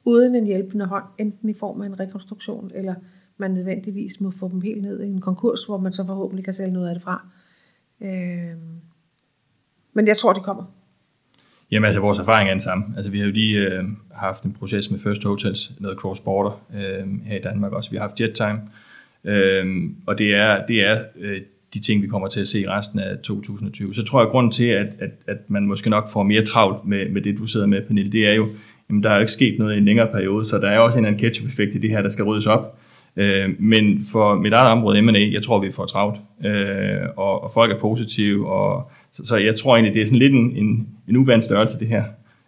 uden 0.04 0.34
en 0.34 0.44
hjælpende 0.44 0.84
hånd, 0.84 1.04
enten 1.18 1.48
i 1.48 1.54
form 1.54 1.80
af 1.80 1.86
en 1.86 2.00
rekonstruktion, 2.00 2.70
eller 2.74 2.94
man 3.36 3.50
nødvendigvis 3.50 4.20
må 4.20 4.30
få 4.30 4.48
dem 4.48 4.60
helt 4.60 4.82
ned 4.82 5.00
i 5.02 5.06
en 5.06 5.20
konkurs, 5.20 5.64
hvor 5.64 5.78
man 5.78 5.92
så 5.92 6.06
forhåbentlig 6.06 6.44
kan 6.44 6.54
sælge 6.54 6.72
noget 6.72 6.88
af 6.88 6.94
det 6.94 7.02
fra. 7.02 7.26
Øh, 8.02 8.56
men 9.92 10.06
jeg 10.06 10.16
tror, 10.16 10.32
det 10.32 10.42
kommer. 10.42 10.64
Jamen 11.70 11.86
altså, 11.86 12.00
vores 12.00 12.18
erfaring 12.18 12.48
er 12.48 12.52
den 12.52 12.60
samme. 12.60 12.84
Altså, 12.96 13.10
vi 13.10 13.18
har 13.18 13.26
jo 13.26 13.32
lige 13.32 13.58
øh, 13.58 13.84
haft 14.14 14.42
en 14.42 14.52
proces 14.52 14.90
med 14.90 15.00
First 15.00 15.24
Hotels, 15.24 15.72
noget 15.80 15.98
cross-border 15.98 16.60
øh, 16.74 17.24
her 17.24 17.38
i 17.38 17.42
Danmark 17.42 17.72
også. 17.72 17.90
Vi 17.90 17.96
har 17.96 18.02
haft 18.02 18.20
jet 18.20 18.34
time, 18.34 18.60
øh, 19.24 19.90
og 20.06 20.18
det 20.18 20.34
er, 20.34 20.66
det 20.66 20.84
er 20.84 21.04
øh, 21.18 21.40
de 21.74 21.78
ting, 21.80 22.02
vi 22.02 22.06
kommer 22.06 22.28
til 22.28 22.40
at 22.40 22.48
se 22.48 22.60
i 22.60 22.68
resten 22.68 22.98
af 22.98 23.18
2020. 23.18 23.94
Så 23.94 24.04
tror 24.04 24.20
jeg, 24.20 24.26
at 24.26 24.30
grunden 24.30 24.52
til, 24.52 24.66
at, 24.66 24.86
at, 24.98 25.10
at 25.26 25.36
man 25.48 25.66
måske 25.66 25.90
nok 25.90 26.08
får 26.08 26.22
mere 26.22 26.44
travlt 26.44 26.84
med, 26.84 27.08
med 27.08 27.22
det, 27.22 27.38
du 27.38 27.46
sidder 27.46 27.66
med, 27.66 27.82
Pernille, 27.82 28.12
det 28.12 28.28
er 28.28 28.34
jo, 28.34 28.48
jamen, 28.88 29.02
der 29.02 29.10
er 29.10 29.14
jo 29.14 29.20
ikke 29.20 29.32
sket 29.32 29.58
noget 29.58 29.74
i 29.74 29.78
en 29.78 29.84
længere 29.84 30.08
periode, 30.12 30.44
så 30.44 30.58
der 30.58 30.68
er 30.68 30.78
også 30.78 30.98
en 30.98 31.04
anden 31.04 31.20
ketchup-effekt 31.20 31.74
i 31.74 31.78
det 31.78 31.90
her, 31.90 32.02
der 32.02 32.08
skal 32.08 32.24
ryddes 32.24 32.46
op. 32.46 32.78
Øh, 33.16 33.48
men 33.58 34.04
for 34.12 34.34
mit 34.34 34.52
eget 34.52 34.70
område, 34.70 35.02
M&A, 35.02 35.30
jeg 35.32 35.42
tror, 35.42 35.60
vi 35.60 35.72
får 35.72 35.86
travlt, 35.86 36.20
øh, 36.44 37.08
og, 37.16 37.44
og 37.44 37.50
folk 37.54 37.72
er 37.72 37.80
positive, 37.80 38.48
og 38.48 38.90
så, 39.12 39.24
så 39.24 39.36
jeg 39.36 39.54
tror 39.56 39.74
egentlig, 39.74 39.94
det 39.94 40.02
er 40.02 40.06
sådan 40.06 40.18
lidt 40.18 40.32
en, 40.32 40.56
en, 40.56 40.88
en 41.08 41.16
uvandt 41.16 41.44
størrelse, 41.44 41.80
det 41.80 41.88
her. 41.88 42.04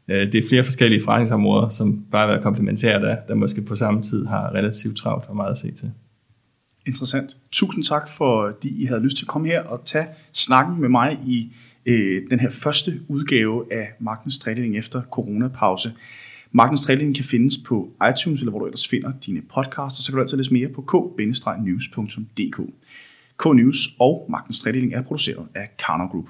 Øh, 0.08 0.32
det 0.32 0.44
er 0.44 0.48
flere 0.48 0.64
forskellige 0.64 1.04
forretningsområder, 1.04 1.68
som 1.68 2.04
bare 2.10 2.36
er 2.36 2.42
komplementære, 2.42 3.00
der, 3.00 3.16
der 3.28 3.34
måske 3.34 3.62
på 3.62 3.76
samme 3.76 4.02
tid 4.02 4.26
har 4.26 4.54
relativt 4.54 4.96
travlt 4.96 5.24
og 5.28 5.36
meget 5.36 5.50
at 5.50 5.58
se 5.58 5.72
til. 5.72 5.90
Interessant. 6.86 7.36
Tusind 7.52 7.84
tak, 7.84 8.08
fordi 8.08 8.82
I 8.82 8.84
havde 8.84 9.02
lyst 9.02 9.16
til 9.16 9.24
at 9.24 9.28
komme 9.28 9.48
her 9.48 9.62
og 9.62 9.84
tage 9.84 10.06
snakken 10.32 10.80
med 10.80 10.88
mig 10.88 11.18
i 11.26 11.52
øh, 11.86 12.22
den 12.30 12.40
her 12.40 12.50
første 12.50 12.92
udgave 13.08 13.64
af 13.72 13.92
Magtens 14.00 14.38
Tredeling 14.38 14.78
efter 14.78 15.02
coronapause. 15.10 15.92
Magtens 16.56 16.82
Trælinje 16.82 17.14
kan 17.14 17.24
findes 17.24 17.58
på 17.66 17.90
iTunes, 18.10 18.40
eller 18.40 18.50
hvor 18.50 18.58
du 18.58 18.66
ellers 18.66 18.88
finder 18.88 19.12
dine 19.26 19.42
podcasts, 19.42 19.98
og 19.98 20.04
så 20.04 20.12
kan 20.12 20.16
du 20.16 20.20
altid 20.22 20.36
læse 20.36 20.52
mere 20.52 20.68
på 20.68 20.82
k-news.dk. 20.82 22.60
K-News 23.42 23.96
og 24.00 24.26
Magtens 24.30 24.60
Trælinje 24.60 24.96
er 24.96 25.02
produceret 25.02 25.46
af 25.54 25.70
Karner 25.78 26.08
Group. 26.08 26.28